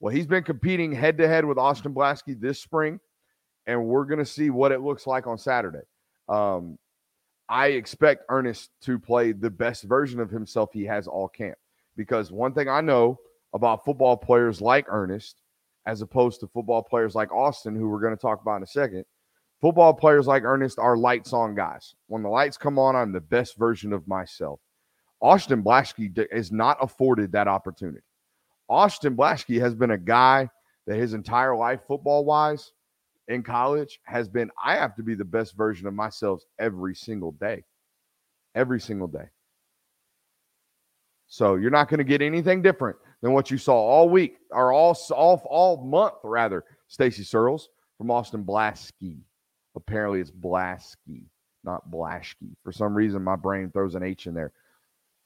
Well, 0.00 0.14
he's 0.14 0.26
been 0.26 0.44
competing 0.44 0.92
head 0.92 1.16
to 1.18 1.28
head 1.28 1.44
with 1.44 1.58
Austin 1.58 1.94
Blaske 1.94 2.38
this 2.40 2.60
spring, 2.60 3.00
and 3.66 3.86
we're 3.86 4.04
going 4.04 4.18
to 4.18 4.26
see 4.26 4.50
what 4.50 4.72
it 4.72 4.82
looks 4.82 5.06
like 5.06 5.26
on 5.26 5.38
Saturday. 5.38 5.84
Um, 6.28 6.78
I 7.48 7.68
expect 7.68 8.24
Earnest 8.28 8.70
to 8.82 8.98
play 8.98 9.32
the 9.32 9.50
best 9.50 9.84
version 9.84 10.20
of 10.20 10.30
himself 10.30 10.70
he 10.72 10.84
has 10.84 11.06
all 11.06 11.28
camp 11.28 11.58
because 11.96 12.32
one 12.32 12.54
thing 12.54 12.68
I 12.68 12.80
know 12.80 13.18
about 13.52 13.84
football 13.84 14.16
players 14.16 14.60
like 14.60 14.86
Earnest, 14.88 15.42
as 15.86 16.00
opposed 16.00 16.40
to 16.40 16.48
football 16.48 16.82
players 16.82 17.14
like 17.14 17.32
Austin, 17.32 17.76
who 17.76 17.88
we're 17.88 18.00
going 18.00 18.16
to 18.16 18.20
talk 18.20 18.40
about 18.40 18.56
in 18.56 18.62
a 18.62 18.66
second, 18.66 19.04
Football 19.64 19.94
players 19.94 20.26
like 20.26 20.42
Earnest 20.42 20.78
are 20.78 20.94
lights 20.94 21.32
on 21.32 21.54
guys. 21.54 21.94
When 22.08 22.22
the 22.22 22.28
lights 22.28 22.58
come 22.58 22.78
on, 22.78 22.94
I'm 22.94 23.12
the 23.12 23.20
best 23.22 23.56
version 23.56 23.94
of 23.94 24.06
myself. 24.06 24.60
Austin 25.22 25.62
Blaske 25.64 26.26
is 26.30 26.52
not 26.52 26.76
afforded 26.82 27.32
that 27.32 27.48
opportunity. 27.48 28.04
Austin 28.68 29.16
Blaske 29.16 29.58
has 29.58 29.74
been 29.74 29.92
a 29.92 29.96
guy 29.96 30.50
that 30.86 30.96
his 30.96 31.14
entire 31.14 31.56
life, 31.56 31.80
football 31.86 32.26
wise, 32.26 32.72
in 33.28 33.42
college, 33.42 34.00
has 34.04 34.28
been 34.28 34.50
I 34.62 34.76
have 34.76 34.94
to 34.96 35.02
be 35.02 35.14
the 35.14 35.24
best 35.24 35.56
version 35.56 35.86
of 35.86 35.94
myself 35.94 36.42
every 36.58 36.94
single 36.94 37.32
day. 37.32 37.64
Every 38.54 38.80
single 38.80 39.08
day. 39.08 39.28
So 41.26 41.56
you're 41.56 41.70
not 41.70 41.88
going 41.88 41.98
to 41.98 42.04
get 42.04 42.22
anything 42.22 42.62
different 42.62 42.96
than 43.22 43.32
what 43.32 43.50
you 43.50 43.58
saw 43.58 43.74
all 43.74 44.08
week 44.08 44.36
or 44.50 44.72
all 44.72 44.96
all, 45.10 45.42
all 45.50 45.84
month, 45.84 46.14
rather, 46.22 46.64
Stacy 46.86 47.24
Searels 47.24 47.70
from 47.98 48.10
Austin 48.10 48.44
Blaske. 48.44 49.18
Apparently, 49.74 50.20
it's 50.20 50.30
Blaske, 50.30 51.24
not 51.64 51.90
Blaschke. 51.90 52.54
For 52.62 52.70
some 52.70 52.94
reason, 52.94 53.22
my 53.22 53.34
brain 53.34 53.70
throws 53.72 53.94
an 53.96 54.04
H 54.04 54.26
in 54.26 54.34
there. 54.34 54.52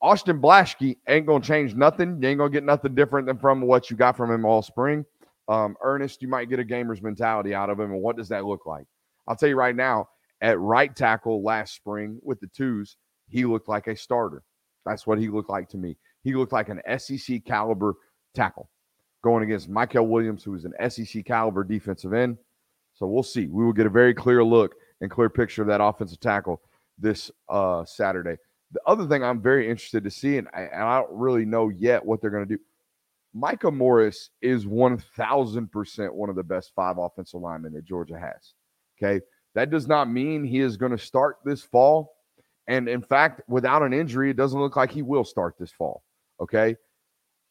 Austin 0.01 0.41
Blaschke 0.41 0.97
ain't 1.09 1.27
gonna 1.27 1.45
change 1.45 1.75
nothing. 1.75 2.23
You 2.23 2.29
ain't 2.29 2.39
gonna 2.39 2.51
get 2.51 2.65
nothing 2.65 2.95
different 2.95 3.27
than 3.27 3.37
from 3.37 3.61
what 3.61 3.91
you 3.91 3.97
got 3.97 4.17
from 4.17 4.31
him 4.31 4.45
all 4.45 4.63
spring. 4.63 5.05
Um, 5.49 5.77
Earnest, 5.83 6.23
you 6.23 6.29
might 6.29 6.49
get 6.49 6.59
a 6.59 6.65
gamer's 6.65 7.03
mentality 7.03 7.55
out 7.55 7.71
of 7.71 7.81
him. 7.81 7.93
And 7.93 8.03
what 8.03 8.17
does 8.17 8.29
that 8.29 8.45
look 8.45 8.67
like? 8.67 8.87
I'll 9.27 9.37
tell 9.37 9.49
you 9.49 9.57
right 9.57 9.77
now, 9.77 10.09
at 10.41 10.59
right 10.61 10.95
tackle 10.95 11.43
last 11.43 11.75
spring 11.75 12.19
with 12.23 12.39
the 12.41 12.49
twos, 12.49 12.97
he 13.29 13.45
looked 13.45 13.69
like 13.69 13.87
a 13.87 13.97
starter. 13.97 14.43
That's 14.87 15.07
what 15.07 15.19
he 15.19 15.29
looked 15.29 15.51
like 15.51 15.69
to 15.71 15.77
me. 15.79 15.97
He 16.23 16.35
looked 16.35 16.53
like 16.53 16.69
an 16.69 16.81
SEC 16.99 17.45
caliber 17.45 17.95
tackle 18.35 18.71
going 19.23 19.43
against 19.43 19.71
Mykel 19.71 20.09
Williams, 20.09 20.45
who 20.45 20.53
was 20.53 20.65
an 20.65 20.91
SEC 20.91 21.25
caliber 21.25 21.65
defensive 21.65 22.13
end. 22.13 22.39
So 22.95 23.07
we'll 23.07 23.23
see. 23.23 23.47
We 23.47 23.65
will 23.65 23.73
get 23.73 23.87
a 23.87 23.91
very 23.91 24.15
clear 24.15 24.45
look 24.45 24.75
and 25.01 25.11
clear 25.11 25.29
picture 25.29 25.63
of 25.63 25.69
that 25.69 25.83
offensive 25.83 26.21
tackle 26.21 26.61
this 26.99 27.31
uh, 27.49 27.85
Saturday. 27.85 28.37
The 28.73 28.81
other 28.87 29.07
thing 29.07 29.23
I'm 29.23 29.41
very 29.41 29.69
interested 29.69 30.05
to 30.05 30.11
see, 30.11 30.37
and 30.37 30.49
I, 30.53 30.63
and 30.63 30.83
I 30.83 31.01
don't 31.01 31.13
really 31.13 31.45
know 31.45 31.69
yet 31.69 32.05
what 32.05 32.21
they're 32.21 32.31
going 32.31 32.47
to 32.49 32.57
do. 32.57 32.63
Micah 33.39 33.71
Morris 33.71 34.31
is 34.43 34.65
1000% 34.65 36.13
one 36.13 36.29
of 36.29 36.37
the 36.37 36.43
best 36.43 36.73
five 36.75 36.99
offensive 36.99 37.41
linemen 37.41 37.73
that 37.75 37.85
Georgia 37.85 38.19
has. 38.19 38.55
Okay. 39.01 39.25
That 39.55 39.71
does 39.71 39.87
not 39.87 40.11
mean 40.11 40.45
he 40.45 40.61
is 40.61 40.77
going 40.77 40.93
to 40.93 40.99
start 40.99 41.39
this 41.45 41.63
fall. 41.63 42.17
And 42.67 42.89
in 42.89 43.01
fact, 43.01 43.41
without 43.49 43.83
an 43.83 43.93
injury, 43.93 44.31
it 44.31 44.37
doesn't 44.37 44.61
look 44.61 44.77
like 44.77 44.91
he 44.91 45.03
will 45.03 45.25
start 45.25 45.55
this 45.59 45.73
fall. 45.73 46.03
Okay. 46.41 46.77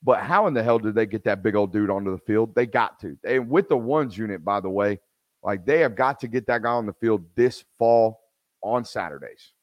But 0.04 0.22
how 0.22 0.48
in 0.48 0.54
the 0.54 0.62
hell 0.62 0.78
did 0.78 0.94
they 0.94 1.06
get 1.06 1.24
that 1.24 1.42
big 1.42 1.56
old 1.56 1.74
dude 1.74 1.90
onto 1.90 2.12
the 2.12 2.20
field? 2.20 2.54
They 2.54 2.66
got 2.66 3.00
to. 3.02 3.18
And 3.26 3.50
with 3.50 3.68
the 3.68 3.78
ones 3.78 4.18
unit, 4.18 4.46
by 4.46 4.60
the 4.60 4.70
way, 4.70 5.00
like 5.42 5.66
they 5.66 5.80
have 5.80 5.96
got 5.96 6.20
to 6.20 6.28
get 6.28 6.46
that 6.48 6.62
guy 6.64 6.70
on 6.70 6.86
the 6.86 6.94
field 6.94 7.24
this 7.36 7.64
fall 7.80 8.20
on 8.62 8.86
Saturdays. 8.86 9.54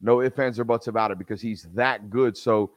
No 0.00 0.22
ifs, 0.22 0.38
ands, 0.38 0.58
or 0.58 0.64
buts 0.64 0.88
about 0.88 1.10
it 1.10 1.18
because 1.18 1.40
he's 1.40 1.62
that 1.74 2.10
good. 2.10 2.36
So 2.36 2.72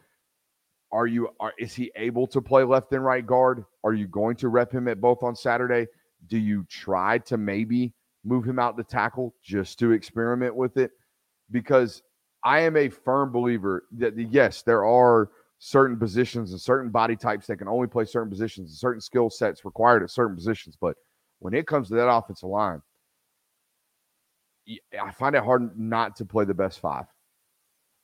are 0.91 1.08
you 1.08 1.30
are 1.39 1.54
is 1.60 1.73
he 1.73 1.91
able 1.95 2.28
to 2.28 2.41
play 2.41 2.63
left 2.63 2.91
and 2.93 3.04
right 3.04 3.25
guard? 3.25 3.65
Are 3.84 3.93
you 3.93 4.08
going 4.08 4.36
to 4.38 4.49
rep 4.49 4.71
him 4.71 4.88
at 4.88 5.02
both 5.02 5.23
on 5.23 5.36
Saturday? 5.36 5.88
Do 6.28 6.38
you 6.38 6.65
try 6.69 7.19
to 7.19 7.38
maybe 7.38 7.93
move 8.23 8.45
him 8.45 8.60
out 8.60 8.78
to 8.78 8.84
tackle 8.84 9.36
just 9.43 9.80
to 9.80 9.91
experiment 9.91 10.56
with 10.56 10.78
it? 10.78 10.91
Because 11.52 12.02
I 12.43 12.62
am 12.62 12.75
a 12.78 12.89
firm 12.89 13.32
believer 13.32 13.86
that 13.97 14.17
yes, 14.17 14.62
there 14.62 14.86
are 14.86 15.30
certain 15.60 15.97
positions 15.97 16.52
and 16.52 16.60
certain 16.60 16.89
body 16.89 17.15
types 17.15 17.47
that 17.47 17.58
can 17.58 17.67
only 17.67 17.88
play 17.88 18.06
certain 18.06 18.30
positions 18.30 18.71
and 18.71 18.78
certain 18.78 19.02
skill 19.02 19.30
sets 19.30 19.65
required 19.65 20.04
at 20.04 20.10
certain 20.10 20.36
positions, 20.36 20.78
but 20.80 20.95
when 21.39 21.54
it 21.54 21.67
comes 21.67 21.89
to 21.89 21.95
that 21.95 22.10
offensive 22.10 22.49
line, 22.49 22.82
I 25.02 25.12
find 25.12 25.36
it 25.36 25.43
hard 25.43 25.78
not 25.78 26.15
to 26.17 26.25
play 26.25 26.45
the 26.45 26.54
best 26.54 26.80
five. 26.80 27.06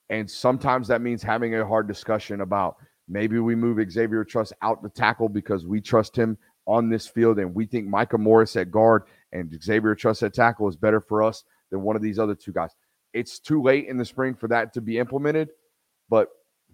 And 0.09 0.29
sometimes 0.29 0.87
that 0.87 1.01
means 1.01 1.23
having 1.23 1.55
a 1.55 1.65
hard 1.65 1.87
discussion 1.87 2.41
about 2.41 2.77
maybe 3.07 3.39
we 3.39 3.55
move 3.55 3.79
Xavier 3.91 4.23
Truss 4.23 4.53
out 4.61 4.83
to 4.83 4.89
tackle 4.89 5.29
because 5.29 5.65
we 5.65 5.81
trust 5.81 6.15
him 6.15 6.37
on 6.67 6.89
this 6.89 7.07
field 7.07 7.39
and 7.39 7.53
we 7.53 7.65
think 7.65 7.87
Micah 7.87 8.17
Morris 8.17 8.55
at 8.55 8.71
guard 8.71 9.03
and 9.31 9.51
Xavier 9.63 9.95
Truss 9.95 10.23
at 10.23 10.33
tackle 10.33 10.67
is 10.67 10.75
better 10.75 11.01
for 11.01 11.23
us 11.23 11.43
than 11.71 11.81
one 11.81 11.95
of 11.95 12.01
these 12.01 12.19
other 12.19 12.35
two 12.35 12.51
guys. 12.51 12.71
It's 13.13 13.39
too 13.39 13.61
late 13.61 13.87
in 13.87 13.97
the 13.97 14.05
spring 14.05 14.35
for 14.35 14.47
that 14.49 14.73
to 14.73 14.81
be 14.81 14.97
implemented, 14.97 15.49
but 16.09 16.29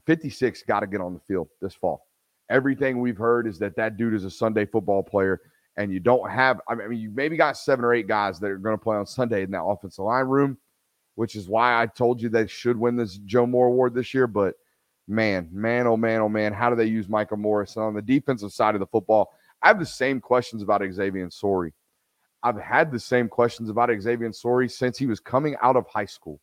56 0.06 0.64
got 0.64 0.82
to 0.82 0.88
get 0.88 1.02
on 1.02 1.14
the 1.14 1.20
field 1.20 1.50
this 1.62 1.74
fall. 1.74 2.08
Everything 2.50 3.00
we've 3.00 3.18
heard 3.18 3.48
is 3.48 3.60
that 3.60 3.76
that 3.76 3.98
dude 3.98 4.14
is 4.14 4.26
a 4.26 4.32
Sunday 4.32 4.66
football 4.66 5.04
player 5.04 5.42
and 5.78 5.92
you 5.92 6.00
don't 6.00 6.30
have, 6.30 6.60
I 6.68 6.76
mean, 6.76 7.00
you 7.00 7.12
maybe 7.12 7.38
got 7.38 7.58
seven 7.58 7.86
or 7.86 7.94
eight 7.94 8.08
guys 8.08 8.40
that 8.40 8.52
are 8.52 8.58
going 8.58 8.78
to 8.78 8.84
play 8.84 8.98
on 8.98 9.06
Sunday 9.06 9.44
in 9.44 9.52
that 9.52 9.64
offensive 9.64 10.04
line 10.04 10.26
room, 10.26 10.58
which 11.16 11.36
is 11.36 11.48
why 11.48 11.82
I 11.82 11.88
told 11.88 12.22
you 12.22 12.30
they 12.30 12.48
should 12.48 12.78
win 12.78 12.96
this 12.96 13.18
Joe 13.18 13.46
Moore 13.46 13.68
Award 13.68 13.94
this 13.94 14.14
year. 14.14 14.28
But 14.28 14.56
man, 15.08 15.50
man, 15.52 15.88
oh 15.88 15.98
man, 15.98 16.22
oh 16.22 16.30
man, 16.30 16.54
how 16.54 16.70
do 16.70 16.76
they 16.76 16.86
use 16.86 17.10
Michael 17.10 17.38
Morris? 17.38 17.76
And 17.76 17.86
on 17.86 17.94
the 17.94 18.02
defensive 18.02 18.54
side 18.54 18.76
of 18.76 18.80
the 18.80 18.88
football, 18.88 19.32
I 19.62 19.68
have 19.68 19.80
the 19.80 19.86
same 19.86 20.20
questions 20.20 20.64
about 20.64 20.82
Xavian 20.92 21.30
Sorey. 21.30 21.74
I've 22.44 22.60
had 22.60 22.92
the 22.92 23.00
same 23.00 23.30
questions 23.30 23.70
about 23.70 23.92
Xavian 24.00 24.34
Sorey 24.34 24.68
since 24.68 24.98
he 24.98 25.06
was 25.06 25.20
coming 25.20 25.56
out 25.62 25.76
of 25.76 25.86
high 25.88 26.06
school. 26.06 26.40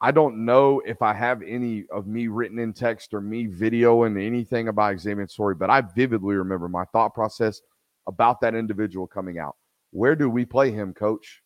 I 0.00 0.12
don't 0.12 0.44
know 0.44 0.82
if 0.84 1.00
I 1.00 1.14
have 1.14 1.42
any 1.42 1.86
of 1.90 2.06
me 2.06 2.28
written 2.28 2.58
in 2.58 2.72
text 2.74 3.14
or 3.14 3.20
me 3.20 3.46
videoing 3.46 4.22
anything 4.22 4.68
about 4.68 5.00
Xavian 5.00 5.28
Sorey, 5.28 5.54
but 5.54 5.70
I 5.70 5.80
vividly 5.80 6.36
remember 6.36 6.68
my 6.68 6.84
thought 6.92 7.14
process 7.14 7.62
about 8.06 8.40
that 8.42 8.54
individual 8.54 9.06
coming 9.06 9.38
out. 9.38 9.56
Where 9.90 10.14
do 10.14 10.28
we 10.28 10.44
play 10.44 10.70
him, 10.70 10.92
coach? 10.92 11.42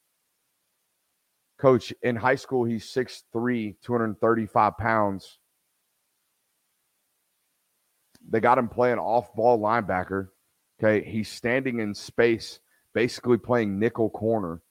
Coach, 1.61 1.93
in 2.03 2.17
high 2.17 2.37
school, 2.37 2.65
he's 2.65 2.87
6'3, 2.87 3.77
235 3.83 4.79
pounds. 4.79 5.39
They 8.29 8.41
got 8.41 8.59
him 8.59 8.69
playing 8.69 8.99
off 8.99 9.35
ball 9.35 9.59
linebacker. 9.59 10.29
Okay. 10.83 11.07
He's 11.07 11.29
standing 11.29 11.81
in 11.81 11.95
space, 11.95 12.61
basically 12.95 13.37
playing 13.37 13.79
nickel 13.79 14.09
corner 14.09 14.63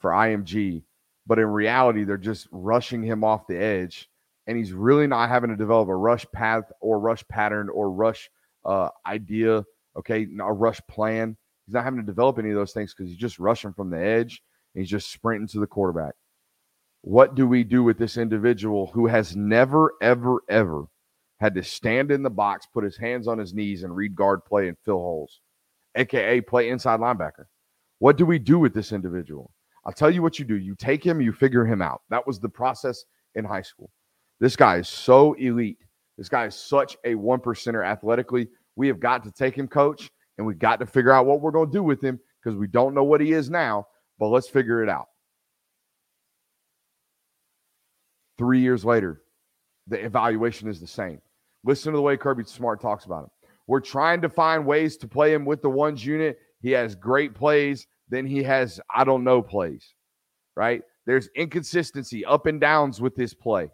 for 0.00 0.10
IMG. 0.10 0.82
But 1.26 1.38
in 1.38 1.46
reality, 1.46 2.04
they're 2.04 2.18
just 2.18 2.46
rushing 2.50 3.02
him 3.02 3.24
off 3.24 3.46
the 3.46 3.56
edge. 3.56 4.10
And 4.46 4.58
he's 4.58 4.74
really 4.74 5.06
not 5.06 5.30
having 5.30 5.48
to 5.48 5.56
develop 5.56 5.88
a 5.88 5.96
rush 5.96 6.26
path 6.34 6.70
or 6.82 7.00
rush 7.00 7.26
pattern 7.28 7.70
or 7.70 7.90
rush 7.90 8.28
uh, 8.66 8.90
idea. 9.06 9.64
Okay. 9.96 10.26
A 10.42 10.52
rush 10.52 10.80
plan. 10.90 11.38
He's 11.64 11.74
not 11.74 11.84
having 11.84 12.00
to 12.00 12.06
develop 12.06 12.38
any 12.38 12.50
of 12.50 12.56
those 12.56 12.72
things 12.72 12.92
because 12.92 13.08
he's 13.08 13.18
just 13.18 13.38
rushing 13.38 13.72
from 13.72 13.88
the 13.88 13.98
edge 13.98 14.42
and 14.74 14.82
he's 14.82 14.90
just 14.90 15.10
sprinting 15.10 15.48
to 15.48 15.60
the 15.60 15.66
quarterback. 15.66 16.14
What 17.06 17.34
do 17.34 17.46
we 17.46 17.64
do 17.64 17.82
with 17.82 17.98
this 17.98 18.16
individual 18.16 18.86
who 18.86 19.06
has 19.08 19.36
never, 19.36 19.92
ever, 20.00 20.42
ever 20.48 20.86
had 21.38 21.54
to 21.54 21.62
stand 21.62 22.10
in 22.10 22.22
the 22.22 22.30
box, 22.30 22.66
put 22.72 22.82
his 22.82 22.96
hands 22.96 23.28
on 23.28 23.36
his 23.36 23.52
knees, 23.52 23.82
and 23.82 23.94
read 23.94 24.14
guard 24.14 24.42
play 24.46 24.68
and 24.68 24.78
fill 24.86 25.00
holes, 25.00 25.42
aka 25.96 26.40
play 26.40 26.70
inside 26.70 27.00
linebacker? 27.00 27.44
What 27.98 28.16
do 28.16 28.24
we 28.24 28.38
do 28.38 28.58
with 28.58 28.72
this 28.72 28.90
individual? 28.90 29.52
I'll 29.84 29.92
tell 29.92 30.10
you 30.10 30.22
what 30.22 30.38
you 30.38 30.46
do. 30.46 30.56
You 30.56 30.74
take 30.76 31.04
him, 31.04 31.20
you 31.20 31.34
figure 31.34 31.66
him 31.66 31.82
out. 31.82 32.00
That 32.08 32.26
was 32.26 32.40
the 32.40 32.48
process 32.48 33.04
in 33.34 33.44
high 33.44 33.60
school. 33.60 33.90
This 34.40 34.56
guy 34.56 34.78
is 34.78 34.88
so 34.88 35.34
elite. 35.34 35.84
This 36.16 36.30
guy 36.30 36.46
is 36.46 36.54
such 36.54 36.96
a 37.04 37.16
one 37.16 37.40
percenter 37.40 37.86
athletically. 37.86 38.48
We 38.76 38.88
have 38.88 38.98
got 38.98 39.22
to 39.24 39.30
take 39.30 39.54
him, 39.54 39.68
coach, 39.68 40.10
and 40.38 40.46
we've 40.46 40.58
got 40.58 40.80
to 40.80 40.86
figure 40.86 41.12
out 41.12 41.26
what 41.26 41.42
we're 41.42 41.50
going 41.50 41.68
to 41.68 41.76
do 41.76 41.82
with 41.82 42.02
him 42.02 42.18
because 42.42 42.58
we 42.58 42.66
don't 42.66 42.94
know 42.94 43.04
what 43.04 43.20
he 43.20 43.32
is 43.32 43.50
now, 43.50 43.88
but 44.18 44.28
let's 44.28 44.48
figure 44.48 44.82
it 44.82 44.88
out. 44.88 45.08
Three 48.38 48.60
years 48.60 48.84
later, 48.84 49.22
the 49.86 50.04
evaluation 50.04 50.68
is 50.68 50.80
the 50.80 50.86
same. 50.86 51.20
Listen 51.64 51.92
to 51.92 51.96
the 51.96 52.02
way 52.02 52.16
Kirby 52.16 52.44
Smart 52.44 52.80
talks 52.80 53.04
about 53.04 53.24
him. 53.24 53.30
We're 53.66 53.80
trying 53.80 54.20
to 54.22 54.28
find 54.28 54.66
ways 54.66 54.96
to 54.98 55.08
play 55.08 55.32
him 55.32 55.44
with 55.44 55.62
the 55.62 55.70
ones 55.70 56.04
unit. 56.04 56.38
He 56.60 56.70
has 56.72 56.94
great 56.94 57.34
plays. 57.34 57.86
Then 58.08 58.26
he 58.26 58.42
has, 58.42 58.80
I 58.94 59.04
don't 59.04 59.24
know, 59.24 59.40
plays, 59.40 59.94
right? 60.56 60.82
There's 61.06 61.28
inconsistency, 61.34 62.24
up 62.24 62.46
and 62.46 62.60
downs 62.60 63.00
with 63.00 63.14
this 63.14 63.32
play. 63.32 63.70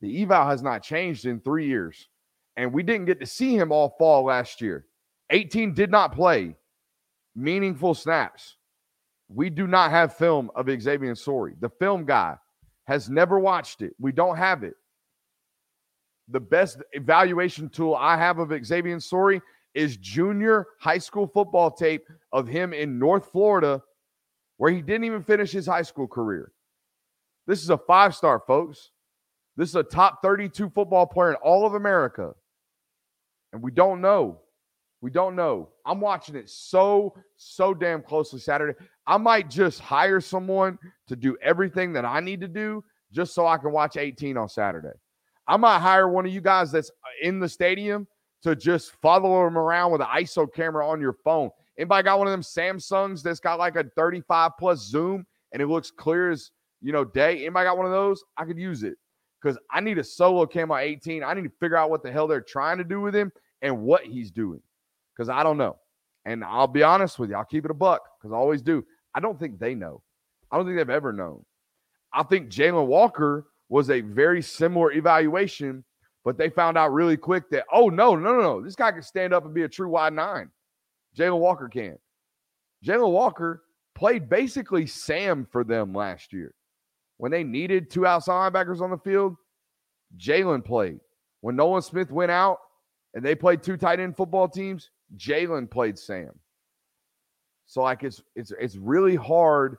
The 0.00 0.22
eval 0.22 0.48
has 0.48 0.62
not 0.62 0.82
changed 0.82 1.26
in 1.26 1.40
three 1.40 1.66
years. 1.66 2.08
And 2.56 2.72
we 2.72 2.82
didn't 2.82 3.06
get 3.06 3.20
to 3.20 3.26
see 3.26 3.56
him 3.56 3.72
all 3.72 3.94
fall 3.98 4.24
last 4.24 4.60
year. 4.60 4.86
18 5.30 5.74
did 5.74 5.90
not 5.90 6.14
play 6.14 6.56
meaningful 7.36 7.94
snaps. 7.94 8.56
We 9.28 9.50
do 9.50 9.66
not 9.66 9.90
have 9.90 10.16
film 10.16 10.50
of 10.54 10.68
Xavian 10.68 11.14
Sorey. 11.14 11.54
The 11.60 11.68
film 11.68 12.04
guy 12.04 12.36
has 12.88 13.10
never 13.10 13.38
watched 13.38 13.82
it. 13.82 13.94
We 14.00 14.12
don't 14.12 14.38
have 14.38 14.64
it. 14.64 14.72
The 16.28 16.40
best 16.40 16.82
evaluation 16.92 17.68
tool 17.68 17.94
I 17.94 18.16
have 18.16 18.38
of 18.38 18.50
Xavian 18.64 18.98
Sorey 18.98 19.42
is 19.74 19.98
junior 19.98 20.66
high 20.80 20.96
school 20.96 21.26
football 21.26 21.70
tape 21.70 22.08
of 22.32 22.48
him 22.48 22.72
in 22.72 22.98
North 22.98 23.30
Florida, 23.30 23.82
where 24.56 24.72
he 24.72 24.80
didn't 24.80 25.04
even 25.04 25.22
finish 25.22 25.52
his 25.52 25.66
high 25.66 25.82
school 25.82 26.08
career. 26.08 26.50
This 27.46 27.62
is 27.62 27.68
a 27.68 27.76
five 27.76 28.14
star, 28.14 28.42
folks. 28.46 28.90
This 29.58 29.68
is 29.68 29.76
a 29.76 29.82
top 29.82 30.22
32 30.22 30.70
football 30.70 31.06
player 31.06 31.30
in 31.30 31.36
all 31.36 31.66
of 31.66 31.74
America. 31.74 32.32
And 33.52 33.62
we 33.62 33.70
don't 33.70 34.00
know. 34.00 34.40
We 35.00 35.10
don't 35.10 35.36
know. 35.36 35.68
I'm 35.86 36.00
watching 36.00 36.34
it 36.34 36.50
so, 36.50 37.14
so 37.36 37.72
damn 37.72 38.02
closely 38.02 38.40
Saturday. 38.40 38.76
I 39.06 39.16
might 39.16 39.48
just 39.48 39.78
hire 39.78 40.20
someone 40.20 40.78
to 41.06 41.14
do 41.14 41.36
everything 41.40 41.92
that 41.92 42.04
I 42.04 42.20
need 42.20 42.40
to 42.40 42.48
do 42.48 42.82
just 43.12 43.34
so 43.34 43.46
I 43.46 43.58
can 43.58 43.70
watch 43.70 43.96
18 43.96 44.36
on 44.36 44.48
Saturday. 44.48 44.92
I 45.46 45.56
might 45.56 45.78
hire 45.78 46.08
one 46.08 46.26
of 46.26 46.32
you 46.32 46.40
guys 46.40 46.72
that's 46.72 46.90
uh, 46.90 47.26
in 47.26 47.38
the 47.38 47.48
stadium 47.48 48.06
to 48.42 48.56
just 48.56 48.92
follow 49.00 49.44
them 49.44 49.56
around 49.56 49.92
with 49.92 50.00
an 50.00 50.08
ISO 50.08 50.52
camera 50.52 50.86
on 50.86 51.00
your 51.00 51.14
phone. 51.24 51.50
Anybody 51.78 52.02
got 52.02 52.18
one 52.18 52.26
of 52.26 52.32
them 52.32 52.42
Samsungs 52.42 53.22
that's 53.22 53.40
got 53.40 53.58
like 53.58 53.76
a 53.76 53.84
35 53.96 54.52
plus 54.58 54.80
zoom 54.80 55.24
and 55.52 55.62
it 55.62 55.68
looks 55.68 55.90
clear 55.92 56.30
as 56.30 56.50
you 56.82 56.92
know 56.92 57.04
day? 57.04 57.38
Anybody 57.38 57.66
got 57.66 57.76
one 57.76 57.86
of 57.86 57.92
those? 57.92 58.22
I 58.36 58.44
could 58.44 58.58
use 58.58 58.82
it 58.82 58.96
because 59.40 59.56
I 59.70 59.80
need 59.80 59.98
a 59.98 60.04
solo 60.04 60.44
camo 60.44 60.76
18. 60.76 61.22
I 61.22 61.34
need 61.34 61.44
to 61.44 61.52
figure 61.60 61.76
out 61.76 61.88
what 61.88 62.02
the 62.02 62.10
hell 62.10 62.26
they're 62.26 62.40
trying 62.40 62.78
to 62.78 62.84
do 62.84 63.00
with 63.00 63.14
him 63.14 63.32
and 63.62 63.80
what 63.80 64.04
he's 64.04 64.30
doing 64.30 64.60
because 65.18 65.28
I 65.28 65.42
don't 65.42 65.58
know. 65.58 65.76
And 66.24 66.44
I'll 66.44 66.68
be 66.68 66.82
honest 66.82 67.18
with 67.18 67.30
you, 67.30 67.36
I'll 67.36 67.44
keep 67.44 67.64
it 67.64 67.70
a 67.70 67.74
buck 67.74 68.02
because 68.18 68.32
I 68.32 68.36
always 68.36 68.62
do. 68.62 68.84
I 69.14 69.20
don't 69.20 69.38
think 69.38 69.58
they 69.58 69.74
know. 69.74 70.02
I 70.50 70.56
don't 70.56 70.64
think 70.64 70.76
they've 70.76 70.88
ever 70.88 71.12
known. 71.12 71.44
I 72.12 72.22
think 72.22 72.50
Jalon 72.50 72.86
Walker 72.86 73.46
was 73.68 73.90
a 73.90 74.00
very 74.00 74.40
similar 74.40 74.92
evaluation, 74.92 75.84
but 76.24 76.38
they 76.38 76.48
found 76.48 76.78
out 76.78 76.92
really 76.92 77.16
quick 77.16 77.50
that, 77.50 77.64
oh, 77.72 77.88
no, 77.88 78.14
no, 78.14 78.34
no, 78.34 78.40
no. 78.40 78.62
This 78.62 78.76
guy 78.76 78.92
can 78.92 79.02
stand 79.02 79.34
up 79.34 79.44
and 79.44 79.54
be 79.54 79.62
a 79.62 79.68
true 79.68 79.88
wide 79.88 80.12
nine. 80.12 80.50
Jalon 81.16 81.38
Walker 81.38 81.68
can. 81.68 81.98
Jalon 82.84 83.10
Walker 83.10 83.62
played 83.94 84.28
basically 84.28 84.86
Sam 84.86 85.46
for 85.50 85.64
them 85.64 85.92
last 85.92 86.32
year. 86.32 86.54
When 87.16 87.32
they 87.32 87.42
needed 87.42 87.90
two 87.90 88.06
outside 88.06 88.52
linebackers 88.52 88.80
on 88.80 88.90
the 88.90 88.98
field, 88.98 89.36
Jalon 90.16 90.64
played. 90.64 91.00
When 91.40 91.56
Nolan 91.56 91.82
Smith 91.82 92.10
went 92.10 92.30
out 92.30 92.58
and 93.14 93.24
they 93.24 93.34
played 93.34 93.62
two 93.62 93.76
tight 93.76 94.00
end 94.00 94.16
football 94.16 94.48
teams, 94.48 94.90
Jalon 95.16 95.70
played 95.70 95.98
Sam. 95.98 96.30
So 97.66 97.82
like 97.82 98.02
it's 98.02 98.22
it's 98.34 98.52
it's 98.58 98.76
really 98.76 99.16
hard 99.16 99.78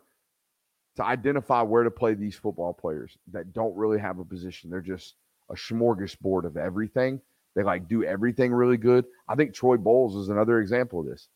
to 0.95 1.03
identify 1.03 1.61
where 1.61 1.83
to 1.83 1.91
play 1.91 2.13
these 2.13 2.35
football 2.35 2.73
players 2.73 3.17
that 3.31 3.53
don't 3.53 3.75
really 3.75 3.99
have 3.99 4.19
a 4.19 4.25
position. 4.25 4.69
They're 4.69 4.81
just 4.81 5.15
a 5.49 5.55
smorgasbord 5.55 6.45
of 6.45 6.57
everything. 6.57 7.21
They 7.55 7.63
like 7.63 7.87
do 7.87 8.03
everything 8.03 8.53
really 8.53 8.77
good. 8.77 9.05
I 9.27 9.35
think 9.35 9.53
Troy 9.53 9.77
Bowles 9.77 10.15
is 10.15 10.29
another 10.29 10.59
example 10.59 10.99
of 10.99 11.07
this. 11.07 11.29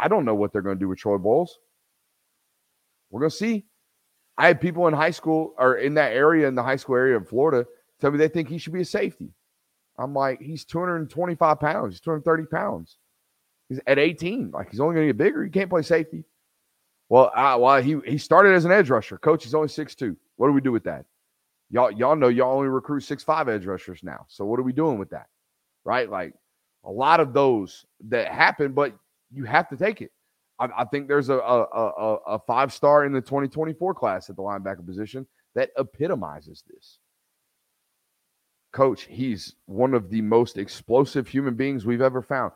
I 0.00 0.08
don't 0.08 0.24
know 0.24 0.34
what 0.34 0.52
they're 0.52 0.62
going 0.62 0.76
to 0.76 0.80
do 0.80 0.88
with 0.88 0.98
Troy 0.98 1.18
Bowles. 1.18 1.58
We're 3.10 3.20
going 3.20 3.30
to 3.30 3.36
see. 3.36 3.64
I 4.36 4.46
had 4.46 4.60
people 4.60 4.86
in 4.86 4.94
high 4.94 5.10
school 5.10 5.54
or 5.58 5.76
in 5.76 5.94
that 5.94 6.12
area, 6.12 6.46
in 6.46 6.54
the 6.54 6.62
high 6.62 6.76
school 6.76 6.96
area 6.96 7.16
of 7.16 7.28
Florida, 7.28 7.66
tell 8.00 8.10
me 8.10 8.18
they 8.18 8.28
think 8.28 8.48
he 8.48 8.58
should 8.58 8.72
be 8.72 8.82
a 8.82 8.84
safety. 8.84 9.32
I'm 9.98 10.14
like, 10.14 10.40
he's 10.40 10.64
225 10.64 11.60
pounds, 11.60 11.94
he's 11.94 12.00
230 12.00 12.46
pounds. 12.46 12.98
He's 13.68 13.80
at 13.86 13.98
18. 13.98 14.50
Like 14.50 14.70
he's 14.70 14.80
only 14.80 14.94
going 14.94 15.06
to 15.08 15.12
get 15.12 15.18
bigger. 15.18 15.44
He 15.44 15.50
can't 15.50 15.68
play 15.68 15.82
safety. 15.82 16.24
Well, 17.10 17.30
I, 17.34 17.56
well, 17.56 17.80
he 17.82 17.98
he 18.06 18.18
started 18.18 18.54
as 18.54 18.64
an 18.64 18.72
edge 18.72 18.90
rusher. 18.90 19.18
Coach, 19.18 19.44
he's 19.44 19.54
only 19.54 19.68
6'2. 19.68 20.16
What 20.36 20.48
do 20.48 20.52
we 20.52 20.60
do 20.60 20.72
with 20.72 20.84
that? 20.84 21.04
Y'all, 21.70 21.90
y'all 21.90 22.16
know 22.16 22.28
y'all 22.28 22.56
only 22.56 22.68
recruit 22.68 23.00
six 23.00 23.22
five 23.22 23.48
edge 23.48 23.66
rushers 23.66 24.02
now. 24.02 24.24
So 24.28 24.44
what 24.44 24.58
are 24.58 24.62
we 24.62 24.72
doing 24.72 24.98
with 24.98 25.10
that? 25.10 25.26
Right? 25.84 26.08
Like 26.08 26.34
a 26.84 26.90
lot 26.90 27.20
of 27.20 27.32
those 27.32 27.84
that 28.08 28.32
happen, 28.32 28.72
but 28.72 28.94
you 29.32 29.44
have 29.44 29.68
to 29.68 29.76
take 29.76 30.00
it. 30.00 30.10
I, 30.58 30.68
I 30.78 30.84
think 30.84 31.08
there's 31.08 31.28
a, 31.28 31.38
a, 31.38 31.62
a, 31.62 32.14
a 32.26 32.38
five 32.38 32.72
star 32.72 33.04
in 33.04 33.12
the 33.12 33.20
2024 33.20 33.94
class 33.94 34.30
at 34.30 34.36
the 34.36 34.42
linebacker 34.42 34.84
position 34.84 35.26
that 35.54 35.70
epitomizes 35.76 36.64
this. 36.68 36.98
Coach, 38.72 39.06
he's 39.08 39.54
one 39.66 39.94
of 39.94 40.10
the 40.10 40.20
most 40.20 40.58
explosive 40.58 41.26
human 41.26 41.54
beings 41.54 41.86
we've 41.86 42.02
ever 42.02 42.22
found. 42.22 42.52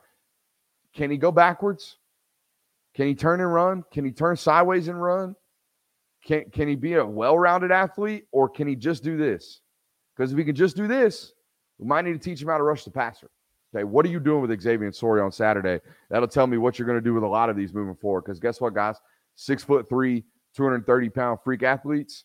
Can 0.94 1.10
he 1.10 1.16
go 1.16 1.32
backwards? 1.32 1.96
Can 2.94 3.06
he 3.06 3.14
turn 3.14 3.40
and 3.40 3.52
run? 3.52 3.84
Can 3.90 4.04
he 4.04 4.10
turn 4.10 4.36
sideways 4.36 4.88
and 4.88 5.00
run? 5.00 5.34
Can, 6.24 6.44
can 6.50 6.68
he 6.68 6.74
be 6.74 6.94
a 6.94 7.04
well 7.04 7.38
rounded 7.38 7.72
athlete 7.72 8.26
or 8.30 8.48
can 8.48 8.68
he 8.68 8.76
just 8.76 9.02
do 9.02 9.16
this? 9.16 9.60
Because 10.14 10.32
if 10.32 10.38
he 10.38 10.44
can 10.44 10.54
just 10.54 10.76
do 10.76 10.86
this, 10.86 11.32
we 11.78 11.86
might 11.86 12.04
need 12.04 12.12
to 12.12 12.18
teach 12.18 12.42
him 12.42 12.48
how 12.48 12.58
to 12.58 12.62
rush 12.62 12.84
the 12.84 12.90
passer. 12.90 13.30
Okay, 13.74 13.84
what 13.84 14.04
are 14.04 14.10
you 14.10 14.20
doing 14.20 14.42
with 14.42 14.60
Xavian 14.60 14.92
Sorey 14.92 15.22
on 15.22 15.32
Saturday? 15.32 15.80
That'll 16.10 16.28
tell 16.28 16.46
me 16.46 16.58
what 16.58 16.78
you're 16.78 16.86
going 16.86 16.98
to 16.98 17.04
do 17.04 17.14
with 17.14 17.22
a 17.22 17.28
lot 17.28 17.48
of 17.48 17.56
these 17.56 17.72
moving 17.72 17.94
forward. 17.94 18.24
Because 18.24 18.38
guess 18.38 18.60
what, 18.60 18.74
guys? 18.74 18.96
Six 19.34 19.64
foot 19.64 19.88
three, 19.88 20.24
230 20.54 21.08
pound 21.08 21.38
freak 21.42 21.62
athletes, 21.62 22.24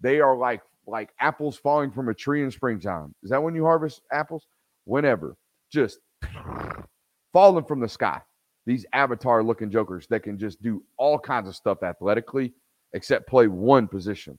they 0.00 0.20
are 0.20 0.34
like 0.34 0.62
like 0.86 1.10
apples 1.20 1.56
falling 1.56 1.90
from 1.90 2.08
a 2.08 2.14
tree 2.14 2.42
in 2.42 2.50
springtime. 2.50 3.14
Is 3.22 3.30
that 3.30 3.42
when 3.42 3.54
you 3.54 3.64
harvest 3.64 4.02
apples? 4.12 4.46
Whenever. 4.84 5.36
Just 5.72 5.98
falling 7.32 7.64
from 7.64 7.80
the 7.80 7.88
sky. 7.88 8.20
These 8.66 8.86
avatar 8.92 9.42
looking 9.42 9.70
jokers 9.70 10.06
that 10.08 10.22
can 10.22 10.38
just 10.38 10.60
do 10.62 10.82
all 10.96 11.18
kinds 11.18 11.48
of 11.48 11.54
stuff 11.54 11.82
athletically, 11.82 12.52
except 12.92 13.28
play 13.28 13.46
one 13.46 13.86
position. 13.86 14.38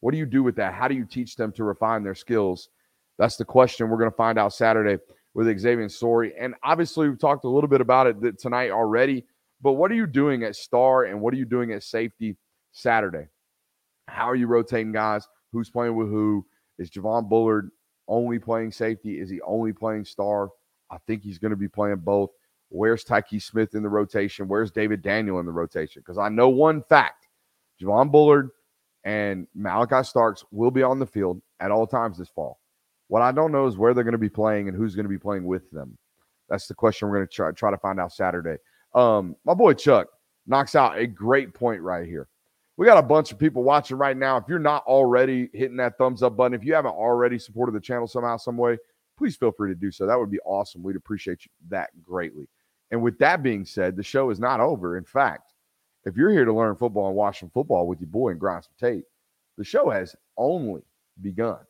What 0.00 0.12
do 0.12 0.18
you 0.18 0.26
do 0.26 0.42
with 0.42 0.56
that? 0.56 0.74
How 0.74 0.88
do 0.88 0.94
you 0.94 1.04
teach 1.04 1.36
them 1.36 1.52
to 1.52 1.64
refine 1.64 2.02
their 2.02 2.14
skills? 2.14 2.70
That's 3.18 3.36
the 3.36 3.44
question 3.44 3.88
we're 3.88 3.98
going 3.98 4.10
to 4.10 4.16
find 4.16 4.38
out 4.38 4.54
Saturday 4.54 4.98
with 5.34 5.58
Xavian 5.58 5.88
Sorey. 5.88 6.32
And 6.38 6.54
obviously, 6.62 7.08
we've 7.08 7.18
talked 7.18 7.44
a 7.44 7.48
little 7.48 7.68
bit 7.68 7.80
about 7.80 8.06
it 8.06 8.38
tonight 8.38 8.70
already. 8.70 9.24
But 9.60 9.72
what 9.74 9.92
are 9.92 9.94
you 9.94 10.06
doing 10.06 10.42
at 10.42 10.56
star 10.56 11.04
and 11.04 11.20
what 11.20 11.32
are 11.32 11.36
you 11.36 11.44
doing 11.44 11.72
at 11.72 11.82
safety 11.82 12.36
Saturday? 12.72 13.28
How 14.08 14.28
are 14.28 14.34
you 14.34 14.46
rotating 14.48 14.92
guys? 14.92 15.28
Who's 15.52 15.70
playing 15.70 15.94
with 15.94 16.08
who. 16.08 16.44
Is 16.78 16.90
Javon 16.90 17.28
Bullard 17.28 17.70
only 18.08 18.38
playing 18.38 18.72
safety? 18.72 19.20
Is 19.20 19.30
he 19.30 19.40
only 19.42 19.72
playing 19.72 20.04
star? 20.04 20.48
I 20.90 20.98
think 21.06 21.22
he's 21.22 21.38
going 21.38 21.50
to 21.50 21.56
be 21.56 21.68
playing 21.68 21.96
both. 21.96 22.30
Where's 22.68 23.04
Tykee 23.04 23.42
Smith 23.42 23.74
in 23.74 23.82
the 23.82 23.88
rotation? 23.88 24.48
Where's 24.48 24.70
David 24.70 25.02
Daniel 25.02 25.38
in 25.40 25.46
the 25.46 25.52
rotation? 25.52 26.00
Because 26.00 26.18
I 26.18 26.28
know 26.28 26.48
one 26.48 26.82
fact 26.82 27.28
Javon 27.80 28.10
Bullard 28.10 28.50
and 29.04 29.46
Malachi 29.54 30.02
Starks 30.04 30.44
will 30.50 30.70
be 30.70 30.82
on 30.82 30.98
the 30.98 31.06
field 31.06 31.42
at 31.60 31.70
all 31.70 31.86
times 31.86 32.18
this 32.18 32.28
fall. 32.28 32.60
What 33.08 33.22
I 33.22 33.32
don't 33.32 33.52
know 33.52 33.66
is 33.66 33.76
where 33.76 33.92
they're 33.92 34.04
going 34.04 34.12
to 34.12 34.18
be 34.18 34.30
playing 34.30 34.68
and 34.68 34.76
who's 34.76 34.94
going 34.94 35.04
to 35.04 35.10
be 35.10 35.18
playing 35.18 35.44
with 35.44 35.70
them. 35.70 35.98
That's 36.48 36.66
the 36.66 36.74
question 36.74 37.08
we're 37.08 37.16
going 37.16 37.28
to 37.28 37.34
try, 37.34 37.50
try 37.52 37.70
to 37.70 37.78
find 37.78 38.00
out 38.00 38.12
Saturday. 38.12 38.56
Um, 38.94 39.36
my 39.44 39.54
boy 39.54 39.74
Chuck 39.74 40.08
knocks 40.46 40.74
out 40.74 40.98
a 40.98 41.06
great 41.06 41.54
point 41.54 41.82
right 41.82 42.06
here. 42.06 42.28
We 42.82 42.86
got 42.86 42.98
a 42.98 43.02
bunch 43.02 43.30
of 43.30 43.38
people 43.38 43.62
watching 43.62 43.96
right 43.96 44.16
now. 44.16 44.36
If 44.38 44.48
you're 44.48 44.58
not 44.58 44.84
already 44.86 45.48
hitting 45.52 45.76
that 45.76 45.96
thumbs 45.98 46.20
up 46.20 46.36
button, 46.36 46.52
if 46.52 46.64
you 46.64 46.74
haven't 46.74 46.96
already 46.96 47.38
supported 47.38 47.76
the 47.76 47.80
channel 47.80 48.08
somehow, 48.08 48.36
some 48.38 48.56
way, 48.56 48.76
please 49.16 49.36
feel 49.36 49.52
free 49.52 49.70
to 49.70 49.74
do 49.76 49.92
so. 49.92 50.04
That 50.04 50.18
would 50.18 50.32
be 50.32 50.40
awesome. 50.40 50.82
We'd 50.82 50.96
appreciate 50.96 51.44
you 51.44 51.50
that 51.68 51.90
greatly. 52.02 52.48
And 52.90 53.00
with 53.00 53.16
that 53.18 53.40
being 53.40 53.64
said, 53.64 53.94
the 53.94 54.02
show 54.02 54.30
is 54.30 54.40
not 54.40 54.58
over. 54.58 54.98
In 54.98 55.04
fact, 55.04 55.52
if 56.06 56.16
you're 56.16 56.32
here 56.32 56.44
to 56.44 56.52
learn 56.52 56.74
football 56.74 57.06
and 57.06 57.14
watch 57.14 57.38
some 57.38 57.50
football 57.50 57.86
with 57.86 58.00
your 58.00 58.08
boy 58.08 58.30
and 58.30 58.40
grind 58.40 58.64
some 58.64 58.90
tape, 58.90 59.04
the 59.56 59.62
show 59.62 59.88
has 59.88 60.16
only 60.36 60.82
begun. 61.20 61.60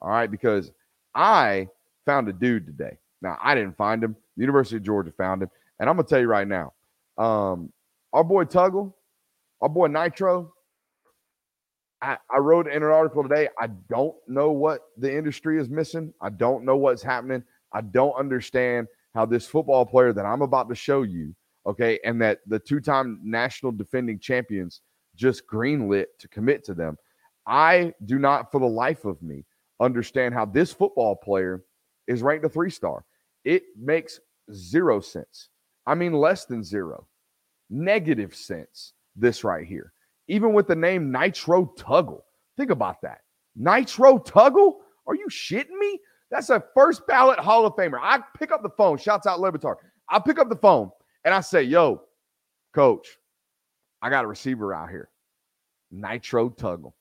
All 0.00 0.08
right, 0.08 0.30
because 0.30 0.72
I 1.14 1.68
found 2.06 2.26
a 2.30 2.32
dude 2.32 2.64
today. 2.64 2.96
Now 3.20 3.36
I 3.42 3.54
didn't 3.54 3.76
find 3.76 4.02
him. 4.02 4.16
The 4.38 4.40
University 4.40 4.76
of 4.78 4.82
Georgia 4.82 5.12
found 5.12 5.42
him, 5.42 5.50
and 5.78 5.90
I'm 5.90 5.96
gonna 5.96 6.08
tell 6.08 6.20
you 6.20 6.26
right 6.26 6.48
now, 6.48 6.72
um, 7.18 7.70
our 8.14 8.24
boy 8.24 8.44
Tuggle, 8.44 8.94
our 9.60 9.68
boy 9.68 9.88
Nitro. 9.88 10.53
I, 12.04 12.18
I 12.30 12.38
wrote 12.38 12.68
in 12.68 12.82
an 12.82 12.90
article 12.90 13.22
today. 13.22 13.48
I 13.58 13.68
don't 13.88 14.14
know 14.28 14.52
what 14.52 14.82
the 14.98 15.14
industry 15.16 15.58
is 15.58 15.70
missing. 15.70 16.12
I 16.20 16.28
don't 16.28 16.64
know 16.64 16.76
what's 16.76 17.02
happening. 17.02 17.42
I 17.72 17.80
don't 17.80 18.12
understand 18.12 18.88
how 19.14 19.24
this 19.24 19.46
football 19.46 19.86
player 19.86 20.12
that 20.12 20.26
I'm 20.26 20.42
about 20.42 20.68
to 20.68 20.74
show 20.74 21.02
you, 21.02 21.34
okay, 21.66 21.98
and 22.04 22.20
that 22.20 22.40
the 22.46 22.58
two 22.58 22.80
time 22.80 23.20
national 23.24 23.72
defending 23.72 24.18
champions 24.18 24.82
just 25.16 25.46
greenlit 25.46 26.06
to 26.18 26.28
commit 26.28 26.62
to 26.64 26.74
them. 26.74 26.98
I 27.46 27.94
do 28.04 28.18
not, 28.18 28.52
for 28.52 28.60
the 28.60 28.66
life 28.66 29.04
of 29.04 29.22
me, 29.22 29.44
understand 29.80 30.34
how 30.34 30.44
this 30.44 30.72
football 30.72 31.16
player 31.16 31.64
is 32.06 32.22
ranked 32.22 32.44
a 32.44 32.48
three 32.48 32.70
star. 32.70 33.04
It 33.44 33.62
makes 33.80 34.20
zero 34.52 35.00
sense. 35.00 35.48
I 35.86 35.94
mean, 35.94 36.12
less 36.12 36.44
than 36.44 36.62
zero, 36.62 37.06
negative 37.70 38.34
sense. 38.34 38.92
This 39.16 39.44
right 39.44 39.66
here, 39.66 39.92
even 40.28 40.52
with 40.52 40.66
the 40.66 40.76
name 40.76 41.12
Nitro 41.12 41.72
Tuggle. 41.76 42.22
Think 42.56 42.70
about 42.70 43.02
that. 43.02 43.20
Nitro 43.56 44.18
Tuggle? 44.18 44.74
Are 45.06 45.14
you 45.14 45.26
shitting 45.28 45.78
me? 45.78 46.00
That's 46.30 46.50
a 46.50 46.62
first 46.74 47.06
ballot 47.06 47.38
Hall 47.38 47.66
of 47.66 47.74
Famer. 47.74 47.98
I 48.00 48.20
pick 48.38 48.50
up 48.50 48.62
the 48.62 48.70
phone, 48.70 48.98
shouts 48.98 49.26
out 49.26 49.40
Le 49.40 49.52
Batard. 49.52 49.76
I 50.08 50.18
pick 50.18 50.38
up 50.38 50.48
the 50.48 50.56
phone 50.56 50.90
and 51.24 51.34
I 51.34 51.40
say, 51.40 51.62
Yo, 51.62 52.02
coach, 52.74 53.08
I 54.02 54.10
got 54.10 54.24
a 54.24 54.28
receiver 54.28 54.74
out 54.74 54.90
here. 54.90 55.10
Nitro 55.90 56.50
Tuggle. 56.50 56.92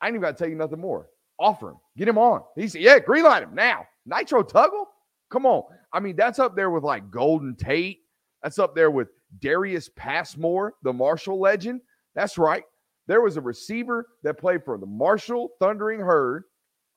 I 0.00 0.06
ain't 0.06 0.14
even 0.14 0.22
got 0.22 0.36
to 0.36 0.38
tell 0.42 0.48
you 0.48 0.56
nothing 0.56 0.80
more. 0.80 1.08
Offer 1.38 1.70
him, 1.70 1.76
get 1.96 2.08
him 2.08 2.18
on. 2.18 2.42
He 2.56 2.68
said, 2.68 2.82
Yeah, 2.82 2.98
green 2.98 3.24
light 3.24 3.42
him 3.42 3.54
now. 3.54 3.86
Nitro 4.06 4.42
Tuggle? 4.42 4.86
Come 5.30 5.46
on. 5.46 5.62
I 5.92 6.00
mean, 6.00 6.16
that's 6.16 6.38
up 6.38 6.56
there 6.56 6.70
with 6.70 6.82
like 6.82 7.10
Golden 7.10 7.54
Tate. 7.54 8.00
That's 8.42 8.58
up 8.58 8.74
there 8.74 8.90
with 8.90 9.08
Darius 9.40 9.88
Passmore, 9.96 10.74
the 10.82 10.92
Marshall 10.92 11.40
legend. 11.40 11.80
That's 12.14 12.38
right. 12.38 12.64
There 13.06 13.20
was 13.20 13.36
a 13.36 13.40
receiver 13.40 14.06
that 14.22 14.38
played 14.38 14.64
for 14.64 14.76
the 14.78 14.86
Marshall 14.86 15.50
Thundering 15.60 16.00
Herd. 16.00 16.44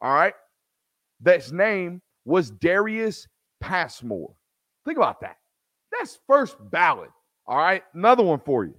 All 0.02 0.14
right 0.14 0.34
that's 1.22 1.52
name 1.52 2.02
was 2.26 2.52
Darius 2.52 3.28
Passmore. 3.60 4.34
Think 4.86 4.98
about 4.98 5.22
that. 5.22 5.38
That's 5.92 6.20
first 6.28 6.58
ballot. 6.72 7.12
All 7.48 7.58
right. 7.58 7.84
Another 7.94 8.24
one 8.24 8.40
for 8.40 8.66
you. 8.66 8.76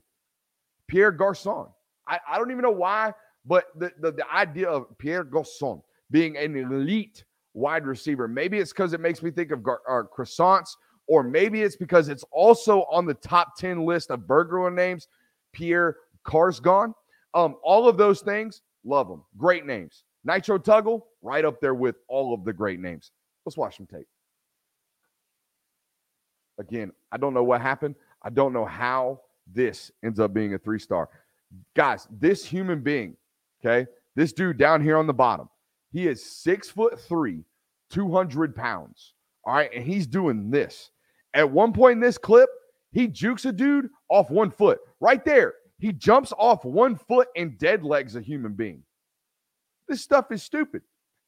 Pierre 0.88 1.12
Garcon. 1.12 1.68
I, 2.08 2.18
I 2.28 2.36
don't 2.36 2.50
even 2.50 2.62
know 2.62 2.70
why, 2.70 3.12
but 3.46 3.66
the, 3.78 3.92
the, 4.00 4.12
the 4.12 4.30
idea 4.32 4.68
of 4.68 4.86
Pierre 4.98 5.24
Garcon 5.24 5.82
being 6.10 6.36
an 6.36 6.56
elite 6.56 7.24
wide 7.54 7.86
receiver, 7.86 8.26
maybe 8.26 8.58
it's 8.58 8.72
because 8.72 8.92
it 8.92 9.00
makes 9.00 9.22
me 9.22 9.30
think 9.30 9.52
of 9.52 9.62
gar, 9.62 9.80
uh, 9.88 10.02
croissants, 10.14 10.70
or 11.06 11.22
maybe 11.22 11.62
it's 11.62 11.76
because 11.76 12.08
it's 12.08 12.24
also 12.32 12.82
on 12.90 13.06
the 13.06 13.14
top 13.14 13.56
10 13.56 13.84
list 13.84 14.10
of 14.10 14.26
burglar 14.26 14.70
names, 14.70 15.08
Pierre 15.52 15.96
Carsgon. 16.26 16.94
Um, 17.34 17.56
all 17.62 17.88
of 17.88 17.96
those 17.96 18.20
things, 18.20 18.62
love 18.84 19.08
them. 19.08 19.22
Great 19.36 19.64
names. 19.66 20.04
Nitro 20.24 20.58
Tuggle, 20.58 21.02
right 21.22 21.44
up 21.44 21.60
there 21.60 21.74
with 21.74 21.96
all 22.08 22.34
of 22.34 22.44
the 22.44 22.52
great 22.52 22.78
names. 22.78 23.10
Let's 23.44 23.56
watch 23.56 23.76
some 23.76 23.86
tape. 23.86 24.06
Again, 26.58 26.92
I 27.10 27.16
don't 27.16 27.34
know 27.34 27.42
what 27.42 27.60
happened. 27.60 27.96
I 28.22 28.30
don't 28.30 28.52
know 28.52 28.64
how 28.64 29.20
this 29.52 29.90
ends 30.04 30.20
up 30.20 30.32
being 30.32 30.54
a 30.54 30.58
three 30.58 30.78
star. 30.78 31.08
Guys, 31.74 32.06
this 32.10 32.44
human 32.44 32.80
being, 32.80 33.16
okay, 33.64 33.90
this 34.14 34.32
dude 34.32 34.58
down 34.58 34.82
here 34.82 34.96
on 34.96 35.06
the 35.06 35.14
bottom, 35.14 35.48
he 35.92 36.06
is 36.06 36.24
six 36.24 36.68
foot 36.68 37.00
three, 37.00 37.44
200 37.90 38.54
pounds. 38.54 39.14
All 39.44 39.54
right. 39.54 39.70
And 39.74 39.84
he's 39.84 40.06
doing 40.06 40.50
this. 40.50 40.90
At 41.34 41.50
one 41.50 41.72
point 41.72 41.94
in 41.94 42.00
this 42.00 42.18
clip, 42.18 42.48
he 42.92 43.06
jukes 43.06 43.44
a 43.44 43.52
dude 43.52 43.88
off 44.08 44.30
one 44.30 44.50
foot. 44.50 44.80
Right 45.00 45.24
there. 45.24 45.54
He 45.82 45.92
jumps 45.92 46.32
off 46.38 46.64
one 46.64 46.94
foot 46.94 47.26
and 47.34 47.58
dead 47.58 47.82
legs 47.82 48.14
a 48.14 48.20
human 48.20 48.52
being. 48.52 48.84
This 49.88 50.00
stuff 50.00 50.30
is 50.30 50.40
stupid. 50.40 50.82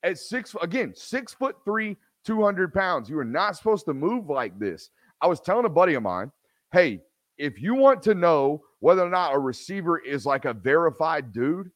At 0.05 0.17
six, 0.17 0.55
again, 0.63 0.93
six 0.95 1.35
foot 1.35 1.57
three, 1.65 1.97
200 2.25 2.73
pounds. 2.73 3.11
You 3.11 3.19
are 3.19 3.25
not 3.25 3.57
supposed 3.57 3.85
to 3.87 3.95
move 3.95 4.31
like 4.31 4.57
this. 4.61 4.91
I 5.21 5.27
was 5.27 5.41
telling 5.41 5.65
a 5.65 5.69
buddy 5.69 5.95
of 5.95 6.05
mine, 6.05 6.31
hey, 6.73 7.01
if 7.37 7.61
you 7.61 7.75
want 7.75 8.01
to 8.05 8.15
know 8.15 8.63
whether 8.79 9.03
or 9.03 9.11
not 9.11 9.35
a 9.35 9.39
receiver 9.41 9.99
is 9.99 10.25
like 10.25 10.45
a 10.45 10.55
verified 10.55 11.33
dude, 11.33 11.69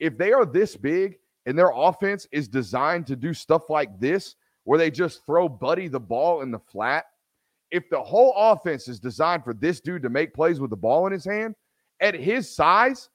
if 0.00 0.18
they 0.18 0.32
are 0.32 0.44
this 0.44 0.76
big 0.76 1.20
and 1.46 1.56
their 1.56 1.70
offense 1.72 2.26
is 2.32 2.48
designed 2.48 3.06
to 3.06 3.14
do 3.14 3.32
stuff 3.32 3.70
like 3.70 4.00
this, 4.00 4.34
where 4.64 4.76
they 4.76 4.90
just 4.90 5.24
throw 5.24 5.48
Buddy 5.48 5.86
the 5.86 6.00
ball 6.00 6.42
in 6.42 6.50
the 6.50 6.58
flat, 6.58 7.04
if 7.70 7.88
the 7.90 8.02
whole 8.02 8.34
offense 8.36 8.88
is 8.88 8.98
designed 8.98 9.44
for 9.44 9.54
this 9.54 9.78
dude 9.78 10.02
to 10.02 10.10
make 10.10 10.34
plays 10.34 10.58
with 10.58 10.70
the 10.70 10.76
ball 10.76 11.06
in 11.06 11.12
his 11.12 11.24
hand, 11.24 11.54
at 12.00 12.14
his 12.14 12.54
size, 12.54 13.08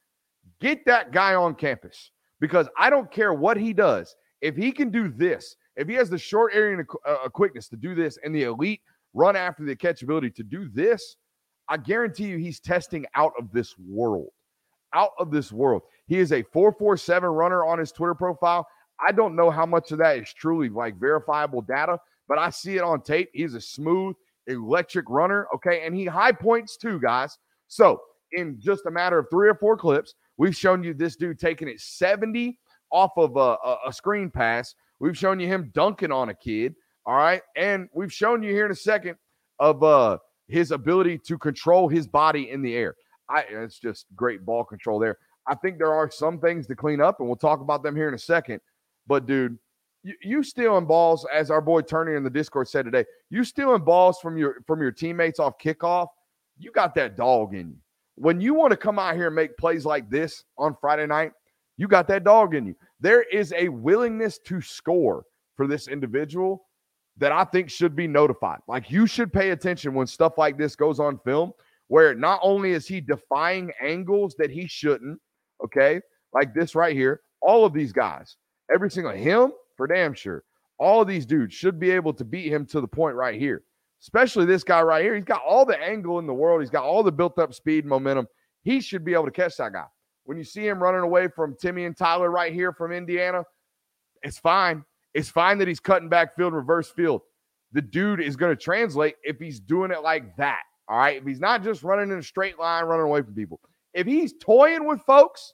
get 0.60 0.86
that 0.86 1.12
guy 1.12 1.36
on 1.36 1.56
campus 1.56 2.12
because 2.40 2.68
I 2.78 2.90
don't 2.90 3.12
care 3.12 3.34
what 3.34 3.58
he 3.58 3.74
does. 3.74 4.16
If 4.42 4.56
he 4.56 4.72
can 4.72 4.90
do 4.90 5.10
this, 5.10 5.56
if 5.76 5.88
he 5.88 5.96
has 5.96 6.10
the 6.10 6.18
short 6.18 6.54
area 6.54 6.78
and 6.78 6.88
uh, 7.08 7.30
quickness 7.30 7.68
to 7.70 7.78
do 7.78 7.96
this 7.96 8.18
and 8.24 8.36
the 8.36 8.44
elite 8.44 8.82
run 9.14 9.36
after 9.36 9.64
the 9.64 9.76
catchability 9.76 10.34
to 10.36 10.44
do 10.44 10.70
this, 10.70 11.16
I 11.70 11.78
guarantee 11.78 12.26
you 12.26 12.38
he's 12.38 12.60
testing 12.60 13.06
out 13.16 13.34
of 13.40 13.52
this 13.52 13.76
world. 13.78 14.30
Out 14.94 15.12
of 15.18 15.32
this 15.32 15.52
world. 15.52 15.82
He 16.06 16.20
is 16.20 16.32
a 16.32 16.44
447 16.44 17.30
runner 17.30 17.66
on 17.66 17.80
his 17.80 17.92
Twitter 17.92 18.14
profile. 18.14 18.68
I 19.06 19.12
don't 19.12 19.36
know 19.36 19.50
how 19.50 19.66
much 19.66 19.92
of 19.92 19.98
that 20.00 20.18
is 20.18 20.32
truly 20.34 20.70
like 20.70 21.00
verifiable 21.00 21.62
data, 21.62 21.98
but 22.28 22.38
I 22.38 22.50
see 22.50 22.76
it 22.76 22.84
on 22.84 23.02
tape. 23.02 23.30
He's 23.34 23.56
a 23.56 23.62
smooth, 23.62 24.16
electric 24.48 25.10
runner. 25.10 25.48
Okay. 25.56 25.86
And 25.86 25.96
he 25.96 26.06
high 26.06 26.32
points 26.32 26.78
too, 26.78 27.00
guys. 27.00 27.38
So, 27.68 28.02
in 28.34 28.60
just 28.60 28.86
a 28.86 28.92
matter 28.92 29.20
of 29.20 29.28
three 29.30 29.50
or 29.50 29.56
four 29.56 29.78
clips, 29.78 30.16
we've 30.38 30.56
shown 30.56 30.84
you 30.84 30.94
this 30.94 31.16
dude 31.16 31.40
taking 31.40 31.68
it 31.68 31.80
70 31.80 32.58
off 32.92 33.12
of 33.18 33.36
a, 33.38 33.58
a, 33.88 33.92
screen 33.92 34.30
pass. 34.30 34.76
We've 35.00 35.18
shown 35.18 35.40
you 35.40 35.48
him 35.48 35.72
dunking 35.74 36.12
on 36.12 36.30
a 36.30 36.34
kid. 36.34 36.76
All 37.06 37.16
right. 37.16 37.42
And 37.56 37.90
we've 37.94 38.14
shown 38.14 38.44
you 38.44 38.52
here 38.52 38.66
in 38.66 38.72
a 38.72 38.76
second 38.76 39.18
of 39.60 39.84
uh 39.84 40.18
his 40.48 40.72
ability 40.72 41.18
to 41.18 41.38
control 41.38 41.88
his 41.88 42.08
body 42.08 42.50
in 42.50 42.62
the 42.62 42.76
air. 42.76 42.96
I 43.30 43.46
it's 43.50 43.80
just 43.80 44.06
great 44.16 44.46
ball 44.46 44.64
control 44.64 45.00
there. 45.00 45.18
I 45.48 45.56
think 45.56 45.78
there 45.78 45.94
are 45.94 46.10
some 46.10 46.40
things 46.40 46.68
to 46.68 46.76
clean 46.76 47.02
up, 47.02 47.20
and 47.20 47.28
we'll 47.28 47.36
talk 47.36 47.62
about 47.62 47.84
them 47.84 47.96
here 47.96 48.08
in 48.08 48.14
a 48.14 48.20
second. 48.20 48.62
But 49.08 49.26
dude, 49.26 49.58
you, 50.04 50.16
you 50.22 50.44
stealing 50.44 50.86
balls, 50.86 51.26
as 51.34 51.52
our 51.52 51.62
boy 51.62 51.82
Turner 51.82 52.16
in 52.16 52.24
the 52.24 52.30
Discord 52.30 52.68
said 52.68 52.86
today, 52.86 53.06
you 53.30 53.44
stealing 53.44 53.84
balls 53.84 54.20
from 54.20 54.38
your 54.38 54.58
from 54.68 54.82
your 54.82 54.92
teammates 54.92 55.40
off 55.40 55.58
kickoff. 55.58 56.08
You 56.58 56.72
got 56.72 56.96
that 56.96 57.18
dog 57.18 57.56
in 57.56 57.70
you. 57.70 57.78
When 58.16 58.40
you 58.40 58.54
want 58.54 58.72
to 58.72 58.78
come 58.78 59.00
out 59.00 59.16
here 59.16 59.28
and 59.28 59.36
make 59.36 59.58
plays 59.58 59.86
like 59.86 60.10
this 60.10 60.44
on 60.58 60.76
Friday 60.80 61.08
night, 61.08 61.32
you 61.78 61.88
got 61.88 62.08
that 62.08 62.24
dog 62.24 62.54
in 62.54 62.66
you. 62.66 62.76
There 63.00 63.24
is 63.24 63.54
a 63.58 63.70
willingness 63.70 64.38
to 64.46 64.62
score 64.62 65.26
for 65.56 65.68
this 65.68 65.88
individual 65.88 66.66
that 67.18 67.32
I 67.32 67.44
think 67.44 67.70
should 67.70 67.96
be 67.96 68.08
notified. 68.08 68.60
Like 68.68 68.92
you 68.92 69.08
should 69.08 69.34
pay 69.34 69.52
attention 69.52 69.94
when 69.94 70.08
stuff 70.08 70.38
like 70.38 70.58
this 70.58 70.76
goes 70.76 71.00
on 71.00 71.20
film, 71.26 71.52
where 71.88 72.14
not 72.16 72.40
only 72.42 72.72
is 72.72 72.88
he 72.88 73.02
defying 73.02 73.72
angles 73.82 74.36
that 74.38 74.50
he 74.50 74.68
shouldn't, 74.68 75.20
okay, 75.64 76.00
like 76.34 76.54
this 76.54 76.76
right 76.76 76.96
here, 76.96 77.22
all 77.42 77.66
of 77.66 77.74
these 77.74 77.92
guys, 77.92 78.38
every 78.74 78.90
single 78.90 79.12
him 79.12 79.52
for 79.76 79.88
damn 79.88 80.14
sure, 80.14 80.44
all 80.80 81.02
of 81.02 81.08
these 81.08 81.26
dudes 81.26 81.54
should 81.54 81.80
be 81.80 81.92
able 81.92 82.14
to 82.14 82.24
beat 82.24 82.52
him 82.52 82.66
to 82.68 82.82
the 82.82 82.88
point 82.88 83.16
right 83.16 83.40
here. 83.40 83.64
Especially 84.04 84.44
this 84.44 84.66
guy 84.66 84.82
right 84.82 85.02
here. 85.02 85.16
He's 85.16 85.24
got 85.24 85.42
all 85.48 85.66
the 85.66 85.82
angle 85.82 86.20
in 86.20 86.28
the 86.28 86.34
world. 86.34 86.60
He's 86.62 86.70
got 86.70 86.84
all 86.84 87.04
the 87.04 87.12
built 87.12 87.40
up 87.40 87.54
speed, 87.54 87.86
momentum. 87.86 88.28
He 88.62 88.82
should 88.82 89.06
be 89.06 89.14
able 89.14 89.26
to 89.26 89.32
catch 89.32 89.56
that 89.58 89.72
guy. 89.72 89.86
when 90.26 90.38
you 90.38 90.44
see 90.44 90.68
him 90.68 90.84
running 90.84 91.02
away 91.02 91.30
from 91.30 91.56
Timmy 91.60 91.86
and 91.86 91.96
Tyler 91.96 92.30
right 92.30 92.54
here 92.54 92.74
from 92.74 92.92
Indiana, 92.92 93.46
it's 94.22 94.38
fine. 94.38 94.84
It's 95.14 95.30
fine 95.30 95.58
that 95.60 95.70
he's 95.70 95.80
cutting 95.80 96.10
back 96.10 96.36
field, 96.36 96.54
reverse 96.54 96.92
field. 96.92 97.22
The 97.72 97.82
dude 97.82 98.20
is 98.20 98.36
going 98.36 98.54
to 98.54 98.62
translate 98.62 99.16
if 99.24 99.40
he's 99.40 99.62
doing 99.62 99.90
it 99.90 100.02
like 100.02 100.36
that. 100.36 100.64
All 100.90 100.98
right. 100.98 101.18
If 101.18 101.26
he's 101.26 101.40
not 101.40 101.64
just 101.64 101.82
running 101.82 102.12
in 102.12 102.20
a 102.20 102.24
straight 102.24 102.60
line, 102.60 102.84
running 102.84 103.06
away 103.06 103.22
from 103.22 103.34
people. 103.36 103.62
If 103.94 104.06
he's 104.06 104.34
toying 104.34 104.86
with 104.86 105.02
folks, 105.04 105.54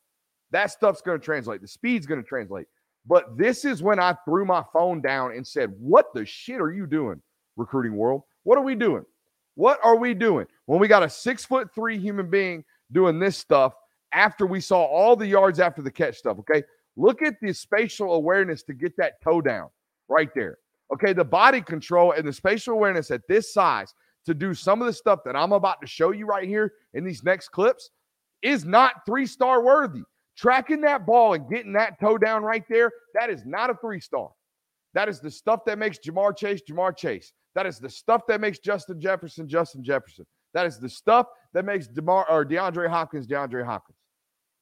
that 0.50 0.72
stuff's 0.72 1.02
going 1.02 1.20
to 1.20 1.24
translate. 1.24 1.62
The 1.62 1.68
speed's 1.68 2.08
going 2.08 2.22
to 2.22 2.28
translate. 2.28 2.66
But 3.06 3.38
this 3.38 3.64
is 3.64 3.84
when 3.84 4.00
I 4.00 4.16
threw 4.26 4.44
my 4.44 4.64
phone 4.74 5.02
down 5.02 5.34
and 5.34 5.46
said, 5.46 5.72
What 5.78 6.08
the 6.16 6.26
shit 6.26 6.60
are 6.60 6.72
you 6.72 6.88
doing, 6.88 7.22
recruiting 7.56 7.96
world? 7.96 8.24
What 8.50 8.58
are 8.58 8.64
we 8.64 8.74
doing? 8.74 9.06
What 9.54 9.80
are 9.84 9.96
we 9.96 10.16
doing 10.16 10.48
when 10.66 10.80
we 10.80 10.88
got 10.88 11.04
a 11.04 11.10
six 11.10 11.46
foot 11.46 11.70
three 11.76 12.00
human 12.00 12.32
being 12.32 12.64
doing 12.92 13.20
this 13.20 13.38
stuff 13.38 13.76
after 14.12 14.48
we 14.48 14.60
saw 14.60 14.84
all 14.84 15.16
the 15.16 15.28
yards 15.28 15.60
after 15.60 15.84
the 15.84 15.92
catch 15.92 16.18
stuff? 16.18 16.40
Okay. 16.40 16.64
Look 16.98 17.22
at 17.22 17.36
the 17.44 17.54
spatial 17.54 18.16
awareness 18.16 18.64
to 18.64 18.74
get 18.74 18.98
that 18.98 19.22
toe 19.22 19.40
down 19.40 19.70
right 20.08 20.32
there. 20.34 20.58
Okay. 20.92 21.14
The 21.14 21.24
body 21.24 21.62
control 21.62 22.14
and 22.14 22.28
the 22.28 22.34
spatial 22.34 22.74
awareness 22.74 23.12
at 23.12 23.22
this 23.28 23.54
size 23.54 23.94
to 24.26 24.34
do 24.34 24.56
some 24.56 24.82
of 24.82 24.88
the 24.88 24.94
stuff 24.94 25.20
that 25.26 25.36
I'm 25.36 25.52
about 25.52 25.80
to 25.82 25.88
show 25.88 26.10
you 26.10 26.26
right 26.26 26.48
here 26.48 26.74
in 26.96 27.04
these 27.04 27.24
next 27.24 27.50
clips 27.50 27.92
is 28.42 28.66
not 28.66 29.06
three 29.06 29.28
star 29.28 29.64
worthy. 29.64 30.02
Tracking 30.36 30.82
that 30.82 31.06
ball 31.06 31.36
and 31.36 31.48
getting 31.52 31.74
that 31.74 32.00
toe 32.00 32.18
down 32.18 32.42
right 32.42 32.64
there, 32.68 32.92
that 33.14 33.30
is 33.30 33.46
not 33.46 33.70
a 33.70 33.76
three 33.76 34.00
star. 34.00 34.32
That 34.96 35.08
is 35.08 35.20
the 35.20 35.30
stuff 35.30 35.66
that 35.68 35.78
makes 35.78 36.00
Ja'Marr 36.00 36.36
Chase 36.36 36.62
Ja'Marr 36.68 36.98
Chase. 36.98 37.32
That 37.60 37.66
is 37.66 37.78
the 37.78 37.90
stuff 37.90 38.22
that 38.30 38.40
makes 38.40 38.58
Justin 38.58 39.02
Jefferson 39.02 39.46
Justin 39.46 39.84
Jefferson. 39.84 40.26
That 40.54 40.66
is 40.66 40.80
the 40.80 40.88
stuff 40.88 41.28
that 41.54 41.66
makes 41.66 41.88
DeMar 41.88 42.26
or 42.32 42.46
DeAndre 42.46 42.88
Hopkins 42.88 43.28
DeAndre 43.28 43.66
Hopkins. 43.66 43.98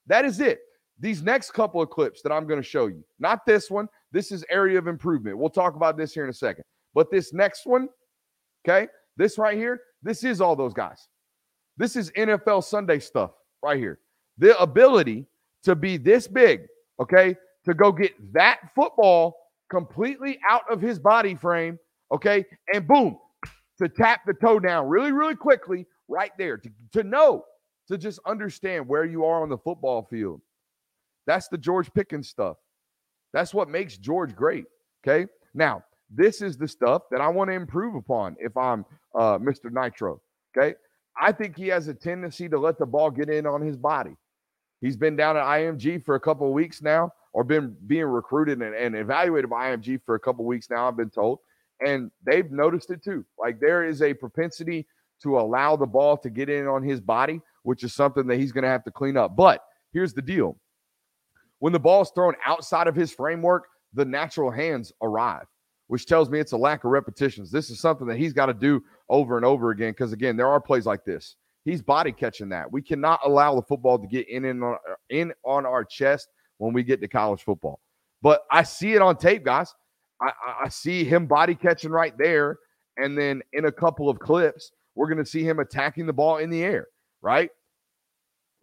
That 0.07 0.25
is 0.25 0.39
it. 0.39 0.61
These 0.99 1.21
next 1.21 1.51
couple 1.51 1.79
of 1.79 1.91
clips 1.91 2.23
that 2.23 2.31
I'm 2.31 2.47
going 2.47 2.59
to 2.59 2.67
show 2.67 2.87
you, 2.87 3.03
not 3.19 3.45
this 3.45 3.69
one. 3.69 3.87
This 4.11 4.31
is 4.31 4.43
area 4.49 4.79
of 4.79 4.87
improvement. 4.87 5.37
We'll 5.37 5.51
talk 5.51 5.75
about 5.75 5.95
this 5.95 6.11
here 6.11 6.23
in 6.23 6.31
a 6.31 6.33
second. 6.33 6.63
But 6.95 7.11
this 7.11 7.33
next 7.33 7.67
one, 7.67 7.87
okay, 8.67 8.87
this 9.15 9.37
right 9.37 9.55
here, 9.55 9.79
this 10.01 10.23
is 10.23 10.41
all 10.41 10.55
those 10.55 10.73
guys. 10.73 11.07
This 11.77 11.95
is 11.95 12.09
NFL 12.17 12.63
Sunday 12.63 12.97
stuff 12.97 13.29
right 13.61 13.77
here. 13.77 13.99
The 14.39 14.59
ability 14.59 15.27
to 15.65 15.75
be 15.75 15.97
this 15.97 16.27
big, 16.27 16.61
okay, 16.99 17.35
to 17.65 17.75
go 17.75 17.91
get 17.91 18.13
that 18.33 18.57
football 18.73 19.35
completely 19.69 20.39
out 20.49 20.63
of 20.67 20.81
his 20.81 20.97
body 20.97 21.35
frame, 21.35 21.77
okay, 22.11 22.45
and 22.73 22.87
boom, 22.87 23.17
to 23.79 23.89
tap 23.89 24.21
the 24.25 24.33
toe 24.33 24.59
down 24.59 24.87
really, 24.87 25.11
really 25.11 25.35
quickly 25.35 25.85
right 26.07 26.31
there, 26.37 26.57
to, 26.57 26.69
to 26.93 27.03
know, 27.03 27.45
to 27.87 27.97
just 27.97 28.19
understand 28.25 28.87
where 28.87 29.05
you 29.05 29.25
are 29.25 29.41
on 29.41 29.49
the 29.49 29.57
football 29.57 30.07
field. 30.09 30.41
That's 31.25 31.47
the 31.47 31.57
George 31.57 31.93
Pickens 31.93 32.29
stuff. 32.29 32.57
That's 33.33 33.53
what 33.53 33.69
makes 33.69 33.97
George 33.97 34.35
great, 34.35 34.65
okay? 35.05 35.29
Now, 35.53 35.83
this 36.09 36.41
is 36.41 36.57
the 36.57 36.67
stuff 36.67 37.03
that 37.11 37.21
I 37.21 37.27
want 37.27 37.49
to 37.49 37.53
improve 37.53 37.95
upon 37.95 38.37
if 38.39 38.55
I'm 38.55 38.85
uh, 39.13 39.37
Mr. 39.37 39.71
Nitro, 39.71 40.21
okay? 40.57 40.75
I 41.19 41.31
think 41.31 41.57
he 41.57 41.67
has 41.67 41.87
a 41.87 41.93
tendency 41.93 42.47
to 42.49 42.57
let 42.57 42.77
the 42.77 42.85
ball 42.85 43.11
get 43.11 43.29
in 43.29 43.45
on 43.45 43.61
his 43.61 43.75
body. 43.75 44.15
He's 44.81 44.95
been 44.95 45.15
down 45.15 45.35
at 45.35 45.43
IMG 45.43 46.05
for 46.05 46.15
a 46.15 46.19
couple 46.19 46.47
of 46.47 46.53
weeks 46.53 46.81
now, 46.81 47.11
or 47.33 47.43
been 47.43 47.75
being 47.87 48.05
recruited 48.05 48.61
and, 48.61 48.75
and 48.75 48.95
evaluated 48.95 49.49
by 49.49 49.75
IMG 49.75 50.01
for 50.05 50.15
a 50.15 50.19
couple 50.19 50.45
of 50.45 50.47
weeks 50.47 50.69
now, 50.69 50.87
I've 50.87 50.97
been 50.97 51.09
told. 51.09 51.39
And 51.85 52.11
they've 52.25 52.49
noticed 52.51 52.89
it 52.91 53.03
too. 53.03 53.25
Like 53.39 53.59
there 53.59 53.85
is 53.85 54.01
a 54.01 54.13
propensity 54.13 54.87
to 55.21 55.39
allow 55.39 55.75
the 55.75 55.85
ball 55.85 56.17
to 56.17 56.29
get 56.29 56.49
in 56.49 56.67
on 56.67 56.83
his 56.83 57.01
body, 57.01 57.41
which 57.63 57.83
is 57.83 57.93
something 57.93 58.27
that 58.27 58.37
he's 58.37 58.51
going 58.51 58.63
to 58.63 58.69
have 58.69 58.83
to 58.85 58.91
clean 58.91 59.17
up. 59.17 59.35
But 59.35 59.63
here's 59.93 60.13
the 60.13 60.21
deal 60.21 60.57
when 61.59 61.73
the 61.73 61.79
ball 61.79 62.01
is 62.01 62.11
thrown 62.11 62.35
outside 62.45 62.87
of 62.87 62.95
his 62.95 63.11
framework, 63.11 63.67
the 63.93 64.05
natural 64.05 64.51
hands 64.51 64.91
arrive, 65.01 65.45
which 65.87 66.05
tells 66.05 66.29
me 66.29 66.39
it's 66.39 66.51
a 66.51 66.57
lack 66.57 66.83
of 66.83 66.91
repetitions. 66.91 67.51
This 67.51 67.69
is 67.69 67.79
something 67.79 68.07
that 68.07 68.17
he's 68.17 68.33
got 68.33 68.47
to 68.47 68.53
do 68.53 68.83
over 69.09 69.37
and 69.37 69.45
over 69.45 69.71
again. 69.71 69.91
Because 69.91 70.13
again, 70.13 70.37
there 70.37 70.47
are 70.47 70.61
plays 70.61 70.85
like 70.85 71.03
this. 71.03 71.35
He's 71.65 71.81
body 71.81 72.11
catching 72.11 72.49
that. 72.49 72.71
We 72.71 72.81
cannot 72.81 73.19
allow 73.25 73.55
the 73.55 73.61
football 73.63 73.99
to 73.99 74.07
get 74.07 74.29
in 74.29 74.45
and 74.45 74.63
on, 74.63 74.77
in 75.09 75.33
on 75.43 75.65
our 75.65 75.83
chest 75.83 76.29
when 76.59 76.73
we 76.73 76.83
get 76.83 77.01
to 77.01 77.07
college 77.07 77.41
football. 77.41 77.81
But 78.21 78.43
I 78.51 78.63
see 78.63 78.93
it 78.93 79.01
on 79.01 79.17
tape, 79.17 79.43
guys. 79.43 79.73
I, 80.21 80.31
I 80.63 80.69
see 80.69 81.03
him 81.03 81.27
body 81.27 81.55
catching 81.55 81.91
right 81.91 82.17
there, 82.17 82.59
and 82.97 83.17
then 83.17 83.41
in 83.53 83.65
a 83.65 83.71
couple 83.71 84.09
of 84.09 84.19
clips, 84.19 84.71
we're 84.95 85.07
going 85.07 85.23
to 85.23 85.29
see 85.29 85.43
him 85.43 85.59
attacking 85.59 86.05
the 86.05 86.13
ball 86.13 86.37
in 86.37 86.49
the 86.49 86.63
air, 86.63 86.87
right? 87.21 87.51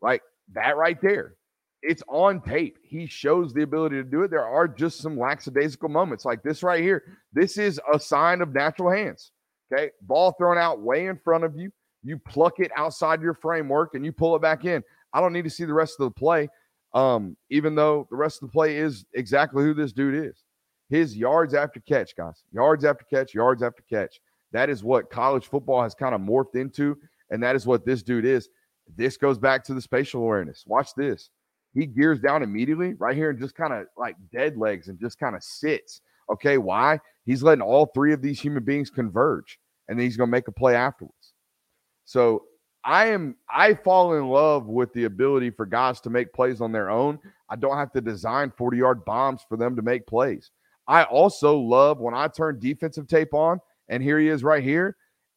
Like 0.03 0.23
that 0.53 0.77
right 0.77 1.01
there. 1.01 1.37
It's 1.83 2.03
on 2.09 2.41
tape. 2.41 2.79
He 2.83 3.07
shows 3.07 3.53
the 3.53 3.63
ability 3.63 3.97
to 3.97 4.05
do 4.05 4.23
it. 4.23 4.31
There 4.31 4.47
are 4.47 4.67
just 4.67 5.01
some 5.01 5.19
lackadaisical 5.19 5.91
moments 5.91 6.25
like 6.25 6.43
this 6.43 6.63
right 6.63 6.83
here. 6.83 7.03
This 7.33 7.59
is 7.59 7.79
a 7.93 8.01
sign 8.01 8.41
of 8.41 8.55
natural 8.55 8.91
hands. 8.91 9.33
Okay. 9.73 9.91
Ball 10.03 10.33
thrown 10.33 10.57
out 10.57 10.81
way 10.81 11.07
in 11.07 11.19
front 11.23 11.45
of 11.45 11.57
you 11.57 11.71
you 12.05 12.19
pluck 12.19 12.61
it 12.61 12.71
outside 12.77 13.23
your 13.23 13.35
framework 13.35 13.95
and 13.95 14.05
you 14.05 14.13
pull 14.13 14.37
it 14.37 14.43
back 14.43 14.65
in. 14.65 14.83
I 15.13 15.21
don't 15.21 15.33
need 15.33 15.45
to 15.45 15.51
see 15.51 15.65
the 15.65 15.75
rest 15.75 15.99
of 15.99 16.05
the 16.05 16.11
play. 16.19 16.49
Um, 16.93 17.37
even 17.51 17.75
though 17.75 18.07
the 18.11 18.17
rest 18.17 18.43
of 18.43 18.49
the 18.49 18.53
play 18.53 18.77
is 18.77 19.05
exactly 19.15 19.65
who 19.65 19.75
this 19.75 19.93
dude 19.93 20.27
is. 20.27 20.44
His 20.95 21.17
yards 21.17 21.55
after 21.55 21.81
catch, 21.81 22.15
guys, 22.15 22.45
yards 22.53 22.85
after 22.85 23.05
catch, 23.05 23.35
yards 23.35 23.65
after 23.65 23.83
catch. 23.83 24.21
That 24.53 24.71
is 24.71 24.85
what 24.85 25.11
college 25.11 25.49
football 25.49 25.83
has 25.83 25.93
kind 25.93 26.15
of 26.15 26.21
morphed 26.21 26.55
into, 26.55 26.97
and 27.31 27.43
that 27.43 27.57
is 27.57 27.67
what 27.67 27.85
this 27.85 28.05
dude 28.05 28.25
is. 28.25 28.49
This 28.97 29.17
goes 29.17 29.37
back 29.37 29.65
to 29.65 29.75
the 29.75 29.81
spatial 29.81 30.23
awareness. 30.23 30.63
Watch 30.69 30.95
this. 30.95 31.31
He 31.73 31.87
gears 31.87 32.21
down 32.21 32.45
immediately 32.45 32.95
right 32.95 33.17
here 33.17 33.31
and 33.31 33.41
just 33.41 33.57
kind 33.57 33.73
of 33.73 33.87
like 33.99 34.15
dead 34.33 34.57
legs 34.57 34.87
and 34.87 34.97
just 35.01 35.19
kind 35.19 35.35
of 35.35 35.43
sits. 35.43 36.01
Okay, 36.31 36.59
why? 36.59 37.01
He's 37.27 37.43
letting 37.43 37.63
all 37.63 37.87
three 37.87 38.13
of 38.13 38.23
these 38.23 38.41
human 38.41 38.63
beings 38.63 38.89
converge, 38.89 39.59
and 39.89 39.99
then 39.99 40.07
he's 40.07 40.17
going 40.17 40.29
to 40.29 40.31
make 40.31 40.47
a 40.47 40.53
play 40.53 40.77
afterwards. 40.77 41.33
So 42.05 42.45
I 42.85 43.07
am 43.07 43.35
I 43.53 43.75
fall 43.75 44.15
in 44.15 44.29
love 44.29 44.69
with 44.69 44.93
the 44.93 45.07
ability 45.07 45.51
for 45.51 45.67
guys 45.67 46.01
to 46.03 46.11
make 46.11 46.33
plays 46.33 46.61
on 46.61 46.71
their 46.71 46.89
own. 46.89 47.19
I 47.51 47.57
don't 47.57 47.77
have 47.79 47.91
to 47.95 48.01
design 48.01 48.53
40 48.57 48.77
yard 48.77 49.05
bombs 49.05 49.45
for 49.49 49.57
them 49.57 49.75
to 49.75 49.83
make 49.83 50.07
plays. 50.07 50.53
I 50.87 51.05
also 51.05 51.57
love 51.59 52.01
when 52.01 52.15
I 52.15 52.29
turn 52.29 52.59
defensive 52.59 53.07
tape 53.07 53.35
on 53.35 53.61
and 53.89 54.03
here 54.03 54.19
he 54.19 54.29
is 54.29 54.45
right 54.45 54.63
here 54.63 54.97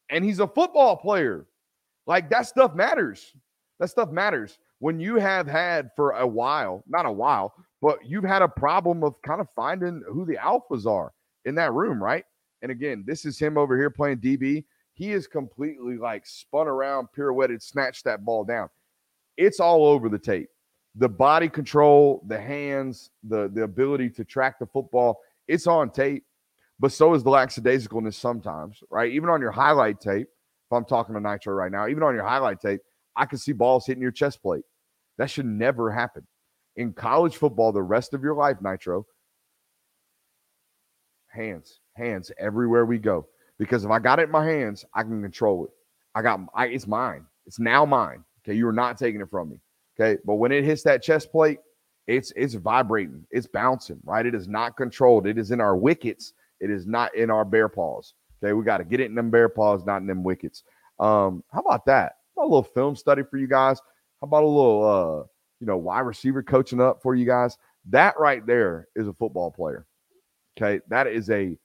and 0.10 0.24
he's 0.24 0.40
a 0.40 0.48
football 0.48 0.98
player. 0.98 1.48
Like 2.06 2.30
that 2.30 2.48
stuff 2.48 2.74
matters. 2.74 3.34
That 3.80 3.90
stuff 3.90 4.12
matters. 4.12 4.60
When 4.80 5.00
you 5.00 5.16
have 5.16 5.48
had 5.48 5.92
for 5.96 6.12
a 6.12 6.28
while, 6.28 6.84
not 6.88 7.06
a 7.06 7.12
while, 7.12 7.54
but 7.82 8.06
you've 8.06 8.24
had 8.24 8.42
a 8.42 8.48
problem 8.48 9.04
of 9.04 9.22
kind 9.22 9.42
of 9.42 9.48
finding 9.56 10.04
who 10.08 10.26
the 10.26 10.36
alphas 10.36 10.86
are 10.86 11.14
in 11.46 11.56
that 11.56 11.74
room, 11.74 12.02
right? 12.02 12.26
And 12.62 12.72
again, 12.72 13.04
this 13.06 13.26
is 13.26 13.40
him 13.40 13.58
over 13.58 13.78
here 13.78 13.90
playing 13.90 14.18
DB 14.18 14.64
he 14.98 15.12
is 15.12 15.28
completely 15.28 15.96
like 15.96 16.26
spun 16.26 16.68
around, 16.68 17.10
pirouetted, 17.16 17.62
snatched 17.62 18.04
that 18.06 18.26
ball 18.26 18.44
down. 18.44 18.68
It's 19.38 19.60
all 19.60 19.86
over 19.86 20.10
the 20.10 20.18
tape. 20.18 20.50
The 20.96 21.08
body 21.08 21.48
control, 21.48 22.24
the 22.26 22.42
hands, 22.42 23.12
the 23.24 23.48
the 23.54 23.62
ability 23.62 24.10
to 24.10 24.26
track 24.26 24.58
the 24.58 24.66
football, 24.66 25.20
it's 25.48 25.68
on 25.68 25.90
tape. 25.90 26.24
But 26.80 26.92
so 26.92 27.14
is 27.14 27.24
the 27.24 27.32
lackadaisicalness 27.32 28.14
sometimes, 28.14 28.84
right? 28.92 29.12
Even 29.12 29.30
on 29.30 29.42
your 29.42 29.52
highlight 29.52 30.00
tape, 30.00 30.28
if 30.28 30.72
I'm 30.72 30.86
talking 30.86 31.16
to 31.16 31.22
Nitro 31.22 31.54
right 31.54 31.72
now, 31.72 31.88
even 31.88 32.04
on 32.04 32.14
your 32.14 32.26
highlight 32.26 32.60
tape, 32.60 32.82
I 33.16 33.26
can 33.26 33.40
see 33.40 33.52
balls 33.52 33.88
hitting 33.88 34.02
your 34.02 34.12
chest 34.12 34.42
plate. 34.42 34.64
That 35.18 35.30
should 35.30 35.48
never 35.48 35.92
happen. 35.92 36.28
In 36.76 36.94
college 36.94 37.38
football, 37.38 37.72
the 37.72 37.82
rest 37.82 38.14
of 38.14 38.22
your 38.22 38.36
life, 38.36 38.58
Nitro, 38.62 39.08
hands, 41.28 41.80
hands 41.96 42.32
everywhere 42.38 42.86
we 42.86 43.00
go 43.00 43.28
because 43.58 43.84
if 43.84 43.92
I 43.92 44.00
got 44.00 44.20
it 44.20 44.24
in 44.24 44.32
my 44.32 44.46
hands, 44.46 44.86
I 44.94 45.04
can 45.04 45.22
control 45.22 45.66
it. 45.66 45.72
I 46.16 46.22
got 46.22 46.42
I, 46.54 46.68
it's 46.68 46.88
mine. 46.88 47.26
It's 47.46 47.60
now 47.60 47.86
mine. 47.86 48.24
Okay, 48.44 48.56
you 48.56 48.68
are 48.68 48.74
not 48.74 48.98
taking 48.98 49.22
it 49.22 49.30
from 49.30 49.50
me. 49.50 49.60
Okay, 50.00 50.20
but 50.26 50.36
when 50.36 50.52
it 50.52 50.64
hits 50.64 50.84
that 50.84 51.02
chest 51.02 51.32
plate, 51.32 51.60
it's 52.08 52.32
it's 52.36 52.54
vibrating, 52.56 53.26
it's 53.32 53.48
bouncing. 53.48 54.00
Right, 54.04 54.26
it 54.26 54.34
is 54.34 54.48
not 54.48 54.78
controlled. 54.78 55.28
It 55.28 55.38
is 55.38 55.52
in 55.52 55.62
our 55.62 55.76
wickets. 55.76 56.34
It 56.60 56.70
is 56.72 56.88
not 56.88 57.14
in 57.16 57.30
our 57.30 57.46
bear 57.46 57.70
paws. 57.70 58.14
Okay, 58.44 58.54
we 58.54 58.64
got 58.64 58.78
to 58.78 58.84
get 58.84 59.00
it 59.00 59.06
in 59.06 59.16
them 59.16 59.30
bear 59.30 59.50
paws, 59.50 59.86
not 59.86 60.02
in 60.02 60.08
them 60.08 60.24
wickets. 60.24 60.64
Um, 61.00 61.44
how 61.52 61.60
about 61.62 61.86
that? 61.86 62.14
How 62.36 62.44
about 62.44 62.48
a 62.48 62.54
little 62.54 62.64
film 62.64 62.96
study 62.96 63.24
for 63.30 63.38
you 63.38 63.48
guys. 63.48 63.80
How 64.22 64.28
about 64.28 64.44
a 64.44 64.48
little 64.48 64.84
uh, 64.84 65.24
you 65.60 65.68
know, 65.68 65.78
wide 65.78 66.02
receiver 66.02 66.42
coaching 66.42 66.82
up 66.82 67.02
for 67.02 67.16
you 67.16 67.26
guys? 67.26 67.58
That 67.90 68.20
right 68.20 68.46
there 68.46 68.88
is 68.96 69.08
a 69.08 69.14
football 69.14 69.52
player. 69.52 69.86
Okay, 70.58 70.82
that 70.90 71.08
is 71.08 71.30
a 71.30 71.58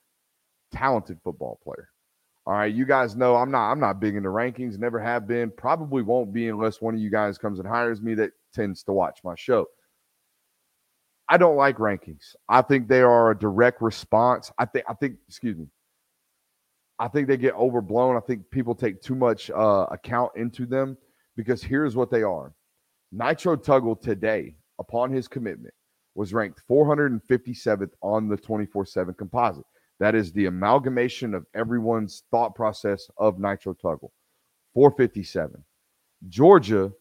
talented 0.73 1.19
football 1.23 1.59
player. 1.63 1.89
All 2.47 2.55
right, 2.55 2.75
you 2.75 2.85
guys 2.85 3.15
know 3.15 3.37
I'm 3.37 3.51
not 3.51 3.71
I'm 3.71 3.81
not 3.81 4.01
big 4.01 4.17
into 4.17 4.29
rankings, 4.29 4.79
never 4.79 4.99
have 4.99 5.29
been, 5.29 5.51
probably 5.51 6.03
won't 6.03 6.33
be 6.33 6.49
unless 6.49 6.81
one 6.81 6.95
of 6.95 7.01
you 7.01 7.11
guys 7.11 7.39
comes 7.39 7.59
and 7.59 7.69
hires 7.69 8.03
me 8.03 8.15
that 8.15 8.33
tends 8.53 8.83
to 8.85 8.93
watch 8.93 9.21
my 9.25 9.35
show. 9.37 9.67
I 11.33 11.39
don't 11.39 11.57
like 11.57 11.79
rankings. 11.79 12.37
I 12.51 12.61
think 12.61 12.89
they 12.89 13.01
are 13.01 13.31
a 13.31 13.39
direct 13.39 13.81
response. 13.81 14.53
I 14.59 14.67
think 14.67 14.85
I 14.87 14.93
think 14.93 15.17
excuse 15.27 15.57
me. 15.57 15.67
I 16.99 17.09
think 17.09 17.27
they 17.27 17.39
get 17.39 17.55
overblown. 17.55 18.19
I 18.19 18.21
think 18.21 18.51
people 18.51 18.75
take 18.75 19.01
too 19.01 19.15
much 19.15 19.51
uh, 19.51 19.87
account 19.91 20.33
into 20.37 20.67
them 20.67 20.99
because 21.35 21.63
here's 21.63 21.97
what 21.97 22.11
they 22.11 22.23
are. 22.23 22.53
Nitro 23.13 23.57
Tuggle 23.57 23.99
today, 23.99 24.57
upon 24.79 25.11
his 25.11 25.27
commitment, 25.27 25.73
was 26.15 26.35
ranked 26.35 26.61
457th 26.71 27.93
on 28.03 28.29
the 28.29 28.37
24 28.37 28.85
7 28.85 29.15
composite. 29.15 29.65
That 30.01 30.15
is 30.15 30.33
the 30.33 30.47
amalgamation 30.47 31.33
of 31.33 31.47
everyone's 31.55 32.25
thought 32.31 32.55
process 32.55 33.09
of 33.17 33.39
Nitro 33.39 33.73
Tuggle. 33.73 34.11
457. 34.75 35.65
Georgia 36.29 36.93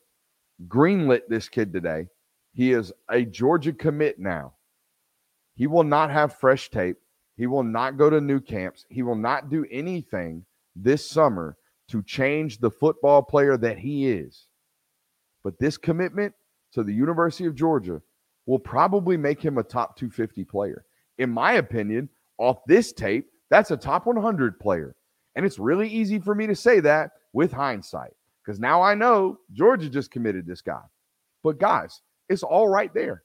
greenlit 0.69 1.23
this 1.27 1.49
kid 1.49 1.73
today. 1.73 2.07
He 2.54 2.72
is 2.72 2.91
a 3.10 3.24
Georgia 3.24 3.74
commit 3.74 4.20
now. 4.20 4.54
He 5.56 5.68
will 5.68 5.84
not 5.84 6.12
have 6.12 6.39
fresh 6.39 6.70
tape. 6.70 6.97
He 7.38 7.47
will 7.47 7.64
not 7.64 7.97
go 7.97 8.10
to 8.10 8.22
new 8.22 8.39
camps. 8.39 8.86
He 8.89 9.04
will 9.04 9.16
not 9.16 9.49
do 9.49 9.66
anything 9.72 10.45
this 10.76 11.10
summer 11.10 11.58
to 11.89 12.04
change 12.04 12.60
the 12.60 12.72
football 12.72 13.22
player 13.22 13.58
that 13.58 13.78
he 13.78 14.08
is. 14.08 14.47
But 15.43 15.60
this 15.60 15.78
commitment 15.78 16.34
to 16.74 16.84
the 16.84 16.93
University 16.93 17.45
of 17.45 17.56
Georgia 17.56 18.02
will 18.45 18.60
probably 18.60 19.18
make 19.18 19.41
him 19.41 19.58
a 19.58 19.64
top 19.64 19.97
250 19.97 20.43
player. 20.45 20.86
In 21.18 21.30
my 21.30 21.54
opinion, 21.54 22.10
off 22.38 22.66
this 22.66 22.91
tape, 22.91 23.30
that's 23.49 23.72
a 23.72 23.78
top 23.78 24.06
100 24.06 24.60
player. 24.60 24.95
And 25.36 25.45
it's 25.45 25.60
really 25.60 25.88
easy 25.88 26.20
for 26.20 26.36
me 26.36 26.47
to 26.47 26.56
say 26.56 26.80
that 26.82 27.12
with 27.34 27.52
hindsight 27.52 28.14
because 28.43 28.60
now 28.60 28.82
I 28.82 28.95
know 28.95 29.39
Georgia 29.54 29.89
just 29.89 30.12
committed 30.12 30.45
this 30.45 30.62
guy. 30.62 30.82
But 31.43 31.60
guys, 31.60 32.02
it's 32.32 32.43
all 32.43 32.67
right 32.67 32.93
there 32.93 33.23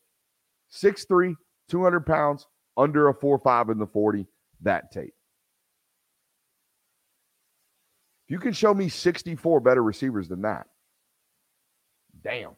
6'3, 0.75 1.35
200 1.69 2.07
pounds, 2.07 2.47
under 2.77 3.09
a 3.09 3.15
4'5 3.15 3.71
in 3.71 3.79
the 3.79 3.87
40, 3.87 4.27
that 4.63 4.91
tape. 4.91 5.15
If 8.27 8.33
you 8.33 8.39
can 8.39 8.53
show 8.53 8.75
me 8.75 8.89
64 8.89 9.61
better 9.61 9.83
receivers 9.83 10.29
than 10.29 10.43
that, 10.43 10.67
damn. 12.23 12.51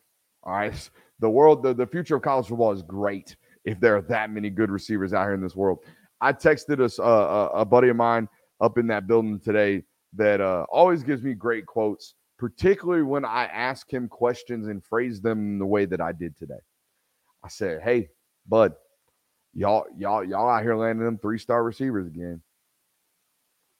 All 0.42 0.52
right. 0.52 0.90
The 1.20 1.28
world, 1.28 1.64
the, 1.64 1.74
the 1.74 1.84
future 1.84 2.14
of 2.14 2.22
college 2.22 2.46
football 2.46 2.70
is 2.70 2.82
great 2.82 3.34
if 3.64 3.80
there 3.80 3.96
are 3.96 4.02
that 4.02 4.30
many 4.30 4.50
good 4.50 4.70
receivers 4.70 5.12
out 5.12 5.24
here 5.24 5.34
in 5.34 5.40
this 5.40 5.56
world. 5.56 5.80
I 6.20 6.32
texted 6.32 6.80
us 6.80 7.00
uh, 7.00 7.48
a 7.52 7.64
buddy 7.64 7.88
of 7.88 7.96
mine 7.96 8.28
up 8.60 8.78
in 8.78 8.86
that 8.86 9.08
building 9.08 9.40
today 9.40 9.82
that 10.14 10.40
uh, 10.40 10.64
always 10.70 11.02
gives 11.02 11.24
me 11.24 11.34
great 11.34 11.66
quotes, 11.66 12.14
particularly 12.38 13.02
when 13.02 13.24
I 13.24 13.46
ask 13.46 13.92
him 13.92 14.08
questions 14.08 14.68
and 14.68 14.84
phrase 14.84 15.20
them 15.20 15.58
the 15.58 15.66
way 15.66 15.84
that 15.86 16.00
I 16.00 16.12
did 16.12 16.36
today. 16.36 16.60
I 17.44 17.48
said, 17.48 17.82
"Hey, 17.82 18.08
bud, 18.46 18.74
y'all, 19.54 19.86
y'all, 19.96 20.24
y'all 20.24 20.48
out 20.48 20.62
here 20.62 20.76
landing 20.76 21.04
them 21.04 21.18
three 21.18 21.38
star 21.38 21.64
receivers 21.64 22.06
again. 22.06 22.42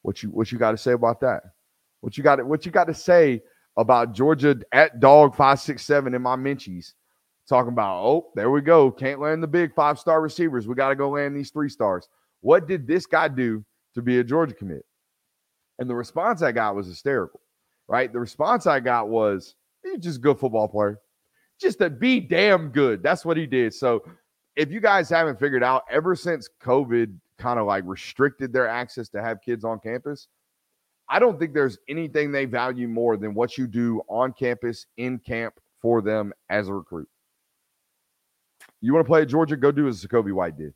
What 0.02 0.22
you, 0.22 0.30
what 0.30 0.52
you 0.52 0.59
got 0.59 0.72
to 0.72 0.78
say 0.78 0.92
about 0.92 1.20
that? 1.20 1.42
What 2.00 2.16
you 2.16 2.22
got, 2.22 2.44
what 2.44 2.64
you 2.66 2.72
got 2.72 2.86
to 2.86 2.94
say 2.94 3.42
about 3.76 4.12
Georgia 4.12 4.59
at 4.72 5.00
dog 5.00 5.34
five 5.34 5.61
six 5.61 5.84
seven 5.84 6.14
in 6.14 6.22
my 6.22 6.36
Minchies?" 6.36 6.92
Talking 7.48 7.72
about, 7.72 8.04
oh, 8.04 8.30
there 8.34 8.50
we 8.50 8.61
go. 8.61 8.90
Can't 8.90 9.20
land 9.20 9.42
the 9.42 9.46
big 9.46 9.74
five 9.74 9.98
star 9.98 10.20
receivers. 10.20 10.68
We 10.68 10.74
got 10.74 10.90
to 10.90 10.94
go 10.94 11.09
land 11.09 11.34
these 11.34 11.48
three 11.48 11.70
stars. 11.70 12.06
What 12.42 12.68
did 12.68 12.86
this 12.86 13.06
guy 13.06 13.28
do 13.28 13.64
to 13.94 14.02
be 14.02 14.18
a 14.18 14.24
Georgia 14.24 14.52
commit? 14.52 14.84
And 15.78 15.88
the 15.88 15.94
response 15.94 16.42
I 16.42 16.52
got 16.52 16.76
was 16.76 16.86
hysterical, 16.86 17.40
right? 17.89 18.12
The 18.12 18.20
response 18.20 18.66
I 18.66 18.80
got 18.80 19.09
was, 19.09 19.55
he's 19.82 19.99
just 19.99 20.18
a 20.18 20.20
good 20.20 20.39
football 20.39 20.68
player. 20.68 21.01
Just 21.61 21.78
to 21.80 21.91
be 21.91 22.20
damn 22.20 22.68
good. 22.68 23.03
That's 23.03 23.24
what 23.24 23.36
he 23.36 23.47
did. 23.47 23.74
So 23.74 24.05
if 24.55 24.70
you 24.70 24.80
guys 24.80 25.09
haven't 25.09 25.41
figured 25.41 25.64
out, 25.64 25.82
ever 25.91 26.14
since 26.14 26.49
COVID 26.62 27.16
kind 27.39 27.59
of 27.59 27.66
like 27.66 27.84
restricted 27.86 28.53
their 28.53 28.68
access 28.68 29.09
to 29.11 29.22
have 29.22 29.41
kids 29.41 29.64
on 29.64 29.80
campus, 29.80 30.28
I 31.09 31.18
don't 31.18 31.39
think 31.39 31.55
there's 31.55 31.78
anything 31.89 32.30
they 32.30 32.45
value 32.45 32.86
more 32.86 33.16
than 33.16 33.34
what 33.34 33.57
you 33.57 33.66
do 33.66 34.03
on 34.09 34.32
campus, 34.32 34.86
in 34.99 35.18
camp 35.18 35.55
for 35.80 36.03
them 36.03 36.32
as 36.51 36.68
a 36.68 36.74
recruit. 36.74 37.09
You 38.80 38.93
want 38.93 39.05
to 39.05 39.09
play 39.09 39.22
at 39.22 39.28
Georgia? 39.28 39.57
Go 39.57 39.72
do 39.72 39.89
as 39.89 40.03
Jacoby 40.03 40.32
White 40.32 40.57
did. 40.57 40.74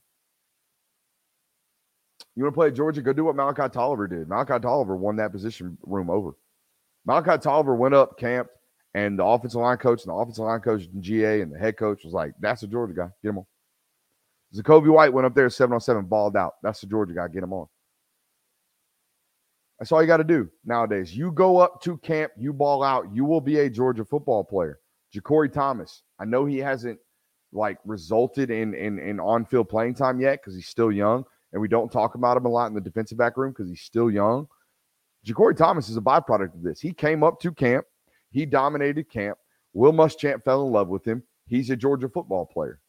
You 2.35 2.45
want 2.45 2.55
to 2.55 2.59
play 2.59 2.69
at 2.69 2.75
Georgia? 2.75 3.03
Go 3.03 3.13
do 3.13 3.25
what 3.25 3.37
Malachi 3.37 3.63
Toliver 3.63 4.09
did. 4.09 4.29
Malachi 4.29 4.55
Toliver 4.55 4.97
won 4.97 5.17
that 5.17 5.33
position 5.33 5.77
room 5.83 6.09
over. 6.09 6.33
Malachi 7.05 7.31
Toliver 7.31 7.77
went 7.77 7.95
up, 7.95 8.19
camped, 8.19 8.51
and 8.95 9.19
the 9.19 9.25
offensive 9.25 9.61
line 9.61 9.79
coach 9.79 10.03
and 10.05 10.11
the 10.11 10.15
offensive 10.15 10.45
line 10.45 10.61
coach 10.61 10.85
and 10.85 11.03
GA 11.03 11.41
and 11.41 11.53
the 11.53 11.59
head 11.59 11.77
coach 11.77 12.05
was 12.05 12.13
like, 12.13 12.35
"That's 12.39 12.63
a 12.63 12.67
Georgia 12.67 12.95
guy. 12.95 13.09
Get 13.23 13.31
him 13.31 13.39
on." 13.39 13.47
Jacoby 14.55 14.91
White 14.91 15.13
went 15.13 15.27
up 15.27 15.35
there 15.35 15.49
seven 15.49 15.75
on 15.75 15.81
seven, 15.81 16.05
balled 16.05 16.37
out. 16.37 16.55
That's 16.63 16.81
the 16.81 16.87
Georgia 16.87 17.15
guy. 17.15 17.29
Get 17.29 17.43
him 17.43 17.53
on. 17.53 17.67
That's 19.79 19.91
all 19.91 20.01
you 20.01 20.07
got 20.07 20.19
to 20.19 20.25
do 20.25 20.49
nowadays. 20.65 21.17
You 21.17 21.33
go 21.33 21.59
up 21.59 21.81
to 21.83 21.97
camp, 21.99 22.33
you 22.39 22.53
ball 22.53 22.85
out, 22.85 23.07
you 23.13 23.25
will 23.25 23.41
be 23.41 23.59
a 23.61 23.71
Georgia 23.71 24.05
football 24.05 24.45
player. 24.45 24.79
Ja'Cory 25.13 25.53
Thomas. 25.53 26.03
I 26.21 26.25
know 26.25 26.45
he 26.45 26.59
hasn't 26.59 26.99
like 27.53 27.79
resulted 27.85 28.51
in 28.51 28.75
in, 28.75 28.99
in 28.99 29.19
on 29.19 29.45
field 29.45 29.69
playing 29.69 29.95
time 29.95 30.21
yet 30.21 30.41
because 30.41 30.55
he's 30.55 30.69
still 30.69 30.93
young, 30.93 31.25
and 31.53 31.61
we 31.61 31.69
don't 31.69 31.91
talk 31.91 32.15
about 32.15 32.37
him 32.37 32.47
a 32.47 32.49
lot 32.49 32.67
in 32.67 32.75
the 32.75 32.81
defensive 32.81 33.19
back 33.19 33.37
room 33.37 33.51
because 33.51 33.69
he's 33.69 33.81
still 33.81 34.11
young. 34.11 34.47
Ja'Cory 35.27 35.57
Thomas 35.57 35.89
is 35.89 35.97
a 35.97 36.01
byproduct 36.01 36.55
of 36.55 36.63
this. 36.63 36.81
He 36.81 36.93
came 36.93 37.23
up 37.23 37.41
to 37.41 37.53
camp, 37.53 37.87
he 38.31 38.47
dominated 38.47 39.09
camp. 39.11 39.39
Will 39.75 39.93
Muschamp 39.93 40.43
fell 40.45 40.67
in 40.67 40.73
love 40.73 40.89
with 40.89 41.07
him. 41.07 41.23
He's 41.47 41.71
a 41.71 41.77
Georgia 41.77 42.09
football 42.09 42.45
player. 42.45 42.81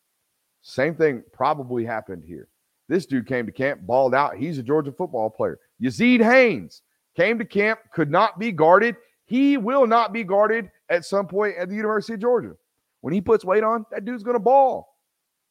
Same 0.62 0.96
thing 0.96 1.24
probably 1.32 1.86
happened 1.86 2.24
here. 2.26 2.48
This 2.90 3.06
dude 3.06 3.28
came 3.28 3.46
to 3.46 3.52
camp, 3.52 3.82
balled 3.86 4.14
out. 4.14 4.36
He's 4.36 4.58
a 4.58 4.64
Georgia 4.64 4.92
football 4.92 5.30
player. 5.30 5.60
Yazeed 5.82 6.22
Haynes 6.22 6.82
came 7.16 7.38
to 7.40 7.46
camp, 7.46 7.80
could 7.94 8.10
not 8.10 8.40
be 8.40 8.52
guarded. 8.52 8.96
He 9.26 9.58
will 9.58 9.88
not 9.88 10.12
be 10.12 10.24
guarded 10.24 10.70
at 10.90 11.06
some 11.06 11.28
point 11.28 11.56
at 11.58 11.70
the 11.70 11.76
University 11.76 12.14
of 12.14 12.20
Georgia. 12.20 12.54
When 13.02 13.14
he 13.14 13.22
puts 13.22 13.46
weight 13.46 13.64
on, 13.64 13.86
that 13.92 14.06
dude's 14.06 14.24
going 14.24 14.36
to 14.36 14.40
ball. 14.40 14.96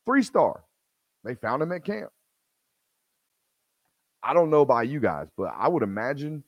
Three 0.05 0.23
star. 0.23 0.65
They 1.25 1.35
found 1.35 1.63
him 1.63 1.73
at 1.73 1.85
camp. 1.85 2.11
I 4.23 4.35
don't 4.35 4.51
know 4.51 4.61
about 4.61 4.89
you 4.89 5.01
guys, 5.01 5.29
but 5.37 5.53
I 5.57 5.69
would 5.69 5.83
imagine 5.83 6.45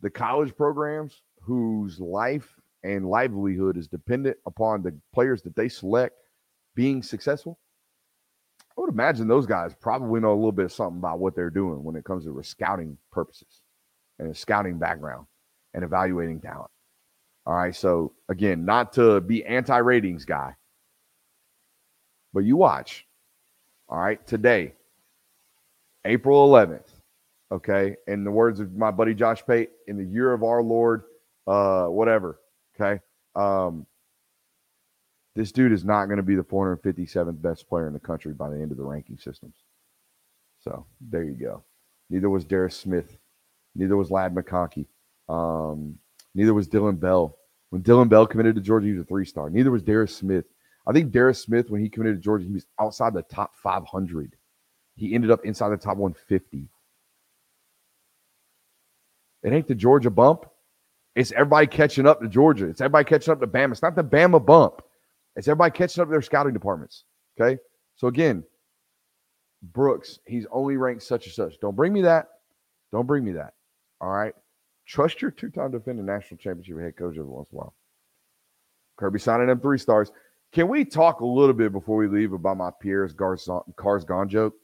the 0.00 0.10
college 0.10 0.54
programs 0.56 1.22
whose 1.40 2.00
life 2.00 2.54
and 2.84 3.08
livelihood 3.08 3.76
is 3.76 3.88
dependent 3.88 4.36
upon 4.46 4.82
the 4.82 4.94
players 5.12 5.42
that 5.42 5.56
they 5.56 5.68
select 5.68 6.16
being 6.74 7.02
successful. 7.02 7.58
I 8.76 8.80
would 8.80 8.90
imagine 8.90 9.26
those 9.26 9.46
guys 9.46 9.74
probably 9.80 10.20
know 10.20 10.32
a 10.32 10.34
little 10.34 10.52
bit 10.52 10.66
of 10.66 10.72
something 10.72 10.98
about 10.98 11.18
what 11.18 11.34
they're 11.34 11.50
doing 11.50 11.82
when 11.82 11.96
it 11.96 12.04
comes 12.04 12.24
to 12.24 12.42
scouting 12.42 12.98
purposes 13.10 13.62
and 14.18 14.30
a 14.30 14.34
scouting 14.34 14.78
background 14.78 15.26
and 15.72 15.82
evaluating 15.82 16.40
talent. 16.40 16.70
All 17.46 17.54
right. 17.54 17.74
So 17.74 18.12
again, 18.28 18.64
not 18.64 18.92
to 18.94 19.20
be 19.20 19.44
anti-ratings 19.44 20.24
guy, 20.24 20.54
but 22.34 22.40
you 22.40 22.56
watch. 22.56 23.06
All 23.88 23.98
right. 23.98 24.24
Today, 24.26 24.74
April 26.04 26.48
11th. 26.48 26.95
Okay. 27.52 27.96
In 28.06 28.24
the 28.24 28.30
words 28.30 28.60
of 28.60 28.74
my 28.74 28.90
buddy 28.90 29.14
Josh 29.14 29.44
Pate, 29.46 29.70
in 29.86 29.96
the 29.96 30.04
year 30.04 30.32
of 30.32 30.42
our 30.42 30.62
Lord, 30.62 31.04
uh, 31.46 31.86
whatever. 31.86 32.40
Okay. 32.74 33.00
Um, 33.34 33.86
this 35.34 35.52
dude 35.52 35.72
is 35.72 35.84
not 35.84 36.06
going 36.06 36.16
to 36.16 36.22
be 36.22 36.34
the 36.34 36.42
457th 36.42 37.40
best 37.42 37.68
player 37.68 37.86
in 37.86 37.92
the 37.92 38.00
country 38.00 38.32
by 38.32 38.48
the 38.48 38.56
end 38.56 38.70
of 38.70 38.78
the 38.78 38.84
ranking 38.84 39.18
systems. 39.18 39.54
So 40.60 40.86
there 41.00 41.22
you 41.22 41.34
go. 41.34 41.62
Neither 42.08 42.30
was 42.30 42.44
Darris 42.44 42.72
Smith. 42.72 43.18
Neither 43.74 43.96
was 43.96 44.10
Ladd 44.10 44.34
McConkey. 44.34 44.86
Um, 45.28 45.98
Neither 46.36 46.52
was 46.52 46.68
Dillon 46.68 46.96
Bell. 46.96 47.38
When 47.70 47.80
Dillon 47.82 48.08
Bell 48.08 48.26
committed 48.26 48.54
to 48.54 48.60
Georgia, 48.60 48.86
he 48.86 48.92
was 48.92 49.02
a 49.02 49.04
three 49.06 49.24
star. 49.24 49.48
Neither 49.50 49.70
was 49.70 49.82
Darris 49.82 50.10
Smith. 50.10 50.44
I 50.86 50.92
think 50.92 51.10
Darris 51.10 51.42
Smith, 51.42 51.70
when 51.70 51.80
he 51.80 51.88
committed 51.88 52.16
to 52.16 52.22
Georgia, 52.22 52.46
he 52.46 52.52
was 52.52 52.66
outside 52.78 53.14
the 53.14 53.22
top 53.22 53.56
500. 53.56 54.36
He 54.94 55.14
ended 55.14 55.30
up 55.30 55.44
inside 55.44 55.70
the 55.70 55.78
top 55.78 55.96
150. 55.96 56.68
It 59.46 59.52
ain't 59.52 59.68
the 59.68 59.76
Georgia 59.76 60.10
bump. 60.10 60.44
It's 61.14 61.30
everybody 61.30 61.68
catching 61.68 62.04
up 62.04 62.20
to 62.20 62.28
Georgia. 62.28 62.66
It's 62.66 62.80
everybody 62.80 63.04
catching 63.04 63.32
up 63.32 63.38
to 63.40 63.46
Bama. 63.46 63.70
It's 63.70 63.80
not 63.80 63.94
the 63.94 64.02
Bama 64.02 64.44
bump. 64.44 64.82
It's 65.36 65.46
everybody 65.46 65.70
catching 65.70 66.02
up 66.02 66.08
to 66.08 66.10
their 66.10 66.20
scouting 66.20 66.52
departments. 66.52 67.04
Okay. 67.40 67.58
So 67.94 68.08
again, 68.08 68.42
Brooks, 69.62 70.18
he's 70.26 70.46
only 70.50 70.76
ranked 70.76 71.04
such 71.04 71.26
and 71.26 71.34
such. 71.34 71.60
Don't 71.60 71.76
bring 71.76 71.92
me 71.92 72.02
that. 72.02 72.26
Don't 72.90 73.06
bring 73.06 73.24
me 73.24 73.32
that. 73.32 73.54
All 74.00 74.10
right. 74.10 74.34
Trust 74.84 75.22
your 75.22 75.30
two-time 75.30 75.70
defending 75.70 76.06
national 76.06 76.38
championship 76.38 76.80
head 76.80 76.96
coach 76.96 77.14
every 77.16 77.24
once 77.24 77.48
in 77.52 77.56
a 77.56 77.58
while. 77.58 77.74
Kirby 78.96 79.20
signing 79.20 79.46
them 79.46 79.60
three 79.60 79.78
stars. 79.78 80.10
Can 80.52 80.66
we 80.66 80.84
talk 80.84 81.20
a 81.20 81.26
little 81.26 81.54
bit 81.54 81.70
before 81.70 81.96
we 81.96 82.08
leave 82.08 82.32
about 82.32 82.56
my 82.56 82.70
Pierre's 82.80 83.14
Cars 83.14 84.04
Gone 84.04 84.28
joke? 84.28 84.54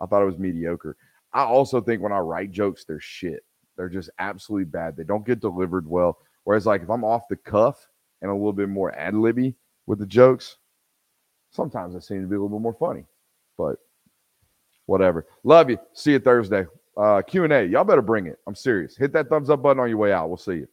I 0.00 0.06
thought 0.06 0.22
it 0.22 0.26
was 0.26 0.38
mediocre. 0.38 0.96
I 1.32 1.42
also 1.42 1.80
think 1.80 2.00
when 2.00 2.12
I 2.12 2.18
write 2.18 2.52
jokes, 2.52 2.84
they're 2.84 3.00
shit. 3.00 3.44
They're 3.76 3.88
just 3.88 4.10
absolutely 4.18 4.66
bad. 4.66 4.96
They 4.96 5.04
don't 5.04 5.26
get 5.26 5.40
delivered 5.40 5.88
well. 5.88 6.18
Whereas, 6.44 6.66
like, 6.66 6.82
if 6.82 6.90
I'm 6.90 7.04
off 7.04 7.28
the 7.28 7.36
cuff 7.36 7.88
and 8.22 8.30
a 8.30 8.34
little 8.34 8.52
bit 8.52 8.68
more 8.68 8.94
ad 8.96 9.14
libby 9.14 9.54
with 9.86 9.98
the 9.98 10.06
jokes, 10.06 10.56
sometimes 11.50 11.96
I 11.96 11.98
seem 12.00 12.22
to 12.22 12.28
be 12.28 12.36
a 12.36 12.38
little 12.38 12.58
bit 12.58 12.62
more 12.62 12.74
funny. 12.74 13.04
But 13.56 13.76
whatever. 14.86 15.26
Love 15.42 15.70
you. 15.70 15.78
See 15.94 16.12
you 16.12 16.18
Thursday 16.18 16.66
uh, 16.96 17.22
Q&A. 17.22 17.64
Y'all 17.64 17.84
better 17.84 18.02
bring 18.02 18.26
it. 18.26 18.38
I'm 18.46 18.54
serious. 18.54 18.96
Hit 18.96 19.12
that 19.12 19.28
thumbs 19.28 19.50
up 19.50 19.62
button 19.62 19.80
on 19.80 19.88
your 19.88 19.98
way 19.98 20.12
out. 20.12 20.28
We'll 20.28 20.36
see 20.36 20.54
you. 20.54 20.68